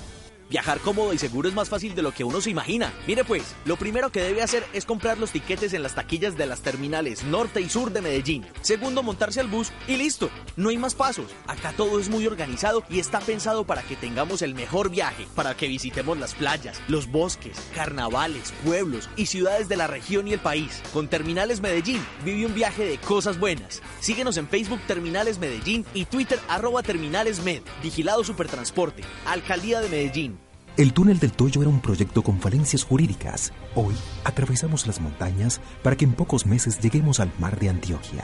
Viajar 0.54 0.82
cómodo 0.82 1.12
y 1.14 1.18
seguro 1.18 1.50
es 1.50 1.56
más 1.56 1.68
fácil 1.68 1.96
de 1.96 2.04
lo 2.04 2.12
que 2.12 2.24
uno 2.24 2.40
se 2.40 2.52
imagina. 2.52 2.94
Mire 3.08 3.24
pues, 3.24 3.56
lo 3.66 3.76
primero 3.76 4.12
que 4.12 4.22
debe 4.22 4.44
hacer 4.44 4.64
es 4.72 4.86
comprar 4.86 5.18
los 5.18 5.32
tiquetes 5.32 5.74
en 5.74 5.82
las 5.82 5.96
taquillas 5.96 6.38
de 6.38 6.46
las 6.46 6.62
terminales 6.62 7.24
norte 7.24 7.60
y 7.60 7.70
sur 7.70 7.92
de 7.92 8.04
Medellín. 8.04 8.46
Segundo, 8.62 9.02
montarse 9.02 9.40
al 9.40 9.48
bus 9.48 9.72
y 9.88 9.96
listo. 9.96 10.30
No 10.56 10.70
hay 10.70 10.78
más 10.78 10.94
pasos. 10.94 11.26
Acá 11.48 11.74
todo 11.76 12.00
es 12.00 12.08
muy 12.08 12.28
organizado 12.28 12.84
y 12.88 13.00
está 13.00 13.20
pensado 13.20 13.66
para 13.66 13.82
que 13.82 13.96
tengamos 13.96 14.44
el 14.44 14.54
mejor 14.54 14.92
viaje, 14.92 15.26
para 15.34 15.58
que 15.58 15.68
visitemos 15.68 16.20
las 16.20 16.36
playas, 16.36 16.80
los 16.88 17.10
bosques, 17.10 17.58
carnavales, 17.74 18.54
pueblos 18.64 19.10
y 19.16 19.26
ciudades 19.26 19.68
de 19.70 19.78
la 19.78 19.88
región 19.88 20.28
y 20.28 20.34
el 20.34 20.40
país. 20.40 20.84
Con 20.94 21.08
Terminales 21.08 21.62
Medellín, 21.62 22.06
vive 22.24 22.46
un 22.46 22.54
viaje 22.54 22.86
de 22.86 23.00
cosas 23.00 23.40
buenas. 23.40 23.82
Síguenos 24.02 24.38
en 24.38 24.48
Facebook 24.48 24.82
Terminales 24.86 25.40
Medellín 25.40 25.84
y 25.96 26.06
Twitter 26.06 26.40
arroba 26.48 26.84
Terminales 26.84 27.44
Med. 27.44 27.64
Vigilado 27.82 28.24
Supertransporte. 28.24 29.02
Alcaldía 29.26 29.82
de 29.82 29.90
Medellín. 29.90 30.43
El 30.76 30.92
túnel 30.92 31.20
del 31.20 31.34
Toyo 31.34 31.62
era 31.62 31.70
un 31.70 31.80
proyecto 31.80 32.24
con 32.24 32.40
falencias 32.40 32.84
jurídicas. 32.84 33.54
Hoy 33.76 33.94
atravesamos 34.24 34.88
las 34.88 35.00
montañas 35.00 35.62
para 35.84 35.96
que 35.96 36.04
en 36.04 36.14
pocos 36.14 36.48
meses 36.48 36.80
lleguemos 36.80 37.20
al 37.20 37.32
mar 37.38 37.60
de 37.60 37.70
Antioquia. 37.70 38.24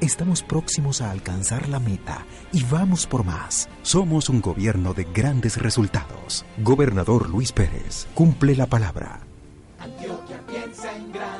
Estamos 0.00 0.44
próximos 0.44 1.00
a 1.00 1.10
alcanzar 1.10 1.68
la 1.68 1.80
meta 1.80 2.24
y 2.52 2.62
vamos 2.62 3.08
por 3.08 3.24
más. 3.24 3.68
Somos 3.82 4.28
un 4.28 4.40
gobierno 4.40 4.94
de 4.94 5.02
grandes 5.02 5.56
resultados. 5.56 6.44
Gobernador 6.58 7.28
Luis 7.28 7.50
Pérez 7.50 8.06
cumple 8.14 8.54
la 8.54 8.66
palabra. 8.66 9.22
Antioquia 9.80 10.40
piensa 10.46 10.96
en 10.96 11.10
grande. 11.10 11.39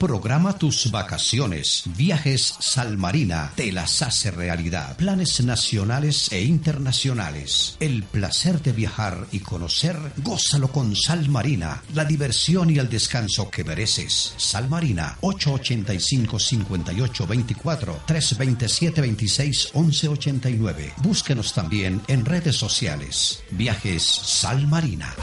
Programa 0.00 0.54
tus 0.54 0.90
vacaciones. 0.90 1.82
Viajes 1.94 2.54
Salmarina 2.58 3.52
te 3.54 3.70
las 3.70 4.00
hace 4.00 4.30
realidad. 4.30 4.96
Planes 4.96 5.44
nacionales 5.44 6.32
e 6.32 6.40
internacionales. 6.40 7.76
El 7.80 8.04
placer 8.04 8.62
de 8.62 8.72
viajar 8.72 9.26
y 9.30 9.40
conocer, 9.40 9.98
gózalo 10.16 10.68
con 10.68 10.96
Salmarina. 10.96 11.82
La 11.92 12.06
diversión 12.06 12.70
y 12.70 12.78
el 12.78 12.88
descanso 12.88 13.50
que 13.50 13.62
mereces. 13.62 14.32
Salmarina 14.38 15.18
885-5824 15.20 18.06
327-26-1189. 18.06 20.94
Búsquenos 21.02 21.52
también 21.52 22.00
en 22.08 22.24
redes 22.24 22.56
sociales. 22.56 23.42
Viajes 23.50 24.02
Salmarina. 24.02 25.14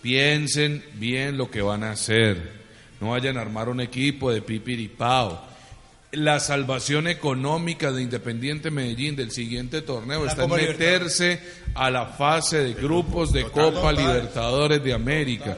Piensen 0.01 0.83
bien 0.95 1.37
lo 1.37 1.49
que 1.49 1.61
van 1.61 1.85
a 1.85 1.91
hacer. 1.91 2.51
No 2.99 3.11
vayan 3.11 3.37
a 3.37 3.41
armar 3.43 3.69
un 3.69 3.79
equipo 3.79 4.29
de 4.29 4.41
pipiripao. 4.41 5.41
La 6.11 6.41
salvación 6.41 7.07
económica 7.07 7.93
de 7.93 8.01
Independiente 8.01 8.69
Medellín 8.69 9.15
del 9.15 9.31
siguiente 9.31 9.81
torneo 9.83 10.25
La 10.25 10.31
está 10.31 10.43
en 10.43 10.49
meterse 10.49 11.39
a 11.75 11.89
la 11.89 12.07
fase 12.07 12.57
de 12.57 12.73
grupos 12.73 13.31
de 13.31 13.45
Copa 13.45 13.93
Libertadores 13.93 14.83
de 14.83 14.93
América. 14.93 15.57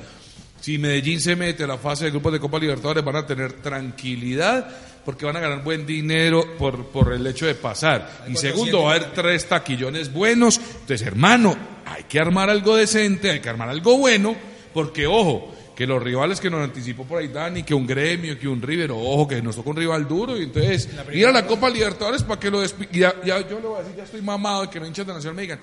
Si 0.61 0.77
Medellín 0.77 1.19
se 1.19 1.35
mete 1.35 1.63
a 1.63 1.67
la 1.67 1.79
fase 1.79 2.05
de 2.05 2.11
grupos 2.11 2.33
de 2.33 2.39
Copa 2.39 2.59
Libertadores 2.59 3.03
van 3.03 3.15
a 3.15 3.25
tener 3.25 3.53
tranquilidad 3.53 4.69
porque 5.05 5.25
van 5.25 5.37
a 5.37 5.39
ganar 5.39 5.63
buen 5.63 5.85
dinero 5.85 6.57
por, 6.57 6.85
por 6.87 7.13
el 7.13 7.25
hecho 7.25 7.45
de 7.45 7.55
pasar. 7.55 8.25
Y 8.27 8.35
segundo, 8.35 8.83
va 8.83 8.93
a 8.93 8.95
haber 8.95 9.11
tres 9.11 9.47
taquillones 9.47 10.11
buenos. 10.11 10.57
Entonces, 10.57 11.01
hermano, 11.01 11.55
hay 11.85 12.03
que 12.03 12.19
armar 12.19 12.49
algo 12.49 12.75
decente, 12.75 13.31
hay 13.31 13.39
que 13.39 13.49
armar 13.49 13.69
algo 13.69 13.97
bueno, 13.97 14.35
porque 14.73 15.07
ojo, 15.07 15.53
que 15.79 15.87
los 15.87 16.03
rivales 16.03 16.41
que 16.41 16.49
nos 16.49 16.61
anticipó 16.61 17.05
por 17.05 17.19
ahí 17.19 17.29
Dani, 17.29 17.63
que 17.63 17.73
un 17.73 17.87
gremio, 17.87 18.37
que 18.37 18.49
un 18.49 18.61
River, 18.61 18.91
ojo, 18.91 19.25
que 19.25 19.41
nos 19.41 19.55
toca 19.55 19.69
un 19.69 19.77
rival 19.77 20.05
duro, 20.09 20.37
y 20.37 20.43
entonces 20.43 20.89
ir 21.13 21.25
a 21.25 21.31
la 21.31 21.47
Copa 21.47 21.69
Libertadores 21.69 22.21
para 22.23 22.37
que 22.37 22.51
lo 22.51 22.61
ya, 22.91 23.15
ya 23.23 23.47
yo 23.47 23.61
le 23.61 23.67
voy 23.67 23.79
a 23.79 23.83
decir, 23.83 23.95
ya 23.95 24.03
estoy 24.03 24.21
mamado 24.21 24.63
de 24.63 24.69
que 24.69 24.77
no 24.77 24.85
hinchas 24.85 25.07
de 25.07 25.13
Nacional 25.13 25.35
me 25.37 25.43
digan, 25.43 25.61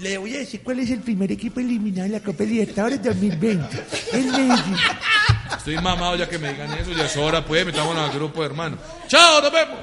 Le 0.00 0.16
voy 0.16 0.34
a 0.34 0.38
decir 0.38 0.62
cuál 0.62 0.80
es 0.80 0.90
el 0.90 1.00
primer 1.00 1.30
equipo 1.30 1.60
eliminado 1.60 2.06
en 2.06 2.12
la 2.12 2.20
Copa 2.20 2.44
Libertadores 2.44 3.02
2020. 3.02 3.84
El 4.12 4.24
Medellín. 4.30 4.76
estoy 5.56 5.76
mamado 5.76 6.16
ya 6.16 6.26
que 6.26 6.38
me 6.38 6.52
digan 6.52 6.72
eso, 6.72 6.92
ya 6.92 7.04
es 7.04 7.16
hora, 7.18 7.44
pues, 7.44 7.66
metámonos 7.66 8.08
al 8.08 8.16
grupo 8.16 8.40
de 8.40 8.46
hermanos. 8.46 8.78
Chao, 9.08 9.42
nos 9.42 9.52
vemos. 9.52 9.78